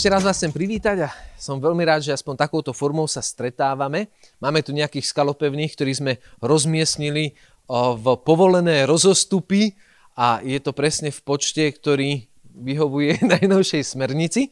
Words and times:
Ešte 0.00 0.16
raz 0.16 0.24
vás 0.24 0.40
chcem 0.40 0.48
privítať 0.48 1.04
a 1.04 1.12
som 1.36 1.60
veľmi 1.60 1.84
rád, 1.84 2.00
že 2.00 2.16
aspoň 2.16 2.32
takouto 2.40 2.72
formou 2.72 3.04
sa 3.04 3.20
stretávame. 3.20 4.08
Máme 4.40 4.64
tu 4.64 4.72
nejakých 4.72 5.04
skalopevných, 5.04 5.76
ktorí 5.76 5.92
sme 5.92 6.12
rozmiestnili 6.40 7.36
v 7.68 8.06
povolené 8.24 8.88
rozostupy 8.88 9.76
a 10.16 10.40
je 10.40 10.56
to 10.56 10.72
presne 10.72 11.12
v 11.12 11.20
počte, 11.20 11.68
ktorý 11.68 12.24
vyhovuje 12.48 13.20
najnovšej 13.36 13.92
smernici. 13.92 14.48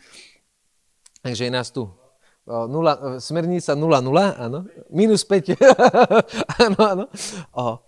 Takže 1.25 1.49
je 1.49 1.53
nás 1.57 1.73
tu 1.73 1.89
nula, 2.45 3.17
smernica 3.17 3.73
0,0, 3.73 4.05
áno, 4.37 4.69
minus 4.93 5.25
5, 5.25 5.57
áno, 6.69 6.81
áno. 6.85 7.05
O, 7.57 7.81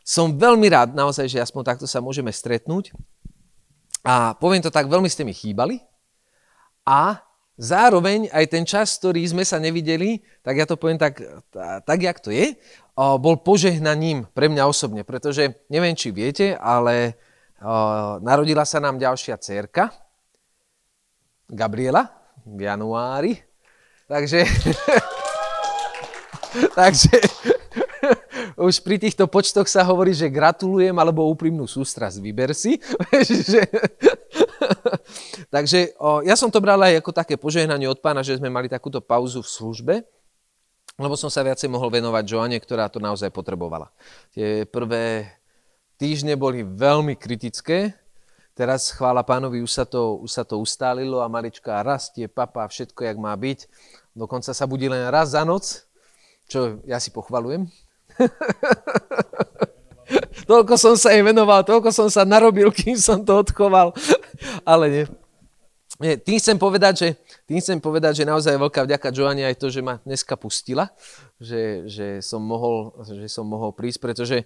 som 0.00 0.32
veľmi 0.32 0.64
rád 0.72 0.96
naozaj, 0.96 1.28
že 1.28 1.44
aspoň 1.44 1.76
takto 1.76 1.84
sa 1.84 2.00
môžeme 2.00 2.32
stretnúť. 2.32 2.96
A 4.00 4.32
poviem 4.40 4.64
to 4.64 4.72
tak, 4.72 4.88
veľmi 4.88 5.12
ste 5.12 5.28
mi 5.28 5.36
chýbali. 5.36 5.84
A 6.86 7.18
zároveň 7.58 8.30
aj 8.30 8.44
ten 8.46 8.62
čas, 8.62 8.94
ktorý 8.96 9.26
sme 9.26 9.42
sa 9.42 9.58
nevideli, 9.58 10.22
tak 10.46 10.54
ja 10.56 10.66
to 10.68 10.78
poviem 10.78 11.00
tak, 11.00 11.18
tak 11.82 11.98
jak 11.98 12.22
to 12.22 12.30
je, 12.30 12.54
bol 12.96 13.36
požehnaním 13.42 14.24
pre 14.32 14.46
mňa 14.46 14.64
osobne, 14.64 15.02
pretože 15.02 15.50
neviem, 15.66 15.98
či 15.98 16.14
viete, 16.14 16.54
ale 16.56 17.18
narodila 18.22 18.62
sa 18.62 18.78
nám 18.78 19.02
ďalšia 19.02 19.36
cerka, 19.42 19.90
Gabriela, 21.46 22.10
v 22.46 22.66
januári. 22.66 23.38
Takže, 24.06 24.42
takže 26.78 27.18
už 28.68 28.82
pri 28.82 28.96
týchto 28.98 29.26
počtoch 29.26 29.66
sa 29.66 29.82
hovorí, 29.82 30.14
že 30.14 30.30
gratulujem 30.30 30.94
alebo 30.94 31.26
úprimnú 31.26 31.66
sústrasť, 31.66 32.22
vyber 32.22 32.54
si. 32.54 32.78
takže 35.54 35.94
o, 36.00 36.22
ja 36.26 36.34
som 36.34 36.50
to 36.50 36.62
bral 36.62 36.80
aj 36.82 37.00
ako 37.00 37.10
také 37.12 37.34
požehnanie 37.38 37.86
od 37.86 38.00
pána, 38.00 38.20
že 38.20 38.38
sme 38.38 38.52
mali 38.52 38.66
takúto 38.66 38.98
pauzu 39.02 39.42
v 39.42 39.52
službe 39.52 39.94
lebo 40.96 41.12
som 41.12 41.28
sa 41.28 41.44
viacej 41.44 41.68
mohol 41.68 41.92
venovať 41.92 42.24
Joane, 42.24 42.56
ktorá 42.56 42.88
to 42.88 42.96
naozaj 42.96 43.28
potrebovala. 43.28 43.92
Tie 44.32 44.64
prvé 44.64 45.28
týždne 46.00 46.40
boli 46.40 46.64
veľmi 46.64 47.20
kritické, 47.20 47.92
teraz 48.56 48.88
chvála 48.96 49.20
pánovi, 49.20 49.60
už 49.60 49.72
sa 49.72 49.84
to, 49.84 50.16
už 50.24 50.30
sa 50.32 50.44
to 50.48 50.56
ustálilo 50.56 51.20
a 51.20 51.28
malička 51.28 51.84
rastie, 51.84 52.24
papa, 52.32 52.64
všetko, 52.64 53.04
jak 53.04 53.18
má 53.20 53.36
byť. 53.36 53.68
Dokonca 54.16 54.56
sa 54.56 54.64
budí 54.64 54.88
len 54.88 55.12
raz 55.12 55.36
za 55.36 55.44
noc, 55.44 55.84
čo 56.48 56.80
ja 56.88 56.96
si 56.96 57.12
pochvalujem. 57.12 57.68
toľko 60.46 60.74
som 60.78 60.94
sa 60.94 61.12
jej 61.12 61.20
venoval, 61.20 61.66
toľko 61.66 61.90
som 61.92 62.08
sa 62.08 62.22
narobil, 62.22 62.70
kým 62.78 62.96
som 62.96 63.20
to 63.20 63.42
odchoval. 63.42 63.92
Ale 64.62 64.84
nie. 64.88 65.04
nie 66.00 66.14
tým 66.16 66.38
chcem 66.38 66.56
povedať, 66.56 66.94
že 66.96 67.08
tým 67.44 67.58
chcem 67.58 67.78
povedať, 67.82 68.22
že 68.22 68.24
naozaj 68.24 68.54
veľká 68.54 68.86
vďaka 68.86 69.10
Joani 69.10 69.44
aj 69.44 69.58
to, 69.58 69.68
že 69.68 69.82
ma 69.82 69.98
dneska 70.06 70.38
pustila, 70.38 70.90
že, 71.42 71.86
že, 71.90 72.06
som 72.22 72.40
mohol, 72.40 72.94
že 73.04 73.26
som 73.28 73.44
mohol 73.44 73.74
prísť, 73.74 73.98
pretože 74.00 74.36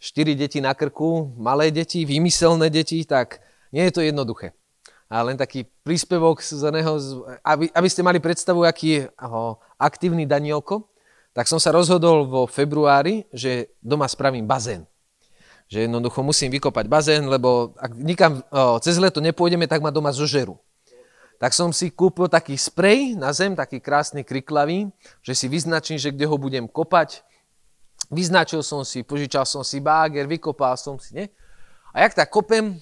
štyri 0.00 0.36
deti 0.36 0.60
na 0.60 0.76
krku, 0.76 1.32
malé 1.36 1.72
deti, 1.72 2.04
vymyselné 2.04 2.68
deti, 2.68 3.04
tak 3.04 3.40
nie 3.72 3.84
je 3.88 3.92
to 3.94 4.02
jednoduché. 4.04 4.52
A 5.08 5.20
len 5.22 5.36
taký 5.36 5.68
príspevok 5.84 6.40
z 6.40 6.58
neho, 6.72 6.96
aby, 7.44 7.68
aby 7.70 7.88
ste 7.88 8.02
mali 8.02 8.18
predstavu, 8.18 8.64
aký 8.64 8.88
je 8.88 9.00
aho, 9.20 9.60
aktívny 9.76 10.24
Danielko, 10.24 10.88
tak 11.34 11.50
som 11.50 11.58
sa 11.58 11.74
rozhodol 11.74 12.24
vo 12.30 12.46
februári, 12.46 13.26
že 13.34 13.74
doma 13.82 14.06
spravím 14.06 14.46
bazén. 14.46 14.86
Že 15.68 15.88
jednoducho 15.88 16.20
musím 16.22 16.52
vykopať 16.52 16.86
bazén, 16.86 17.24
lebo 17.24 17.72
ak 17.80 17.92
nikam 17.96 18.44
o, 18.52 18.76
cez 18.78 19.00
leto 19.00 19.24
nepôjdeme, 19.24 19.64
tak 19.64 19.80
ma 19.80 19.88
doma 19.88 20.12
zožerú 20.12 20.60
tak 21.38 21.52
som 21.52 21.76
si 21.76 21.90
kúpil 21.90 22.30
taký 22.30 22.56
sprej 22.56 23.18
na 23.18 23.28
zem, 23.34 23.52
taký 23.52 23.76
krásny 23.76 24.24
kriklavý, 24.24 24.88
že 25.20 25.34
si 25.34 25.46
vyznačím, 25.50 25.98
že 25.98 26.08
kde 26.08 26.24
ho 26.24 26.36
budem 26.38 26.64
kopať. 26.64 27.20
Vyznačil 28.08 28.64
som 28.64 28.80
si, 28.80 29.04
požičal 29.04 29.44
som 29.44 29.60
si 29.60 29.76
báger, 29.76 30.24
vykopal 30.24 30.72
som 30.80 30.96
si, 31.00 31.12
nie? 31.12 31.26
A 31.92 32.00
jak 32.00 32.16
tak 32.16 32.32
kopem, 32.32 32.80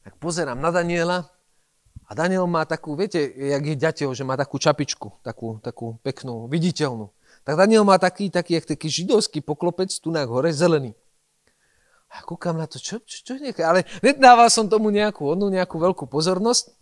tak 0.00 0.16
pozerám 0.16 0.56
na 0.56 0.72
Daniela 0.72 1.28
a 2.08 2.10
Daniel 2.16 2.48
má 2.48 2.64
takú, 2.64 2.96
viete, 2.96 3.20
jak 3.28 3.60
je 3.60 3.76
ďateľ, 3.76 4.08
že 4.16 4.24
má 4.24 4.40
takú 4.40 4.56
čapičku, 4.56 5.20
takú, 5.20 5.60
takú 5.60 6.00
peknú, 6.00 6.48
viditeľnú. 6.48 7.12
Tak 7.44 7.60
Daniel 7.60 7.84
má 7.84 8.00
taký, 8.00 8.32
taký, 8.32 8.56
jak 8.60 8.66
taký 8.72 8.88
židovský 8.88 9.44
poklopec 9.44 9.92
tu 9.92 10.08
na 10.08 10.24
hore, 10.24 10.48
zelený. 10.48 10.96
A 12.08 12.24
kúkam 12.24 12.56
na 12.56 12.64
to, 12.64 12.80
čo, 12.80 13.04
čo, 13.04 13.20
čo 13.20 13.32
nejaké, 13.36 13.60
ale 13.60 13.84
nedával 14.00 14.48
som 14.48 14.64
tomu 14.64 14.88
nejakú, 14.88 15.28
onú 15.28 15.52
nejakú 15.52 15.76
veľkú 15.76 16.08
pozornosť. 16.08 16.72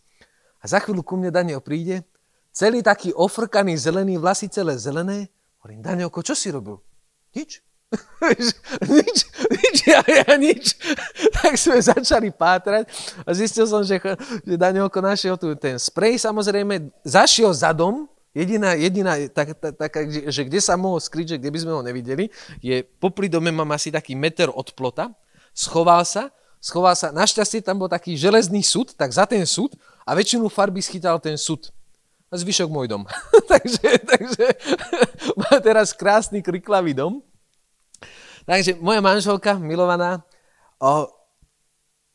A 0.63 0.65
za 0.71 0.79
chvíľu 0.79 1.03
ku 1.03 1.19
mne 1.19 1.35
Daniel 1.35 1.59
príde, 1.59 2.07
celý 2.55 2.81
taký 2.81 3.11
ofrkaný 3.13 3.75
zelený, 3.75 4.17
vlasy 4.23 4.47
celé 4.49 4.79
zelené. 4.79 5.29
Hovorím, 5.61 5.83
Danielko, 5.83 6.23
čo 6.23 6.39
si 6.39 6.49
robil? 6.55 6.79
Nič. 7.35 7.61
nič, 8.91 9.19
nič, 9.51 9.77
ja, 9.87 10.03
ja 10.03 10.35
nič. 10.35 10.75
tak 11.39 11.55
sme 11.55 11.79
začali 11.79 12.35
pátrať 12.35 12.91
a 13.23 13.31
zistil 13.31 13.67
som, 13.67 13.83
že, 13.87 13.99
že 14.43 14.55
Danielko 14.59 14.99
našiel 14.99 15.39
tu 15.39 15.55
ten 15.55 15.79
sprej, 15.79 16.19
samozrejme, 16.19 16.91
zašiel 17.07 17.55
za 17.55 17.71
dom, 17.71 18.11
Jediná, 18.37 18.77
jediná 18.77 19.17
tak, 19.33 19.57
tak, 19.57 19.73
tak, 19.81 19.93
že 20.13 20.45
kde 20.45 20.61
sa 20.61 20.77
mohol 20.77 21.01
skryť, 21.01 21.27
že 21.33 21.39
kde 21.41 21.51
by 21.57 21.59
sme 21.65 21.73
ho 21.73 21.81
nevideli, 21.81 22.29
je 22.61 22.85
popri 23.01 23.33
dome 23.33 23.49
mám 23.49 23.73
asi 23.73 23.89
taký 23.89 24.13
meter 24.13 24.53
od 24.53 24.77
plota, 24.77 25.09
schoval 25.57 26.05
sa, 26.05 26.29
schoval 26.61 26.93
sa, 26.93 27.17
našťastie 27.17 27.65
tam 27.65 27.81
bol 27.81 27.89
taký 27.89 28.13
železný 28.13 28.61
súd, 28.61 28.93
tak 28.93 29.09
za 29.09 29.25
ten 29.25 29.41
súd 29.49 29.73
a 30.05 30.13
väčšinu 30.13 30.53
farby 30.53 30.85
schytal 30.85 31.17
ten 31.17 31.41
sud. 31.41 31.73
A 32.29 32.37
zvyšok 32.37 32.69
môj 32.69 32.93
dom. 32.93 33.09
takže, 33.53 34.05
takže 34.05 34.45
má 35.41 35.57
teraz 35.65 35.97
krásny 35.97 36.45
kriklavý 36.45 36.93
dom. 36.93 37.25
Takže 38.45 38.77
moja 38.77 39.01
manželka, 39.01 39.57
milovaná, 39.57 40.21
o, 40.77 41.09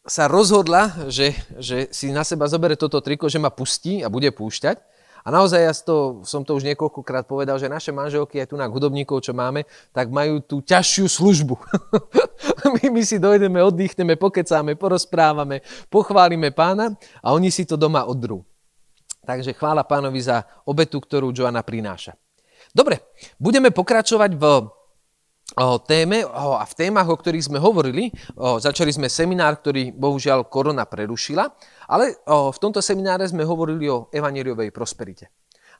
sa 0.05 0.29
rozhodla, 0.29 1.09
že, 1.09 1.33
že 1.57 1.89
si 1.89 2.13
na 2.13 2.21
seba 2.21 2.45
zoberie 2.45 2.77
toto 2.77 3.01
triko, 3.01 3.25
že 3.25 3.41
ma 3.41 3.49
pustí 3.49 4.05
a 4.05 4.07
bude 4.11 4.29
púšťať. 4.29 4.90
A 5.21 5.29
naozaj 5.29 5.61
ja 5.61 5.73
to, 5.73 6.25
som 6.25 6.41
to 6.41 6.57
už 6.57 6.65
niekoľkokrát 6.65 7.29
povedal, 7.29 7.61
že 7.61 7.69
naše 7.69 7.93
manželky, 7.93 8.41
aj 8.41 8.49
tu 8.49 8.55
na 8.57 8.65
hudobníkov, 8.65 9.21
čo 9.21 9.37
máme, 9.37 9.69
tak 9.93 10.09
majú 10.09 10.41
tú 10.41 10.65
ťažšiu 10.65 11.05
službu. 11.05 11.55
my, 12.81 12.83
my 12.89 13.01
si 13.05 13.21
dojdeme, 13.21 13.61
oddychneme, 13.61 14.17
pokecáme, 14.17 14.73
porozprávame, 14.73 15.61
pochválime 15.93 16.49
pána 16.49 16.97
a 17.21 17.37
oni 17.37 17.53
si 17.53 17.69
to 17.69 17.77
doma 17.77 18.09
odrú. 18.09 18.41
Takže 19.21 19.53
chvála 19.53 19.85
pánovi 19.85 20.17
za 20.17 20.41
obetu, 20.65 20.97
ktorú 20.97 21.29
Joana 21.29 21.61
prináša. 21.61 22.17
Dobre, 22.73 23.13
budeme 23.37 23.69
pokračovať 23.69 24.31
v 24.33 24.43
o 25.57 25.79
téme 25.83 26.23
o, 26.23 26.55
a 26.55 26.63
v 26.63 26.73
témach, 26.77 27.09
o 27.11 27.15
ktorých 27.17 27.51
sme 27.51 27.59
hovorili. 27.59 28.13
O, 28.39 28.59
začali 28.61 28.91
sme 28.93 29.11
seminár, 29.11 29.59
ktorý 29.59 29.91
bohužiaľ 29.91 30.47
korona 30.47 30.87
prerušila, 30.87 31.43
ale 31.91 32.23
o, 32.23 32.55
v 32.55 32.57
tomto 32.61 32.79
semináre 32.79 33.27
sme 33.27 33.43
hovorili 33.43 33.91
o 33.91 34.07
evaneliovej 34.15 34.71
prosperite. 34.71 35.27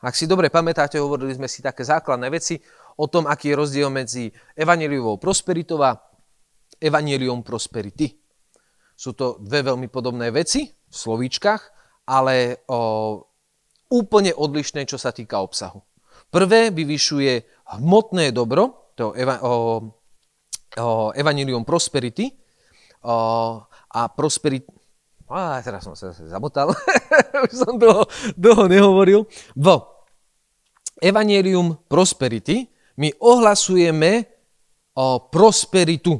Ak 0.01 0.17
si 0.17 0.25
dobre 0.25 0.49
pamätáte, 0.49 0.97
hovorili 0.97 1.37
sme 1.37 1.45
si 1.45 1.61
také 1.61 1.85
základné 1.85 2.27
veci 2.33 2.57
o 2.97 3.05
tom, 3.05 3.29
aký 3.29 3.53
je 3.53 3.59
rozdiel 3.59 3.89
medzi 3.93 4.33
evaneliovou 4.57 5.21
prosperitou 5.21 5.77
a 5.85 5.93
evanelium 6.81 7.45
prosperity. 7.45 8.17
Sú 8.97 9.13
to 9.13 9.37
dve 9.37 9.61
veľmi 9.61 9.93
podobné 9.93 10.33
veci 10.33 10.65
v 10.65 10.95
slovíčkach, 10.95 11.61
ale 12.09 12.65
o, 12.65 13.21
úplne 13.93 14.33
odlišné, 14.33 14.89
čo 14.89 14.97
sa 14.97 15.13
týka 15.13 15.37
obsahu. 15.37 15.79
Prvé 16.33 16.73
vyvyšuje 16.73 17.67
hmotné 17.77 18.33
dobro, 18.33 18.80
to 18.95 19.13
eva, 19.15 19.39
o, 19.43 19.81
o 20.77 21.11
Evangelium 21.15 21.63
Prosperity 21.65 22.31
o, 23.03 23.15
a 23.67 24.01
Prosperity... 24.11 24.67
A 25.31 25.63
teraz 25.63 25.87
som 25.87 25.95
sa 25.95 26.11
zamotal, 26.11 26.75
už 27.47 27.53
som 27.55 27.79
dlho, 27.79 28.03
dlho 28.35 28.67
nehovoril. 28.67 29.23
V 29.55 29.67
Evangelium 30.99 31.79
Prosperity 31.87 32.67
my 32.99 33.15
ohlasujeme 33.23 34.27
o 34.93 35.31
prosperitu. 35.31 36.19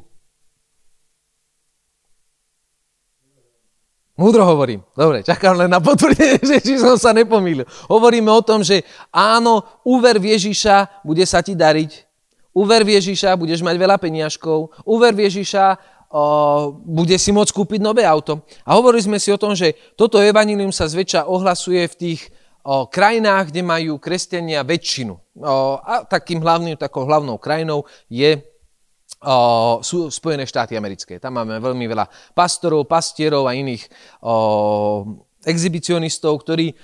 Múdro 4.21 4.45
hovorím. 4.45 4.85
Dobre, 4.94 5.25
čakám 5.25 5.57
len 5.57 5.71
na 5.71 5.81
potvrdenie, 5.81 6.62
či 6.65 6.77
som 6.77 6.94
sa 6.94 7.09
nepomýlil. 7.09 7.65
Hovoríme 7.89 8.29
o 8.29 8.45
tom, 8.45 8.62
že 8.62 8.85
áno, 9.09 9.65
úver 9.81 10.21
v 10.21 10.38
Ježiša, 10.38 11.01
bude 11.01 11.25
sa 11.25 11.41
ti 11.41 11.57
dariť. 11.57 12.11
Úver 12.51 12.83
v 12.83 13.00
Ježiša, 13.00 13.39
budeš 13.39 13.63
mať 13.63 13.75
veľa 13.80 13.95
peniažkov. 13.95 14.75
Úver 14.83 15.15
v 15.15 15.31
Ježiša, 15.31 15.80
o, 16.12 16.75
bude 16.83 17.15
si 17.15 17.31
môcť 17.31 17.51
kúpiť 17.56 17.80
nové 17.80 18.03
auto. 18.03 18.44
A 18.68 18.75
hovorili 18.75 19.07
sme 19.07 19.18
si 19.24 19.31
o 19.31 19.39
tom, 19.39 19.56
že 19.56 19.71
toto 19.95 20.19
evanilium 20.19 20.75
sa 20.75 20.83
zväčša 20.92 21.31
ohlasuje 21.31 21.88
v 21.88 21.95
tých 21.95 22.21
o, 22.68 22.92
krajinách, 22.92 23.56
kde 23.56 23.62
majú 23.63 23.94
kresťania 24.03 24.68
väčšinu. 24.68 25.15
O, 25.15 25.80
a 25.80 26.03
takým 26.03 26.44
hlavným, 26.44 26.75
takou 26.75 27.07
hlavnou 27.07 27.39
krajinou 27.39 27.88
je 28.12 28.36
o, 29.24 29.80
sú 29.80 30.12
Spojené 30.12 30.44
štáty 30.44 30.75
americké. 30.75 31.24
Tam 31.24 31.39
máme 31.39 31.56
veľmi 31.63 31.88
veľa 31.88 32.36
pastorov, 32.36 32.83
pastierov 32.83 33.48
a 33.48 33.56
iných 33.56 33.88
o, 34.19 34.33
exhibicionistov, 35.48 36.36
ktorí 36.44 36.75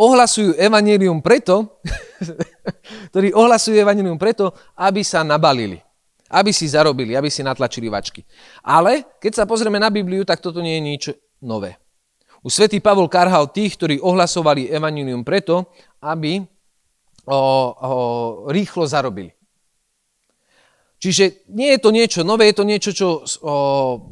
ohlasujú 0.00 0.56
evanelium 0.56 1.20
preto, 1.20 1.76
ktorí 3.14 3.34
ohlasujú 3.34 3.76
evanelium 3.76 4.18
preto, 4.20 4.54
aby 4.78 5.04
sa 5.04 5.26
nabalili. 5.26 5.78
Aby 6.30 6.54
si 6.54 6.70
zarobili, 6.70 7.18
aby 7.18 7.26
si 7.26 7.42
natlačili 7.42 7.90
vačky. 7.90 8.22
Ale 8.62 9.18
keď 9.18 9.42
sa 9.42 9.44
pozrieme 9.50 9.82
na 9.82 9.90
Bibliu, 9.90 10.22
tak 10.22 10.38
toto 10.38 10.62
nie 10.62 10.78
je 10.78 10.82
nič 10.82 11.02
nové. 11.42 11.74
U 12.40 12.48
svätý 12.48 12.80
Pavol 12.80 13.10
karhal 13.10 13.52
tých, 13.52 13.76
ktorí 13.76 14.00
ohlasovali 14.00 14.72
evanelium 14.72 15.26
preto, 15.26 15.68
aby 16.00 16.40
o, 16.40 17.36
o, 17.36 17.40
rýchlo 18.48 18.88
zarobili. 18.88 19.34
Čiže 21.00 21.48
nie 21.56 21.72
je 21.76 21.80
to 21.80 21.90
niečo 21.92 22.20
nové, 22.20 22.52
je 22.52 22.56
to 22.60 22.64
niečo, 22.68 22.90
čo 22.92 23.08
o, 23.20 23.20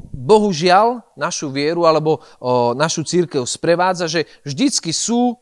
bohužiaľ 0.09 1.17
našu 1.17 1.53
vieru 1.53 1.85
alebo 1.85 2.21
o, 2.41 2.73
našu 2.73 3.05
církev 3.05 3.45
sprevádza, 3.45 4.09
že 4.09 4.25
vždycky 4.41 4.93
sú, 4.93 5.37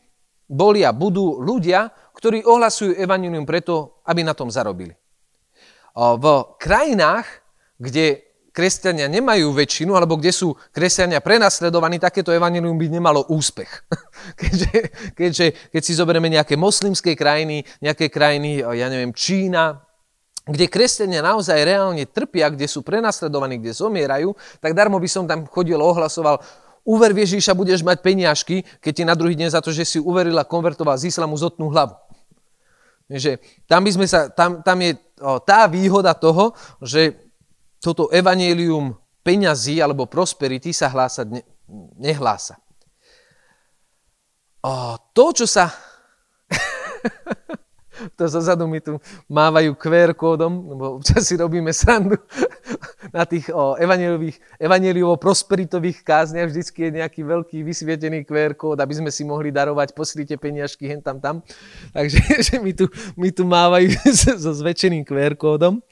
boli 0.48 0.80
a 0.80 0.92
budú 0.92 1.40
ľudia, 1.40 1.92
ktorí 2.18 2.42
ohlasujú 2.42 2.98
evanilium 2.98 3.46
preto, 3.46 4.02
aby 4.02 4.26
na 4.26 4.34
tom 4.34 4.50
zarobili. 4.50 4.98
V 5.94 6.24
krajinách, 6.58 7.26
kde 7.78 8.28
kresťania 8.50 9.06
nemajú 9.06 9.54
väčšinu, 9.54 9.94
alebo 9.94 10.18
kde 10.18 10.34
sú 10.34 10.50
kresťania 10.74 11.22
prenasledovaní, 11.22 12.02
takéto 12.02 12.34
evanilium 12.34 12.74
by 12.74 12.86
nemalo 12.90 13.22
úspech. 13.30 13.70
keďže, 14.40 14.70
keďže, 15.14 15.46
keď 15.70 15.82
si 15.86 15.92
zoberieme 15.94 16.26
nejaké 16.26 16.58
moslimské 16.58 17.14
krajiny, 17.14 17.62
nejaké 17.78 18.10
krajiny, 18.10 18.66
ja 18.66 18.90
neviem, 18.90 19.14
Čína, 19.14 19.78
kde 20.42 20.66
kresťania 20.66 21.22
naozaj 21.22 21.60
reálne 21.60 22.02
trpia, 22.10 22.50
kde 22.50 22.66
sú 22.66 22.82
prenasledovaní, 22.82 23.62
kde 23.62 23.78
zomierajú, 23.78 24.34
tak 24.58 24.74
darmo 24.74 24.98
by 24.98 25.06
som 25.06 25.22
tam 25.28 25.46
chodil 25.46 25.78
ohlasoval, 25.78 26.42
uver 26.88 27.12
Ježíša, 27.12 27.52
budeš 27.52 27.84
mať 27.84 28.00
peniažky, 28.00 28.64
keď 28.80 28.92
ti 28.96 29.04
na 29.04 29.12
druhý 29.12 29.36
deň 29.36 29.52
za 29.52 29.60
to, 29.60 29.70
že 29.70 29.84
si 29.84 29.98
uveril 30.00 30.34
a 30.40 30.48
konvertoval 30.48 30.96
z 30.96 31.12
islamu, 31.12 31.36
zotnú 31.36 31.68
hlavu. 31.68 32.07
Že 33.08 33.40
tam, 33.64 33.80
by 33.84 33.90
sme 33.96 34.06
sa, 34.06 34.28
tam, 34.28 34.60
tam 34.60 34.78
je 34.84 34.92
tá 35.48 35.64
výhoda 35.64 36.12
toho, 36.12 36.52
že 36.84 37.16
toto 37.80 38.12
evanelium 38.12 38.92
peňazí 39.24 39.80
alebo 39.80 40.04
prosperity 40.08 40.76
sa 40.76 40.92
hlásať 40.92 41.26
ne, 41.32 41.42
nehlása. 41.96 42.60
O, 44.60 44.96
to, 45.16 45.32
čo 45.32 45.46
sa 45.48 45.72
to 48.16 48.28
zozadu 48.28 48.66
mi 48.66 48.80
tu 48.80 49.00
mávajú 49.26 49.74
QR 49.74 50.14
kódom, 50.14 50.70
lebo 50.70 50.84
občas 50.98 51.26
si 51.26 51.34
robíme 51.36 51.72
srandu 51.74 52.16
na 53.14 53.24
tých 53.24 53.50
evangeliovo-prosperitových 54.60 56.04
kázniach. 56.04 56.50
Vždycky 56.50 56.88
je 56.88 56.90
nejaký 57.02 57.20
veľký 57.24 57.58
vysvietený 57.62 58.24
QR 58.24 58.54
kód, 58.54 58.78
aby 58.78 58.94
sme 58.94 59.10
si 59.10 59.22
mohli 59.24 59.50
darovať, 59.50 59.92
poslite 59.94 60.34
peniažky 60.38 60.88
hen 60.88 61.02
tam 61.02 61.18
tam. 61.18 61.36
Takže 61.92 62.18
že 62.46 62.56
mi, 62.62 62.72
tu, 62.74 62.86
mi 63.18 63.30
tu 63.30 63.44
mávajú 63.44 63.92
so 64.42 64.52
zväčšeným 64.52 65.04
QR 65.04 65.34
kódom. 65.34 65.82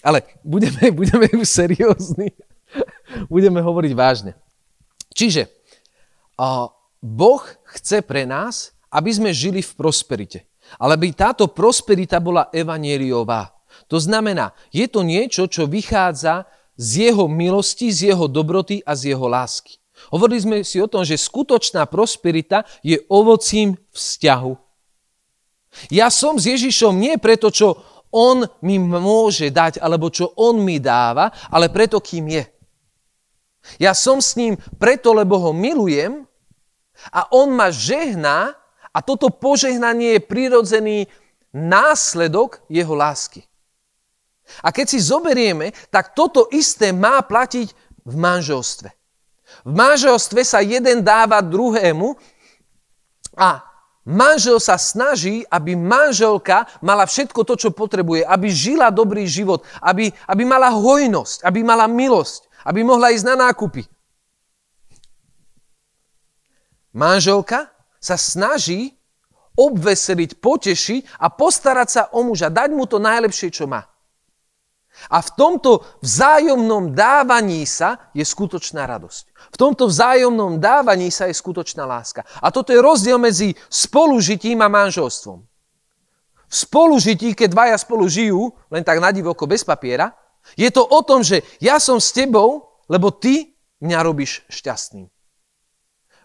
Ale 0.00 0.24
budeme, 0.44 0.90
budeme 1.00 1.28
už 1.36 1.48
seriózni. 1.48 2.32
budeme 3.28 3.60
hovoriť 3.60 3.92
vážne. 3.92 4.32
Čiže 5.10 5.50
Boh 7.00 7.42
chce 7.76 8.00
pre 8.04 8.24
nás, 8.24 8.72
aby 8.92 9.10
sme 9.12 9.30
žili 9.34 9.60
v 9.60 9.72
prosperite. 9.76 10.49
Ale 10.78 10.94
by 11.00 11.08
táto 11.16 11.50
prosperita 11.50 12.22
bola 12.22 12.52
evanieliová. 12.54 13.50
To 13.90 13.98
znamená, 13.98 14.54
je 14.70 14.86
to 14.86 15.02
niečo, 15.02 15.50
čo 15.50 15.66
vychádza 15.66 16.46
z 16.78 17.10
jeho 17.10 17.26
milosti, 17.26 17.90
z 17.90 18.14
jeho 18.14 18.30
dobroty 18.30 18.84
a 18.86 18.94
z 18.94 19.14
jeho 19.14 19.26
lásky. 19.26 19.80
Hovorili 20.14 20.40
sme 20.40 20.56
si 20.64 20.80
o 20.80 20.88
tom, 20.88 21.04
že 21.04 21.20
skutočná 21.20 21.84
prosperita 21.84 22.64
je 22.80 22.96
ovocím 23.12 23.76
vzťahu. 23.92 24.54
Ja 25.92 26.10
som 26.10 26.40
s 26.40 26.48
Ježišom 26.50 26.98
nie 26.98 27.14
preto, 27.20 27.52
čo 27.52 27.78
on 28.10 28.42
mi 28.66 28.80
môže 28.80 29.54
dať, 29.54 29.78
alebo 29.78 30.10
čo 30.10 30.34
on 30.34 30.58
mi 30.66 30.82
dáva, 30.82 31.30
ale 31.52 31.70
preto, 31.70 32.02
kým 32.02 32.26
je. 32.26 32.44
Ja 33.78 33.94
som 33.94 34.18
s 34.18 34.34
ním 34.34 34.58
preto, 34.80 35.14
lebo 35.14 35.38
ho 35.38 35.52
milujem 35.54 36.26
a 37.12 37.28
on 37.30 37.54
ma 37.54 37.70
žehná 37.70 38.56
a 38.90 38.98
toto 39.02 39.30
požehnanie 39.30 40.18
je 40.18 40.26
prirodzený 40.26 40.98
následok 41.54 42.62
jeho 42.66 42.94
lásky. 42.94 43.46
A 44.66 44.74
keď 44.74 44.86
si 44.90 44.98
zoberieme, 44.98 45.70
tak 45.94 46.14
toto 46.14 46.50
isté 46.50 46.90
má 46.90 47.22
platiť 47.22 47.70
v 48.02 48.14
manželstve. 48.18 48.90
V 49.62 49.72
manželstve 49.74 50.42
sa 50.42 50.58
jeden 50.62 51.06
dáva 51.06 51.38
druhému 51.38 52.18
a 53.38 53.62
manžel 54.02 54.58
sa 54.58 54.74
snaží, 54.74 55.46
aby 55.46 55.78
manželka 55.78 56.66
mala 56.82 57.06
všetko 57.06 57.46
to, 57.46 57.54
čo 57.54 57.70
potrebuje, 57.70 58.26
aby 58.26 58.50
žila 58.50 58.90
dobrý 58.90 59.26
život, 59.26 59.62
aby, 59.78 60.10
aby 60.26 60.42
mala 60.42 60.70
hojnosť, 60.74 61.46
aby 61.46 61.62
mala 61.62 61.86
milosť, 61.86 62.50
aby 62.66 62.82
mohla 62.82 63.14
ísť 63.14 63.26
na 63.26 63.36
nákupy. 63.50 63.86
Manželka 66.90 67.70
sa 68.00 68.16
snaží 68.16 68.96
obveseliť, 69.54 70.40
potešiť 70.40 71.20
a 71.20 71.28
postarať 71.28 71.88
sa 71.88 72.02
o 72.16 72.24
muža, 72.24 72.48
dať 72.48 72.72
mu 72.72 72.88
to 72.88 72.96
najlepšie, 72.96 73.52
čo 73.52 73.68
má. 73.68 73.84
A 75.08 75.22
v 75.22 75.30
tomto 75.32 75.86
vzájomnom 76.02 76.92
dávaní 76.92 77.64
sa 77.64 78.10
je 78.12 78.26
skutočná 78.26 78.84
radosť. 78.84 79.24
V 79.54 79.56
tomto 79.56 79.86
vzájomnom 79.86 80.58
dávaní 80.60 81.08
sa 81.08 81.30
je 81.30 81.34
skutočná 81.38 81.86
láska. 81.86 82.26
A 82.42 82.50
toto 82.52 82.74
je 82.74 82.82
rozdiel 82.82 83.16
medzi 83.16 83.54
spolužitím 83.70 84.60
a 84.60 84.68
manželstvom. 84.68 85.40
V 86.50 86.54
spolužití, 86.54 87.38
keď 87.38 87.48
dvaja 87.54 87.76
spolu 87.78 88.10
žijú, 88.10 88.50
len 88.68 88.82
tak 88.82 88.98
na 88.98 89.14
bez 89.46 89.62
papiera, 89.62 90.12
je 90.58 90.66
to 90.68 90.82
o 90.82 91.00
tom, 91.06 91.22
že 91.22 91.46
ja 91.62 91.78
som 91.78 92.02
s 92.02 92.10
tebou, 92.10 92.74
lebo 92.90 93.14
ty 93.14 93.54
mňa 93.80 93.98
robíš 94.02 94.42
šťastným. 94.50 95.06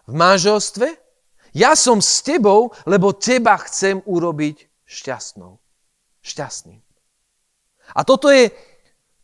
V 0.06 0.12
manželstve 0.12 1.05
ja 1.56 1.72
som 1.72 2.04
s 2.04 2.20
tebou, 2.20 2.68
lebo 2.84 3.16
teba 3.16 3.56
chcem 3.64 4.04
urobiť 4.04 4.84
šťastnou. 4.84 5.56
Šťastným. 6.20 6.84
A 7.96 8.00
toto 8.04 8.28
je 8.28 8.52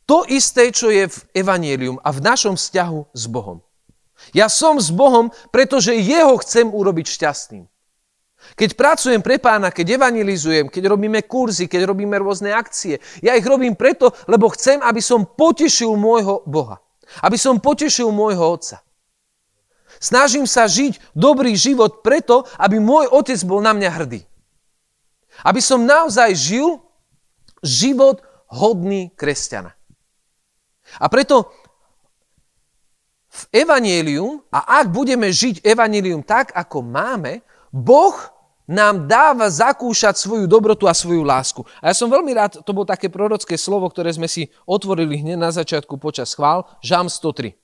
to 0.08 0.24
isté, 0.32 0.72
čo 0.72 0.88
je 0.88 1.12
v 1.12 1.18
Evangelium 1.36 2.00
a 2.00 2.08
v 2.08 2.24
našom 2.24 2.56
vzťahu 2.56 3.12
s 3.12 3.24
Bohom. 3.28 3.60
Ja 4.32 4.48
som 4.48 4.80
s 4.80 4.88
Bohom, 4.88 5.28
pretože 5.52 5.92
Jeho 5.92 6.40
chcem 6.40 6.72
urobiť 6.72 7.06
šťastným. 7.10 7.64
Keď 8.58 8.74
pracujem 8.74 9.22
pre 9.22 9.38
pána, 9.38 9.70
keď 9.70 10.02
evangelizujem, 10.02 10.66
keď 10.66 10.90
robíme 10.90 11.22
kurzy, 11.22 11.70
keď 11.70 11.86
robíme 11.86 12.18
rôzne 12.18 12.50
akcie, 12.50 12.98
ja 13.22 13.38
ich 13.38 13.46
robím 13.46 13.78
preto, 13.78 14.10
lebo 14.26 14.50
chcem, 14.50 14.82
aby 14.82 14.98
som 14.98 15.22
potešil 15.22 15.94
môjho 15.94 16.42
Boha. 16.42 16.82
Aby 17.22 17.38
som 17.38 17.62
potešil 17.62 18.10
môjho 18.10 18.42
Otca. 18.42 18.82
Snažím 20.02 20.50
sa 20.50 20.66
žiť 20.66 21.14
dobrý 21.14 21.54
život 21.54 22.02
preto, 22.02 22.42
aby 22.58 22.82
môj 22.82 23.06
otec 23.14 23.38
bol 23.46 23.62
na 23.62 23.70
mňa 23.70 23.90
hrdý. 24.02 24.26
Aby 25.46 25.62
som 25.62 25.86
naozaj 25.86 26.34
žil 26.34 26.82
život 27.62 28.18
hodný 28.50 29.14
kresťana. 29.14 29.78
A 30.98 31.06
preto 31.06 31.54
v 33.32 33.64
Evangelium, 33.64 34.42
a 34.52 34.82
ak 34.82 34.92
budeme 34.92 35.30
žiť 35.30 35.62
Evangelium 35.64 36.20
tak, 36.20 36.50
ako 36.52 36.84
máme, 36.84 37.40
Boh 37.72 38.12
nám 38.68 39.08
dáva 39.08 39.48
zakúšať 39.48 40.18
svoju 40.18 40.44
dobrotu 40.50 40.84
a 40.84 40.92
svoju 40.92 41.24
lásku. 41.24 41.64
A 41.80 41.90
ja 41.90 41.94
som 41.96 42.12
veľmi 42.12 42.34
rád, 42.34 42.60
to 42.60 42.74
bolo 42.74 42.84
také 42.84 43.08
prorocké 43.08 43.54
slovo, 43.56 43.88
ktoré 43.88 44.12
sme 44.12 44.26
si 44.26 44.52
otvorili 44.68 45.22
hneď 45.22 45.38
na 45.38 45.54
začiatku 45.54 45.96
počas 45.96 46.34
chvál, 46.36 46.66
Žám 46.84 47.08
103. 47.08 47.61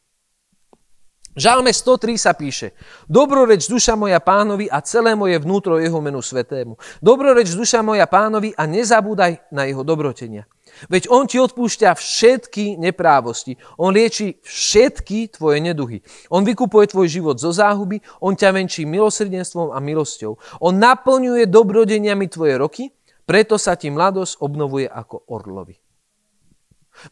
Žalme 1.38 1.71
103 1.71 2.18
sa 2.18 2.35
píše 2.35 2.75
Dobroreč 3.07 3.71
duša 3.71 3.95
moja 3.95 4.18
pánovi 4.18 4.66
a 4.66 4.83
celé 4.83 5.14
moje 5.14 5.38
vnútro 5.38 5.78
jeho 5.78 6.02
menu 6.02 6.18
svetému. 6.18 6.75
Dobroreč 6.99 7.54
duša 7.54 7.78
moja 7.78 8.11
pánovi 8.11 8.50
a 8.59 8.66
nezabúdaj 8.66 9.47
na 9.54 9.71
jeho 9.71 9.87
dobrotenia. 9.87 10.50
Veď 10.90 11.07
On 11.07 11.30
ti 11.30 11.38
odpúšťa 11.38 11.95
všetky 11.95 12.83
neprávosti. 12.83 13.54
On 13.78 13.95
lieči 13.95 14.42
všetky 14.42 15.38
tvoje 15.38 15.62
neduhy. 15.62 16.02
On 16.26 16.42
vykupuje 16.42 16.90
tvoj 16.90 17.07
život 17.07 17.38
zo 17.38 17.54
záhuby, 17.54 18.02
On 18.18 18.35
ťa 18.35 18.59
venčí 18.59 18.83
milosrdenstvom 18.83 19.71
a 19.71 19.78
milosťou. 19.78 20.35
On 20.59 20.75
naplňuje 20.75 21.47
dobrodeniami 21.47 22.26
tvoje 22.26 22.59
roky, 22.59 22.90
preto 23.23 23.62
sa 23.62 23.78
ti 23.78 23.95
mladosť 23.95 24.42
obnovuje 24.42 24.90
ako 24.90 25.23
orlovi. 25.30 25.78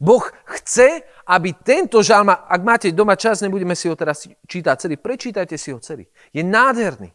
Boh 0.00 0.24
chce, 0.58 1.02
aby 1.26 1.54
tento 1.62 2.02
žalm, 2.02 2.30
ak 2.30 2.60
máte 2.62 2.88
doma 2.94 3.14
čas, 3.14 3.42
nebudeme 3.42 3.74
si 3.74 3.86
ho 3.86 3.94
teraz 3.98 4.26
čítať 4.26 4.76
celý, 4.86 4.96
prečítajte 4.98 5.54
si 5.58 5.70
ho 5.74 5.78
celý. 5.78 6.06
Je 6.30 6.42
nádherný. 6.42 7.10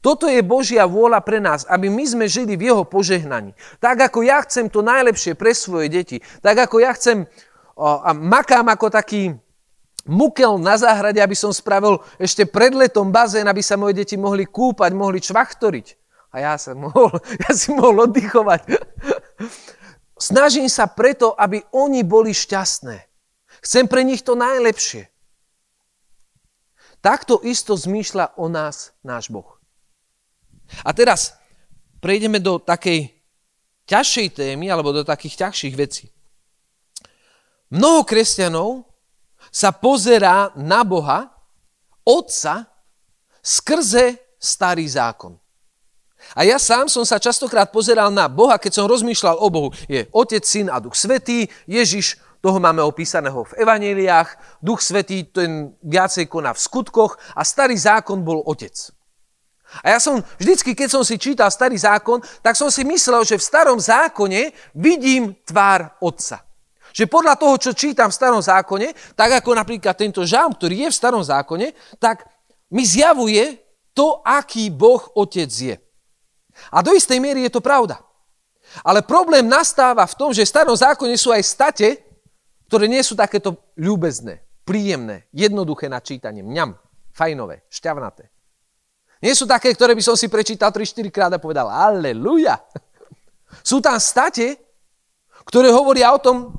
Toto 0.00 0.28
je 0.28 0.40
Božia 0.44 0.84
vôľa 0.88 1.20
pre 1.24 1.40
nás, 1.40 1.64
aby 1.68 1.88
my 1.88 2.04
sme 2.04 2.24
žili 2.28 2.56
v 2.56 2.72
jeho 2.72 2.84
požehnaní. 2.84 3.56
Tak 3.80 4.12
ako 4.12 4.24
ja 4.24 4.40
chcem 4.44 4.68
to 4.68 4.80
najlepšie 4.84 5.36
pre 5.36 5.52
svoje 5.56 5.88
deti, 5.92 6.20
tak 6.40 6.56
ako 6.56 6.80
ja 6.80 6.92
chcem 6.96 7.28
a 7.74 8.14
makám 8.14 8.70
ako 8.70 8.86
taký 8.86 9.34
mukel 10.06 10.60
na 10.62 10.78
záhrade, 10.78 11.18
aby 11.18 11.34
som 11.34 11.50
spravil 11.50 11.98
ešte 12.20 12.46
pred 12.46 12.70
letom 12.70 13.10
bazén, 13.10 13.48
aby 13.48 13.64
sa 13.64 13.74
moje 13.74 13.98
deti 13.98 14.14
mohli 14.14 14.46
kúpať, 14.46 14.94
mohli 14.94 15.18
čvachtoriť. 15.18 15.86
A 16.34 16.42
ja, 16.42 16.54
sa 16.58 16.74
mohol, 16.74 17.14
ja 17.46 17.50
si 17.54 17.70
mohol 17.74 18.10
oddychovať. 18.10 18.62
Snažím 20.24 20.72
sa 20.72 20.88
preto, 20.88 21.36
aby 21.36 21.60
oni 21.76 22.00
boli 22.00 22.32
šťastné. 22.32 22.96
Chcem 23.60 23.84
pre 23.84 24.00
nich 24.00 24.24
to 24.24 24.32
najlepšie. 24.32 25.12
Takto 27.04 27.44
isto 27.44 27.76
zmýšľa 27.76 28.40
o 28.40 28.48
nás 28.48 28.96
náš 29.04 29.28
Boh. 29.28 29.60
A 30.80 30.96
teraz 30.96 31.36
prejdeme 32.00 32.40
do 32.40 32.56
takej 32.56 33.12
ťažšej 33.84 34.40
témy 34.40 34.72
alebo 34.72 34.96
do 34.96 35.04
takých 35.04 35.44
ťažších 35.44 35.76
vecí. 35.76 36.08
Mnoho 37.68 38.08
kresťanov 38.08 38.88
sa 39.52 39.76
pozerá 39.76 40.56
na 40.56 40.80
Boha, 40.88 41.28
Otca, 42.00 42.64
skrze 43.44 44.16
starý 44.40 44.88
zákon. 44.88 45.36
A 46.34 46.42
ja 46.42 46.58
sám 46.58 46.90
som 46.90 47.06
sa 47.06 47.22
častokrát 47.22 47.70
pozeral 47.70 48.10
na 48.10 48.26
Boha, 48.26 48.58
keď 48.58 48.82
som 48.82 48.90
rozmýšľal 48.90 49.38
o 49.38 49.48
Bohu. 49.48 49.68
Je 49.86 50.10
Otec, 50.10 50.42
Syn 50.42 50.66
a 50.66 50.82
Duch 50.82 50.98
Svetý, 50.98 51.46
Ježiš, 51.70 52.18
toho 52.42 52.60
máme 52.60 52.84
opísaného 52.84 53.46
v 53.48 53.56
evaneliách, 53.64 54.60
Duch 54.60 54.82
Svetý 54.82 55.24
ten 55.30 55.72
viacej 55.80 56.28
koná 56.28 56.52
v 56.52 56.60
skutkoch 56.60 57.16
a 57.32 57.40
starý 57.46 57.78
zákon 57.78 58.20
bol 58.20 58.42
Otec. 58.44 58.74
A 59.82 59.96
ja 59.96 59.98
som 59.98 60.22
vždycky, 60.38 60.76
keď 60.76 60.88
som 60.90 61.02
si 61.02 61.18
čítal 61.18 61.50
starý 61.50 61.74
zákon, 61.74 62.22
tak 62.44 62.54
som 62.54 62.68
si 62.70 62.84
myslel, 62.86 63.26
že 63.26 63.40
v 63.40 63.46
starom 63.48 63.78
zákone 63.80 64.54
vidím 64.76 65.34
tvár 65.42 65.98
otca. 65.98 66.44
Že 66.94 67.10
podľa 67.10 67.34
toho, 67.34 67.54
čo 67.58 67.70
čítam 67.74 68.06
v 68.06 68.14
starom 68.14 68.38
zákone, 68.38 68.94
tak 69.18 69.42
ako 69.42 69.50
napríklad 69.58 69.98
tento 69.98 70.22
žám, 70.22 70.54
ktorý 70.54 70.86
je 70.86 70.88
v 70.94 70.98
starom 71.00 71.24
zákone, 71.26 71.74
tak 71.98 72.22
mi 72.70 72.86
zjavuje 72.86 73.58
to, 73.90 74.22
aký 74.22 74.70
Boh 74.70 75.02
otec 75.18 75.50
je. 75.50 75.74
A 76.70 76.82
do 76.82 76.94
istej 76.94 77.18
miery 77.18 77.46
je 77.46 77.54
to 77.54 77.64
pravda. 77.64 78.00
Ale 78.82 79.04
problém 79.04 79.44
nastáva 79.44 80.02
v 80.08 80.16
tom, 80.18 80.30
že 80.32 80.42
v 80.42 80.52
starom 80.52 80.74
zákone 80.74 81.14
sú 81.14 81.30
aj 81.30 81.42
state, 81.44 81.88
ktoré 82.66 82.88
nie 82.90 83.02
sú 83.04 83.14
takéto 83.14 83.74
ľúbezné, 83.78 84.42
príjemné, 84.66 85.28
jednoduché 85.30 85.86
na 85.86 86.00
čítanie. 86.00 86.42
Mňam, 86.42 86.74
fajnové, 87.14 87.62
šťavnaté. 87.70 88.34
Nie 89.22 89.32
sú 89.32 89.46
také, 89.48 89.72
ktoré 89.72 89.94
by 89.96 90.02
som 90.04 90.16
si 90.18 90.28
prečítal 90.28 90.68
3-4 90.74 91.08
krát 91.08 91.32
a 91.32 91.40
povedal 91.40 91.70
aleluja. 91.70 92.60
Sú 93.68 93.80
tam 93.80 93.96
state, 93.96 94.60
ktoré 95.48 95.72
hovoria 95.72 96.12
o 96.12 96.20
tom, 96.20 96.52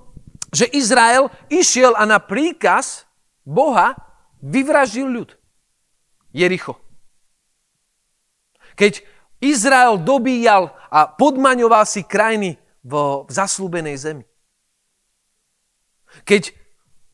že 0.49 0.71
Izrael 0.73 1.29
išiel 1.51 1.93
a 1.93 2.07
na 2.09 2.17
príkaz 2.17 3.05
Boha 3.45 3.93
vyvraždil 4.41 5.05
ľud. 5.05 5.35
Jericho. 6.33 6.79
Keď 8.73 9.03
Izrael 9.43 9.99
dobíjal 9.99 10.71
a 10.89 11.05
podmaňoval 11.09 11.83
si 11.83 12.01
krajiny 12.05 12.55
v 12.85 12.93
zaslúbenej 13.27 13.97
zemi. 13.97 14.23
Keď 16.23 16.55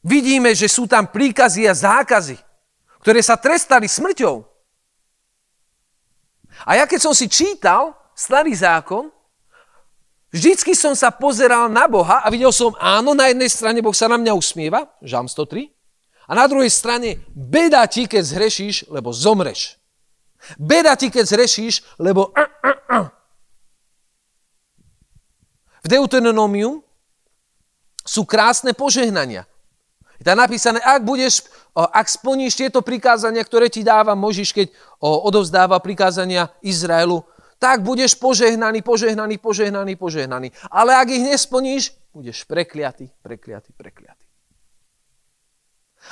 vidíme, 0.06 0.54
že 0.54 0.70
sú 0.70 0.86
tam 0.86 1.10
príkazy 1.10 1.66
a 1.66 1.74
zákazy, 1.74 2.38
ktoré 3.02 3.22
sa 3.26 3.40
trestali 3.40 3.90
smrťou, 3.90 4.46
a 6.68 6.78
ja 6.78 6.86
keď 6.86 7.00
som 7.10 7.14
si 7.16 7.26
čítal 7.26 7.96
starý 8.14 8.54
zákon, 8.54 9.10
vždycky 10.30 10.78
som 10.78 10.94
sa 10.94 11.10
pozeral 11.10 11.72
na 11.72 11.90
Boha 11.90 12.22
a 12.22 12.28
videl 12.30 12.54
som, 12.54 12.76
áno, 12.78 13.18
na 13.18 13.34
jednej 13.34 13.50
strane 13.50 13.82
Boh 13.82 13.96
sa 13.96 14.06
na 14.12 14.20
mňa 14.20 14.38
usmieva, 14.38 14.86
žám 15.02 15.26
103, 15.26 15.72
a 16.30 16.32
na 16.38 16.46
druhej 16.46 16.70
strane, 16.70 17.20
beda 17.34 17.84
ti, 17.90 18.06
keď 18.06 18.24
zhrešíš, 18.24 18.76
lebo 18.88 19.12
zomreš. 19.12 19.81
Beda 20.58 20.98
ti, 20.98 21.14
keď 21.14 21.26
zhrešíš, 21.26 21.98
lebo... 22.02 22.34
V 25.82 25.88
Deuteronómiu 25.90 26.86
sú 28.06 28.22
krásne 28.26 28.78
požehnania. 28.78 29.50
Je 30.22 30.26
tam 30.30 30.38
napísané, 30.38 30.78
ak 30.78 31.02
budeš, 31.02 31.50
ak 31.74 32.06
splníš 32.06 32.54
tieto 32.54 32.86
prikázania, 32.86 33.42
ktoré 33.42 33.74
ti 33.74 33.82
dáva 33.82 34.14
Možiš, 34.14 34.54
keď 34.54 34.70
odovzdáva 35.02 35.82
prikázania 35.82 36.54
Izraelu, 36.62 37.26
tak 37.58 37.82
budeš 37.82 38.14
požehnaný, 38.18 38.86
požehnaný, 38.86 39.42
požehnaný, 39.42 39.98
požehnaný. 39.98 40.54
Ale 40.70 40.94
ak 40.94 41.10
ich 41.10 41.26
nesplníš, 41.26 41.98
budeš 42.14 42.46
prekliatý, 42.46 43.10
prekliatý, 43.26 43.74
prekliatý. 43.74 44.26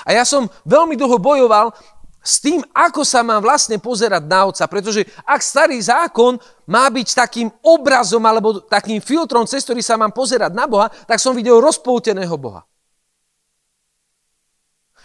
A 0.05 0.17
ja 0.17 0.25
som 0.25 0.49
veľmi 0.65 0.97
dlho 0.97 1.21
bojoval 1.21 1.73
s 2.19 2.43
tým, 2.43 2.59
ako 2.75 3.07
sa 3.07 3.23
mám 3.23 3.39
vlastne 3.39 3.79
pozerať 3.79 4.27
na 4.27 4.43
Otca, 4.43 4.67
pretože 4.67 5.07
ak 5.23 5.39
starý 5.39 5.79
zákon 5.79 6.35
má 6.67 6.91
byť 6.91 7.07
takým 7.15 7.47
obrazom 7.63 8.19
alebo 8.27 8.59
takým 8.67 8.99
filtrom, 8.99 9.47
cez 9.47 9.63
ktorý 9.63 9.79
sa 9.79 9.95
mám 9.95 10.11
pozerať 10.11 10.51
na 10.51 10.67
Boha, 10.67 10.91
tak 11.07 11.23
som 11.23 11.31
videl 11.31 11.63
rozpouteného 11.63 12.35
Boha. 12.35 12.67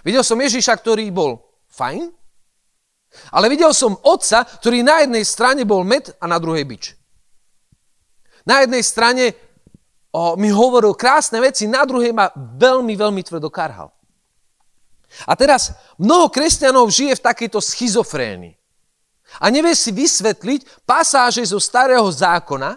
Videl 0.02 0.26
som 0.26 0.37
Ježiša, 0.37 0.75
ktorý 0.75 1.09
bol 1.14 1.40
fajn, 1.71 2.12
ale 3.30 3.47
videl 3.47 3.71
som 3.71 3.94
otca, 4.02 4.42
ktorý 4.42 4.83
na 4.83 5.06
jednej 5.06 5.23
strane 5.23 5.62
bol 5.62 5.87
med 5.87 6.11
a 6.18 6.26
na 6.26 6.37
druhej 6.42 6.66
bič. 6.66 6.99
Na 8.44 8.61
jednej 8.61 8.85
strane 8.85 9.33
o, 10.12 10.37
mi 10.37 10.50
hovoril 10.52 10.92
krásne 10.99 11.40
veci, 11.40 11.64
na 11.71 11.87
druhej 11.87 12.12
ma 12.12 12.28
veľmi, 12.37 12.92
veľmi 12.92 13.23
tvrdo 13.25 13.49
karhal. 13.49 13.88
A 15.23 15.38
teraz 15.38 15.71
mnoho 15.97 16.26
kresťanov 16.28 16.90
žije 16.90 17.14
v 17.14 17.25
takejto 17.25 17.62
schizofrénii. 17.62 18.54
A 19.42 19.50
nevie 19.50 19.75
si 19.75 19.90
vysvetliť 19.90 20.87
pasáže 20.87 21.42
zo 21.42 21.59
starého 21.59 22.06
zákona 22.06 22.71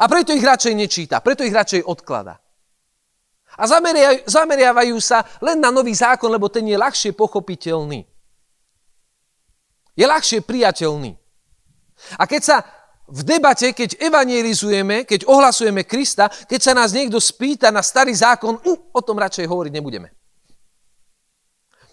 a 0.00 0.04
preto 0.10 0.34
ich 0.34 0.42
radšej 0.42 0.74
nečíta, 0.74 1.22
preto 1.22 1.46
ich 1.46 1.54
radšej 1.54 1.84
odklada. 1.84 2.40
A 3.54 3.70
zameriavajú 4.26 4.98
sa 4.98 5.22
len 5.38 5.62
na 5.62 5.70
nový 5.70 5.94
zákon, 5.94 6.26
lebo 6.26 6.50
ten 6.50 6.66
je 6.66 6.74
ľahšie 6.74 7.14
pochopiteľný. 7.14 8.02
Je 9.94 10.02
ľahšie 10.02 10.42
priateľný. 10.42 11.14
A 12.18 12.26
keď 12.26 12.42
sa 12.42 12.56
v 13.06 13.20
debate, 13.22 13.70
keď 13.70 14.00
evangelizujeme, 14.00 15.06
keď 15.06 15.28
ohlasujeme 15.30 15.86
Krista, 15.86 16.26
keď 16.26 16.60
sa 16.60 16.72
nás 16.74 16.90
niekto 16.90 17.22
spýta 17.22 17.70
na 17.70 17.84
starý 17.84 18.16
zákon, 18.16 18.58
uh, 18.58 18.78
o 18.90 19.00
tom 19.04 19.20
radšej 19.20 19.46
hovoriť 19.46 19.72
nebudeme. 19.76 20.10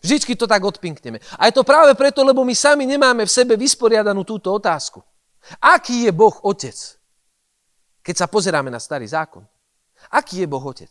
Vždycky 0.01 0.34
to 0.34 0.50
tak 0.50 0.65
odpinkneme. 0.65 1.22
A 1.38 1.46
je 1.46 1.53
to 1.53 1.63
práve 1.63 1.93
preto, 1.93 2.25
lebo 2.25 2.41
my 2.41 2.58
sami 2.58 2.89
nemáme 2.89 3.25
v 3.25 3.31
sebe 3.31 3.53
vysporiadanú 3.53 4.25
túto 4.25 4.50
otázku. 4.50 5.05
Aký 5.62 6.10
je 6.10 6.12
Boh 6.12 6.34
Otec? 6.41 6.98
Keď 8.01 8.15
sa 8.17 8.25
pozeráme 8.25 8.74
na 8.74 8.81
starý 8.81 9.05
zákon. 9.05 9.46
Aký 10.10 10.41
je 10.41 10.48
Boh 10.50 10.62
Otec? 10.65 10.89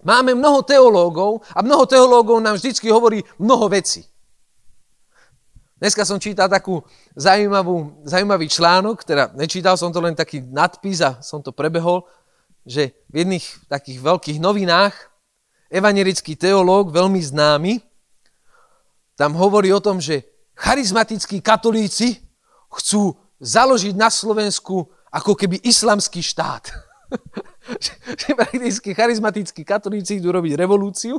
Máme 0.00 0.32
mnoho 0.32 0.64
teológov 0.64 1.44
a 1.52 1.60
mnoho 1.60 1.84
teológov 1.84 2.40
nám 2.40 2.56
vždy 2.56 2.88
hovorí 2.88 3.20
mnoho 3.36 3.68
vecí. 3.68 4.00
Dneska 5.80 6.04
som 6.04 6.20
čítal 6.20 6.48
takú 6.48 6.84
zaujímavú, 7.16 8.04
zaujímavý 8.04 8.52
článok, 8.52 9.00
teda 9.00 9.32
nečítal 9.32 9.80
som 9.80 9.88
to 9.88 10.00
len 10.00 10.12
taký 10.12 10.44
nadpis 10.44 11.00
a 11.00 11.16
som 11.24 11.40
to 11.40 11.56
prebehol, 11.56 12.04
že 12.70 12.94
v 13.10 13.26
jedných 13.26 13.46
takých 13.66 13.98
veľkých 13.98 14.38
novinách 14.38 14.94
evangelický 15.74 16.38
teológ, 16.38 16.94
veľmi 16.94 17.18
známy, 17.18 17.82
tam 19.18 19.34
hovorí 19.34 19.74
o 19.74 19.82
tom, 19.82 19.98
že 19.98 20.22
charizmatickí 20.54 21.42
katolíci 21.42 22.22
chcú 22.70 23.18
založiť 23.42 23.98
na 23.98 24.08
Slovensku 24.08 24.86
ako 25.10 25.34
keby 25.34 25.58
islamský 25.66 26.22
štát. 26.22 26.70
že 28.20 28.30
prakticky 28.38 28.94
charizmatickí 28.94 29.66
katolíci 29.66 30.22
idú 30.22 30.30
robiť 30.30 30.54
revolúciu 30.54 31.18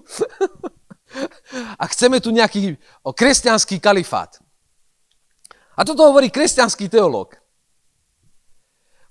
a 1.82 1.84
chceme 1.92 2.24
tu 2.24 2.32
nejaký 2.32 2.80
kresťanský 3.04 3.84
kalifát. 3.84 4.40
A 5.76 5.84
toto 5.84 6.08
hovorí 6.08 6.32
kresťanský 6.32 6.88
teológ. 6.88 7.41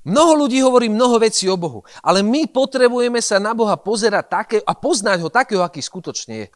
Mnoho 0.01 0.47
ľudí 0.47 0.65
hovorí 0.65 0.89
mnoho 0.89 1.21
vecí 1.21 1.45
o 1.45 1.61
Bohu, 1.61 1.85
ale 2.01 2.25
my 2.25 2.49
potrebujeme 2.49 3.21
sa 3.21 3.37
na 3.37 3.53
Boha 3.53 3.77
pozerať 3.77 4.25
také 4.33 4.57
a 4.65 4.73
poznať 4.73 5.19
ho 5.21 5.29
takého, 5.29 5.61
aký 5.61 5.85
skutočne 5.85 6.35
je. 6.45 6.49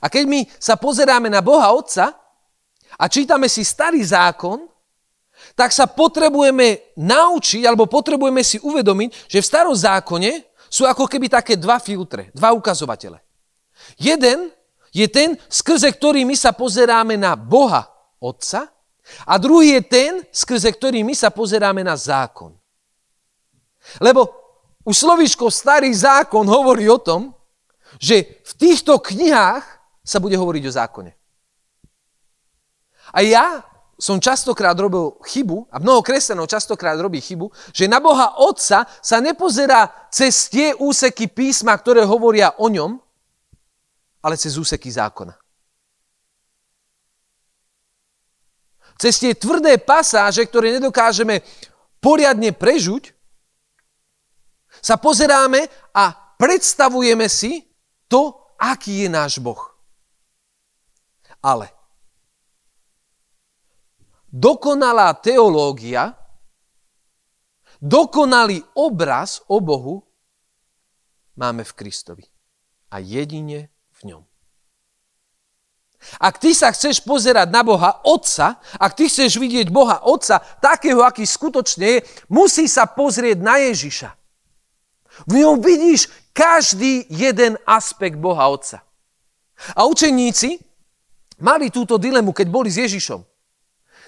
A 0.00 0.08
keď 0.08 0.24
my 0.24 0.40
sa 0.56 0.80
pozeráme 0.80 1.28
na 1.28 1.44
Boha 1.44 1.68
Otca 1.74 2.16
a 2.96 3.04
čítame 3.12 3.50
si 3.50 3.60
starý 3.60 4.00
zákon, 4.00 4.72
tak 5.52 5.74
sa 5.74 5.90
potrebujeme 5.90 6.96
naučiť, 6.96 7.66
alebo 7.66 7.90
potrebujeme 7.90 8.40
si 8.40 8.56
uvedomiť, 8.62 9.28
že 9.28 9.42
v 9.42 9.48
starom 9.48 9.74
zákone 9.74 10.30
sú 10.72 10.88
ako 10.88 11.04
keby 11.04 11.28
také 11.28 11.60
dva 11.60 11.76
filtre, 11.76 12.32
dva 12.32 12.56
ukazovatele. 12.56 13.20
Jeden 14.00 14.48
je 14.94 15.04
ten, 15.12 15.36
skrze 15.50 15.92
ktorý 15.92 16.24
my 16.24 16.36
sa 16.38 16.56
pozeráme 16.56 17.20
na 17.20 17.36
Boha 17.36 17.84
Otca 18.16 18.70
a 19.26 19.34
druhý 19.38 19.78
je 19.78 19.82
ten, 19.82 20.12
skrze 20.30 20.70
ktorý 20.72 21.02
my 21.02 21.14
sa 21.14 21.28
pozeráme 21.30 21.82
na 21.82 21.98
zákon. 21.98 22.54
Lebo 23.98 24.30
už 24.86 24.94
slovíčko 24.94 25.50
Starý 25.50 25.90
zákon 25.94 26.46
hovorí 26.46 26.86
o 26.90 26.98
tom, 26.98 27.34
že 27.98 28.42
v 28.42 28.52
týchto 28.58 28.98
knihách 28.98 29.64
sa 30.02 30.18
bude 30.18 30.34
hovoriť 30.34 30.62
o 30.66 30.72
zákone. 30.74 31.12
A 33.12 33.18
ja 33.22 33.62
som 34.02 34.18
častokrát 34.18 34.74
robil 34.74 35.14
chybu, 35.22 35.70
a 35.70 35.78
mnoho 35.78 36.02
kresťanov 36.02 36.50
častokrát 36.50 36.98
robí 36.98 37.22
chybu, 37.22 37.52
že 37.70 37.86
na 37.86 38.02
Boha 38.02 38.34
Otca 38.42 38.82
sa 38.88 39.16
nepozerá 39.22 40.08
cez 40.10 40.50
tie 40.50 40.74
úseky 40.74 41.30
písma, 41.30 41.76
ktoré 41.78 42.02
hovoria 42.02 42.50
o 42.58 42.66
ňom, 42.66 42.98
ale 44.22 44.34
cez 44.34 44.58
úseky 44.58 44.90
zákona. 44.90 45.41
Cez 49.02 49.18
tie 49.18 49.34
tvrdé 49.34 49.82
pasáže, 49.82 50.46
ktoré 50.46 50.78
nedokážeme 50.78 51.42
poriadne 51.98 52.54
prežuť, 52.54 53.10
sa 54.78 54.94
pozeráme 54.94 55.66
a 55.90 56.14
predstavujeme 56.38 57.26
si 57.26 57.66
to, 58.06 58.54
aký 58.62 59.06
je 59.06 59.08
náš 59.10 59.42
Boh. 59.42 59.58
Ale 61.42 61.74
dokonalá 64.30 65.10
teológia, 65.18 66.14
dokonalý 67.82 68.62
obraz 68.78 69.42
o 69.50 69.58
Bohu 69.58 70.06
máme 71.34 71.66
v 71.66 71.72
Kristovi. 71.74 72.22
A 72.94 73.02
jedine 73.02 73.66
v 73.98 74.14
ňom. 74.14 74.31
Ak 76.18 76.42
ty 76.42 76.50
sa 76.52 76.74
chceš 76.74 77.02
pozerať 77.06 77.48
na 77.48 77.62
Boha 77.62 78.02
Otca, 78.02 78.58
ak 78.78 78.92
ty 78.98 79.06
chceš 79.06 79.38
vidieť 79.38 79.70
Boha 79.70 80.02
Otca 80.02 80.42
takého, 80.58 81.02
aký 81.02 81.22
skutočne 81.22 81.86
je, 81.86 81.98
musí 82.26 82.66
sa 82.66 82.90
pozrieť 82.90 83.38
na 83.38 83.62
Ježiša. 83.62 84.10
V 85.28 85.32
ňom 85.44 85.62
vidíš 85.62 86.10
každý 86.32 87.06
jeden 87.12 87.60
aspekt 87.68 88.18
Boha 88.18 88.48
Otca. 88.50 88.82
A 89.78 89.86
učeníci 89.86 90.58
mali 91.38 91.70
túto 91.70 92.00
dilemu, 92.00 92.34
keď 92.34 92.46
boli 92.50 92.70
s 92.72 92.82
Ježišom. 92.82 93.22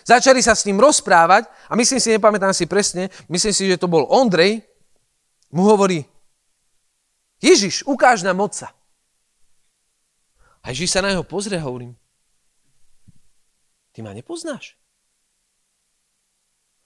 Začali 0.05 0.45
sa 0.45 0.53
s 0.53 0.69
ním 0.69 0.83
rozprávať 0.83 1.49
a 1.71 1.73
myslím 1.79 2.01
si, 2.01 2.13
nepamätám 2.13 2.53
si 2.53 2.69
presne, 2.69 3.09
myslím 3.33 3.55
si, 3.57 3.63
že 3.71 3.81
to 3.81 3.89
bol 3.89 4.05
Ondrej, 4.13 4.61
mu 5.55 5.65
hovorí, 5.65 6.05
Ježiš, 7.41 7.85
ukáž 7.89 8.25
nám 8.25 8.41
Otca. 8.41 8.73
A 10.65 10.73
Ježíš 10.73 10.97
sa 10.97 11.05
na 11.05 11.13
neho 11.13 11.29
pozrie 11.29 11.61
a 11.61 11.67
hovorím, 11.69 11.93
ty 13.93 14.01
ma 14.01 14.17
nepoznáš. 14.17 14.81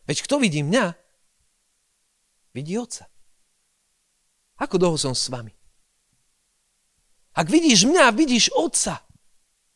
Veď 0.03 0.27
kto 0.27 0.43
vidí 0.43 0.67
mňa, 0.67 0.99
vidí 2.59 2.75
Otca. 2.75 3.07
Ako 4.59 4.83
dlho 4.83 4.99
som 4.99 5.15
s 5.15 5.31
vami? 5.31 5.55
Ak 7.39 7.47
vidíš 7.47 7.87
mňa, 7.87 8.11
vidíš 8.11 8.51
Otca. 8.51 8.99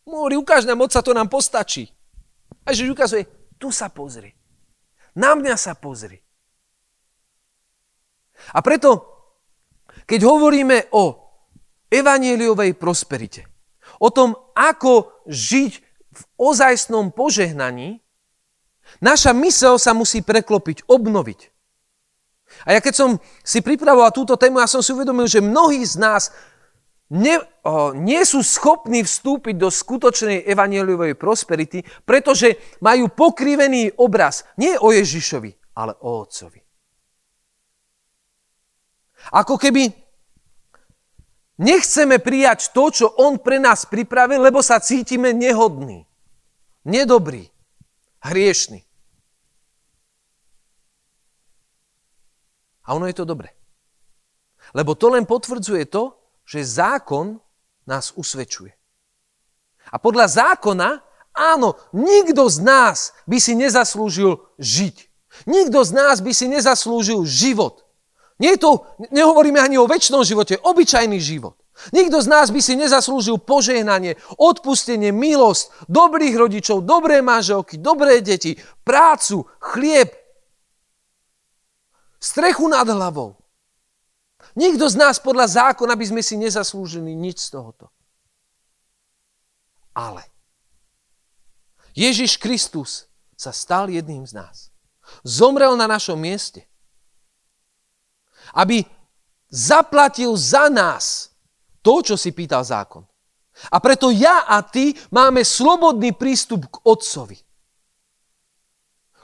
Môri, 0.02 0.34
ukáž 0.34 0.66
nám 0.66 0.82
Otca, 0.82 0.98
to 0.98 1.14
nám 1.14 1.30
postačí. 1.30 1.86
A 2.66 2.74
Ježiš 2.74 2.98
ukazuje, 2.98 3.22
tu 3.54 3.70
sa 3.70 3.86
pozri. 3.86 4.34
Na 5.14 5.38
mňa 5.38 5.54
sa 5.54 5.78
pozri. 5.78 6.18
A 8.50 8.58
preto, 8.66 9.06
keď 10.10 10.26
hovoríme 10.26 10.90
o 10.90 11.04
evanieliovej 11.86 12.74
prosperite, 12.74 13.51
o 14.02 14.08
tom, 14.10 14.34
ako 14.58 15.14
žiť 15.30 15.72
v 16.12 16.22
ozajstnom 16.34 17.14
požehnaní, 17.14 18.02
naša 18.98 19.30
mysel 19.38 19.78
sa 19.78 19.94
musí 19.94 20.26
preklopiť, 20.26 20.90
obnoviť. 20.90 21.40
A 22.66 22.76
ja 22.76 22.80
keď 22.82 22.94
som 22.98 23.10
si 23.46 23.62
pripravoval 23.62 24.10
túto 24.10 24.34
tému, 24.34 24.58
ja 24.58 24.68
som 24.68 24.82
si 24.82 24.90
uvedomil, 24.92 25.30
že 25.30 25.40
mnohí 25.40 25.86
z 25.86 25.96
nás 26.02 26.34
ne, 27.08 27.40
o, 27.64 27.96
nie 27.96 28.20
sú 28.26 28.44
schopní 28.44 29.06
vstúpiť 29.06 29.56
do 29.56 29.72
skutočnej 29.72 30.44
evanieliovej 30.44 31.16
prosperity, 31.16 31.80
pretože 32.04 32.58
majú 32.84 33.08
pokrivený 33.08 33.96
obraz 33.96 34.44
nie 34.60 34.76
o 34.76 34.92
Ježišovi, 34.92 35.78
ale 35.78 35.96
o 36.04 36.26
Otcovi. 36.26 36.60
Ako 39.32 39.54
keby 39.54 40.01
Nechceme 41.60 42.16
prijať 42.16 42.72
to, 42.72 42.88
čo 42.88 43.06
on 43.20 43.36
pre 43.36 43.60
nás 43.60 43.84
pripravil, 43.84 44.40
lebo 44.40 44.64
sa 44.64 44.80
cítime 44.80 45.36
nehodní, 45.36 46.08
nedobrý, 46.88 47.52
hriešný. 48.24 48.80
A 52.82 52.98
ono 52.98 53.06
je 53.06 53.14
to 53.14 53.28
dobre. 53.28 53.52
Lebo 54.72 54.96
to 54.96 55.12
len 55.12 55.28
potvrdzuje 55.28 55.86
to, 55.86 56.16
že 56.48 56.64
zákon 56.64 57.38
nás 57.86 58.16
usvedčuje. 58.16 58.72
A 59.92 59.96
podľa 59.98 60.26
zákona, 60.30 61.02
áno, 61.34 61.76
nikto 61.92 62.48
z 62.48 62.58
nás 62.62 63.12
by 63.26 63.38
si 63.38 63.52
nezaslúžil 63.58 64.40
žiť. 64.56 64.96
Nikto 65.48 65.82
z 65.82 65.90
nás 65.96 66.20
by 66.20 66.32
si 66.32 66.46
nezaslúžil 66.46 67.24
život. 67.26 67.82
Nie 68.42 68.58
to, 68.58 68.90
nehovoríme 69.14 69.62
ani 69.62 69.78
o 69.78 69.86
väčšnom 69.86 70.26
živote, 70.26 70.58
obyčajný 70.58 71.22
život. 71.22 71.54
Nikto 71.94 72.18
z 72.18 72.26
nás 72.26 72.50
by 72.50 72.58
si 72.58 72.74
nezaslúžil 72.74 73.38
požehnanie, 73.38 74.18
odpustenie, 74.34 75.14
milosť, 75.14 75.86
dobrých 75.86 76.34
rodičov, 76.34 76.82
dobré 76.82 77.22
manželky, 77.22 77.78
dobré 77.78 78.18
deti, 78.18 78.58
prácu, 78.82 79.46
chlieb, 79.62 80.10
strechu 82.18 82.66
nad 82.66 82.86
hlavou. 82.90 83.38
Nikto 84.58 84.90
z 84.90 84.98
nás 84.98 85.22
podľa 85.22 85.46
zákona 85.46 85.94
by 85.94 86.04
sme 86.10 86.22
si 86.22 86.34
nezaslúžili 86.34 87.14
nič 87.14 87.46
z 87.46 87.56
tohoto. 87.56 87.94
Ale 89.94 90.26
Ježiš 91.94 92.42
Kristus 92.42 93.06
sa 93.38 93.54
stal 93.54 93.86
jedným 93.86 94.26
z 94.26 94.34
nás. 94.34 94.74
Zomrel 95.22 95.78
na 95.78 95.86
našom 95.86 96.18
mieste 96.18 96.71
aby 98.56 98.84
zaplatil 99.52 100.32
za 100.36 100.72
nás 100.72 101.28
to, 101.84 102.00
čo 102.00 102.16
si 102.16 102.32
pýtal 102.32 102.64
zákon. 102.64 103.04
A 103.68 103.76
preto 103.84 104.08
ja 104.08 104.48
a 104.48 104.64
ty 104.64 104.96
máme 105.12 105.44
slobodný 105.44 106.16
prístup 106.16 106.66
k 106.72 106.76
Otcovi. 106.88 107.36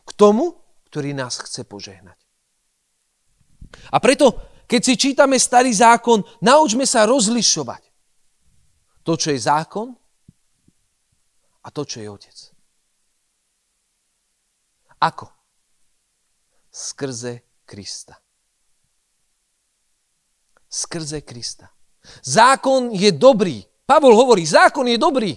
K 0.05 0.11
tomu, 0.13 0.53
ktorý 0.93 1.17
nás 1.17 1.41
chce 1.41 1.65
požehnať. 1.65 2.21
A 3.93 3.97
preto, 4.01 4.37
keď 4.69 4.81
si 4.85 4.95
čítame 5.01 5.41
starý 5.41 5.73
zákon, 5.73 6.21
naučme 6.45 6.85
sa 6.85 7.09
rozlišovať 7.09 7.89
to, 9.05 9.13
čo 9.17 9.33
je 9.33 9.41
zákon 9.41 9.89
a 11.65 11.69
to, 11.73 11.83
čo 11.89 12.05
je 12.05 12.09
otec. 12.09 12.37
Ako? 15.01 15.29
Skrze 16.69 17.65
Krista 17.65 18.28
skrze 20.69 21.21
Krista. 21.25 21.73
Zákon 22.23 22.93
je 22.93 23.13
dobrý. 23.13 23.65
Pavol 23.89 24.15
hovorí, 24.17 24.45
zákon 24.45 24.85
je 24.89 24.99
dobrý. 25.01 25.33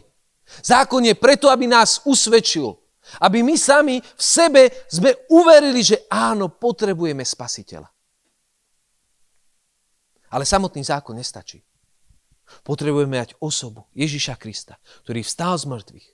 Zákon 0.64 1.04
je 1.08 1.16
preto, 1.16 1.48
aby 1.48 1.68
nás 1.68 2.04
usvedčil. 2.04 2.76
Aby 3.20 3.44
my 3.44 3.56
sami 3.58 4.00
v 4.00 4.24
sebe 4.24 4.62
sme 4.88 5.16
uverili, 5.32 5.84
že 5.84 6.08
áno, 6.08 6.48
potrebujeme 6.52 7.26
spasiteľa. 7.26 7.90
Ale 10.32 10.48
samotný 10.48 10.84
zákon 10.84 11.16
nestačí. 11.16 11.60
Potrebujeme 12.64 13.20
mať 13.20 13.36
osobu 13.40 13.88
Ježiša 13.96 14.36
Krista, 14.36 14.76
ktorý 15.08 15.24
vstal 15.24 15.56
z 15.56 15.66
mŕtvych 15.72 16.08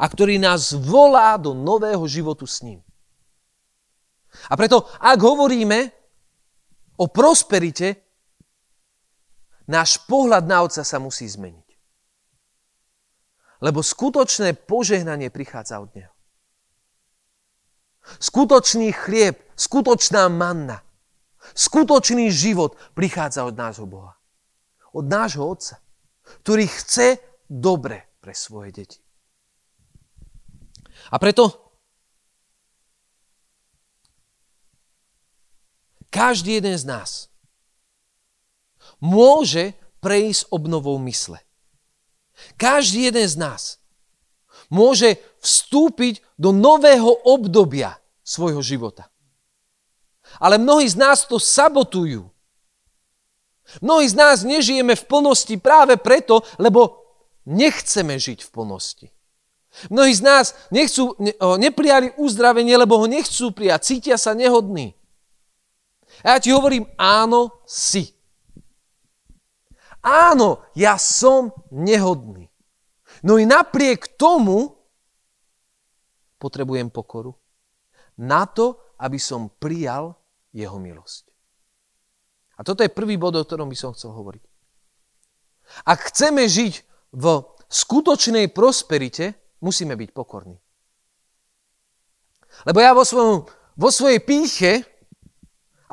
a 0.00 0.04
ktorý 0.08 0.40
nás 0.40 0.72
volá 0.72 1.36
do 1.36 1.52
nového 1.52 2.04
životu 2.08 2.48
s 2.48 2.64
ním. 2.64 2.80
A 4.48 4.56
preto, 4.56 4.88
ak 4.98 5.18
hovoríme 5.20 5.92
o 6.96 7.04
prosperite, 7.10 7.98
náš 9.66 9.98
pohľad 10.04 10.44
na 10.46 10.62
Otca 10.62 10.84
sa 10.84 10.98
musí 11.00 11.26
zmeniť. 11.26 11.68
Lebo 13.64 13.80
skutočné 13.80 14.54
požehnanie 14.68 15.32
prichádza 15.32 15.80
od 15.80 15.90
Neho. 15.96 16.12
Skutočný 18.20 18.92
chlieb, 18.92 19.40
skutočná 19.56 20.28
manna, 20.28 20.84
skutočný 21.56 22.28
život 22.28 22.76
prichádza 22.92 23.48
od 23.48 23.56
nášho 23.56 23.88
Boha. 23.88 24.12
Od 24.92 25.08
nášho 25.08 25.48
Otca, 25.48 25.80
ktorý 26.44 26.68
chce 26.68 27.16
dobre 27.48 28.20
pre 28.20 28.36
svoje 28.36 28.70
deti. 28.76 29.00
A 31.10 31.16
preto 31.16 31.63
každý 36.14 36.62
jeden 36.62 36.78
z 36.78 36.86
nás 36.86 37.26
môže 39.02 39.74
prejsť 39.98 40.46
obnovou 40.54 40.94
mysle. 41.02 41.42
Každý 42.54 43.10
jeden 43.10 43.26
z 43.26 43.34
nás 43.34 43.82
môže 44.70 45.18
vstúpiť 45.42 46.22
do 46.38 46.54
nového 46.54 47.10
obdobia 47.26 47.98
svojho 48.22 48.62
života. 48.62 49.10
Ale 50.38 50.62
mnohí 50.62 50.86
z 50.86 50.94
nás 50.94 51.26
to 51.26 51.42
sabotujú. 51.42 52.30
Mnohí 53.82 54.06
z 54.06 54.14
nás 54.14 54.46
nežijeme 54.46 54.94
v 54.94 55.04
plnosti 55.08 55.58
práve 55.58 55.98
preto, 55.98 56.46
lebo 56.62 57.02
nechceme 57.42 58.18
žiť 58.22 58.38
v 58.44 58.50
plnosti. 58.54 59.06
Mnohí 59.90 60.14
z 60.14 60.22
nás 60.22 60.54
nechcú, 60.70 61.18
ne, 61.18 61.34
neprijali 61.58 62.14
uzdravenie, 62.14 62.78
lebo 62.78 63.02
ho 63.02 63.06
nechcú 63.10 63.50
prijať, 63.50 63.80
cítia 63.82 64.16
sa 64.20 64.30
nehodní. 64.30 64.94
A 66.24 66.36
ja 66.36 66.38
ti 66.40 66.48
hovorím, 66.50 66.88
áno, 66.96 67.60
si. 67.68 68.08
Áno, 70.00 70.64
ja 70.72 70.96
som 70.96 71.52
nehodný. 71.68 72.48
No 73.24 73.36
i 73.36 73.44
napriek 73.44 74.16
tomu 74.16 74.72
potrebujem 76.40 76.88
pokoru. 76.88 77.32
Na 78.20 78.48
to, 78.48 78.96
aby 79.00 79.20
som 79.20 79.48
prijal 79.48 80.16
jeho 80.52 80.76
milosť. 80.80 81.24
A 82.56 82.62
toto 82.62 82.84
je 82.84 82.92
prvý 82.92 83.18
bod, 83.18 83.34
o 83.34 83.42
ktorom 83.42 83.68
by 83.68 83.76
som 83.76 83.92
chcel 83.96 84.14
hovoriť. 84.14 84.44
Ak 85.88 86.12
chceme 86.12 86.46
žiť 86.46 86.74
v 87.16 87.24
skutočnej 87.66 88.52
prosperite, 88.54 89.34
musíme 89.64 89.96
byť 89.96 90.10
pokorní. 90.14 90.56
Lebo 92.68 92.78
ja 92.78 92.94
vo, 92.94 93.02
svojom, 93.02 93.48
vo 93.74 93.90
svojej 93.90 94.22
píche 94.22 94.86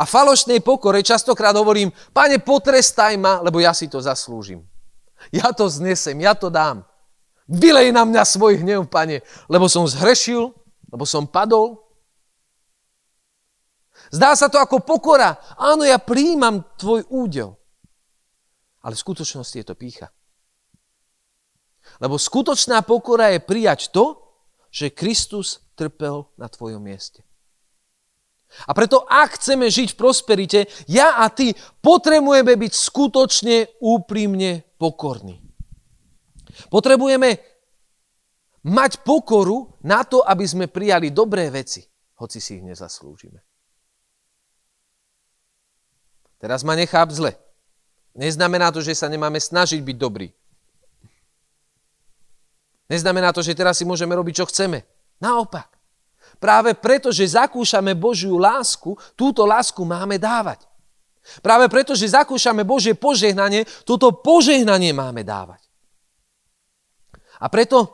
a 0.02 0.04
falošnej 0.10 0.66
pokore 0.66 1.06
častokrát 1.06 1.54
hovorím, 1.54 1.94
pane, 2.10 2.42
potrestaj 2.42 3.22
ma, 3.22 3.38
lebo 3.46 3.62
ja 3.62 3.70
si 3.70 3.86
to 3.86 4.02
zaslúžim. 4.02 4.66
Ja 5.30 5.54
to 5.54 5.70
znesem, 5.70 6.18
ja 6.26 6.34
to 6.34 6.50
dám. 6.50 6.82
Vylej 7.46 7.94
na 7.94 8.02
mňa 8.02 8.26
svoj 8.26 8.66
hnev, 8.66 8.90
pane, 8.90 9.22
lebo 9.46 9.70
som 9.70 9.86
zhrešil, 9.86 10.50
lebo 10.90 11.06
som 11.06 11.30
padol. 11.30 11.78
Zdá 14.10 14.34
sa 14.34 14.50
to 14.50 14.58
ako 14.58 14.82
pokora. 14.82 15.38
Áno, 15.62 15.86
ja 15.86 16.02
príjmam 16.02 16.66
tvoj 16.82 17.06
údel. 17.14 17.54
Ale 18.82 18.98
v 18.98 19.04
skutočnosti 19.06 19.54
je 19.62 19.66
to 19.70 19.78
pícha. 19.78 20.10
Lebo 22.02 22.18
skutočná 22.18 22.82
pokora 22.82 23.30
je 23.38 23.40
prijať 23.46 23.94
to, 23.94 24.18
že 24.74 24.98
Kristus 24.98 25.62
trpel 25.78 26.26
na 26.42 26.50
tvojom 26.50 26.82
mieste. 26.82 27.22
A 28.68 28.72
preto, 28.76 29.08
ak 29.08 29.40
chceme 29.40 29.72
žiť 29.72 29.96
v 29.96 30.00
prosperite, 30.00 30.60
ja 30.88 31.24
a 31.24 31.32
ty 31.32 31.56
potrebujeme 31.80 32.54
byť 32.60 32.74
skutočne 32.76 33.80
úprimne 33.80 34.68
pokorní. 34.76 35.40
Potrebujeme 36.68 37.40
mať 38.68 39.02
pokoru 39.02 39.80
na 39.82 40.04
to, 40.06 40.22
aby 40.22 40.46
sme 40.46 40.66
prijali 40.68 41.10
dobré 41.10 41.50
veci, 41.50 41.82
hoci 42.20 42.38
si 42.38 42.60
ich 42.60 42.64
nezaslúžime. 42.64 43.42
Teraz 46.42 46.66
ma 46.66 46.74
necháp 46.74 47.10
zle. 47.14 47.38
Neznamená 48.18 48.74
to, 48.74 48.82
že 48.82 48.98
sa 48.98 49.08
nemáme 49.08 49.38
snažiť 49.40 49.80
byť 49.80 49.98
dobrý. 49.98 50.28
Neznamená 52.92 53.32
to, 53.32 53.40
že 53.40 53.56
teraz 53.56 53.80
si 53.80 53.88
môžeme 53.88 54.12
robiť, 54.12 54.44
čo 54.44 54.46
chceme. 54.50 54.84
Naopak. 55.24 55.81
Práve 56.42 56.74
preto, 56.74 57.14
že 57.14 57.38
zakúšame 57.38 57.94
Božiu 57.94 58.42
lásku, 58.42 58.98
túto 59.14 59.46
lásku 59.46 59.78
máme 59.86 60.18
dávať. 60.18 60.66
Práve 61.46 61.70
preto, 61.70 61.94
že 61.94 62.10
zakúšame 62.18 62.66
Božie 62.66 62.98
požehnanie, 62.98 63.70
toto 63.86 64.10
požehnanie 64.10 64.90
máme 64.90 65.22
dávať. 65.22 65.62
A 67.38 67.46
preto 67.46 67.94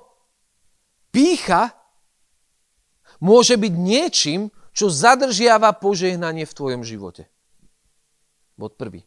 pícha 1.12 1.75
môže 3.19 3.60
byť 3.60 3.73
niečím, 3.75 4.47
čo 4.71 4.88
zadržiava 4.88 5.75
požehnanie 5.75 6.47
v 6.47 6.55
tvojom 6.55 6.88
živote. 6.88 7.27
Bod 8.55 8.79
prvý. 8.79 9.03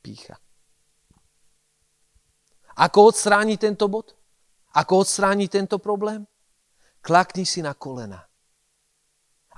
Pícha. 0.00 0.40
Ako 2.80 3.12
odstrániť 3.12 3.60
tento 3.60 3.92
bod? 3.92 4.16
Ako 4.72 5.04
odstrániť 5.04 5.48
tento 5.52 5.76
problém? 5.76 6.24
Klakni 7.04 7.44
si 7.44 7.60
na 7.60 7.76
kolena 7.76 8.29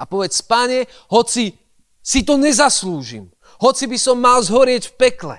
a 0.02 0.04
povedz, 0.04 0.42
pane, 0.42 0.90
hoci 1.14 1.54
si 2.02 2.26
to 2.26 2.34
nezaslúžim, 2.34 3.30
hoci 3.62 3.86
by 3.86 3.94
som 3.94 4.18
mal 4.18 4.42
zhorieť 4.42 4.90
v 4.90 4.96
pekle 4.98 5.36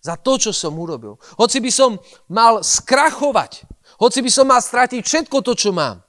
za 0.00 0.16
to, 0.16 0.40
čo 0.40 0.56
som 0.56 0.72
urobil, 0.80 1.20
hoci 1.36 1.60
by 1.60 1.68
som 1.68 2.00
mal 2.32 2.64
skrachovať, 2.64 3.68
hoci 4.00 4.24
by 4.24 4.30
som 4.32 4.48
mal 4.48 4.64
stratiť 4.64 5.04
všetko 5.04 5.44
to, 5.44 5.52
čo 5.52 5.76
mám. 5.76 6.00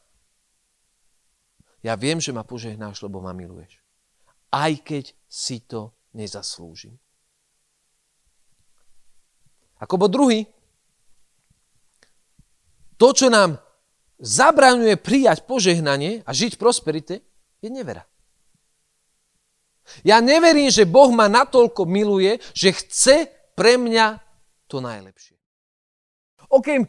Ja 1.83 1.99
viem, 1.99 2.23
že 2.23 2.31
ma 2.31 2.47
požehnáš, 2.47 3.03
lebo 3.03 3.19
ma 3.19 3.35
miluješ. 3.35 3.83
Aj 4.51 4.71
keď 4.79 5.11
si 5.27 5.59
to 5.63 5.91
nezaslúžim. 6.15 6.95
Ako 9.79 9.95
bod 9.95 10.11
druhý, 10.11 10.43
to, 12.99 13.15
čo 13.15 13.31
nám 13.31 13.55
zabraňuje 14.19 14.99
prijať 14.99 15.47
požehnanie 15.47 16.19
a 16.27 16.31
žiť 16.35 16.59
v 16.59 16.61
prosperite, 16.61 17.15
je 17.59 17.69
nevera. 17.69 18.03
Ja 20.05 20.21
neverím, 20.21 20.69
že 20.69 20.85
Boh 20.85 21.09
ma 21.09 21.25
natoľko 21.25 21.89
miluje, 21.89 22.37
že 22.53 22.75
chce 22.77 23.15
pre 23.57 23.75
mňa 23.75 24.21
to 24.69 24.79
najlepšie. 24.79 25.35
OK, 26.49 26.85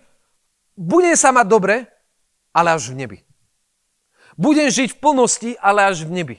budem 0.77 1.17
sa 1.17 1.33
mať 1.33 1.47
dobre, 1.49 1.77
ale 2.53 2.77
až 2.77 2.93
v 2.93 3.05
nebi. 3.05 3.19
Budem 4.37 4.69
žiť 4.69 4.97
v 4.97 5.01
plnosti, 5.01 5.51
ale 5.61 5.89
až 5.89 6.05
v 6.09 6.13
nebi. 6.13 6.37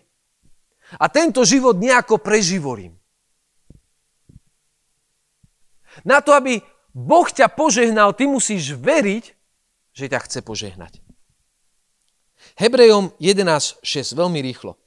A 0.97 1.09
tento 1.09 1.45
život 1.45 1.77
nejako 1.77 2.19
preživorím. 2.21 2.97
Na 6.07 6.23
to, 6.23 6.31
aby 6.31 6.63
Boh 6.95 7.27
ťa 7.27 7.51
požehnal, 7.51 8.15
ty 8.15 8.27
musíš 8.27 8.75
veriť, 8.75 9.25
že 9.91 10.05
ťa 10.07 10.19
chce 10.23 10.39
požehnať. 10.41 11.00
Hebrejom 12.61 13.09
11.6, 13.17 14.13
veľmi 14.13 14.37
rýchlo. 14.45 14.77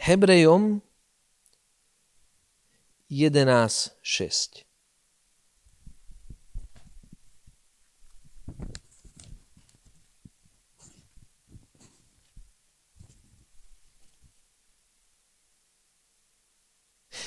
Hebrejom 0.00 0.80
11.6. 3.12 4.64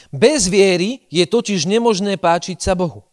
Bez 0.09 0.49
viery 0.49 1.05
je 1.13 1.29
totiž 1.29 1.69
nemožné 1.69 2.17
páčiť 2.17 2.57
sa 2.57 2.73
Bohu. 2.73 3.05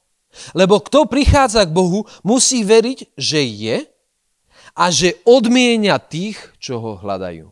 Lebo 0.56 0.80
kto 0.80 1.04
prichádza 1.04 1.68
k 1.68 1.76
Bohu, 1.76 2.08
musí 2.24 2.64
veriť, 2.64 3.12
že 3.12 3.44
je 3.44 3.99
a 4.74 4.90
že 4.90 5.18
odmienia 5.26 5.98
tých, 5.98 6.38
čo 6.62 6.78
ho 6.78 6.92
hľadajú. 6.98 7.50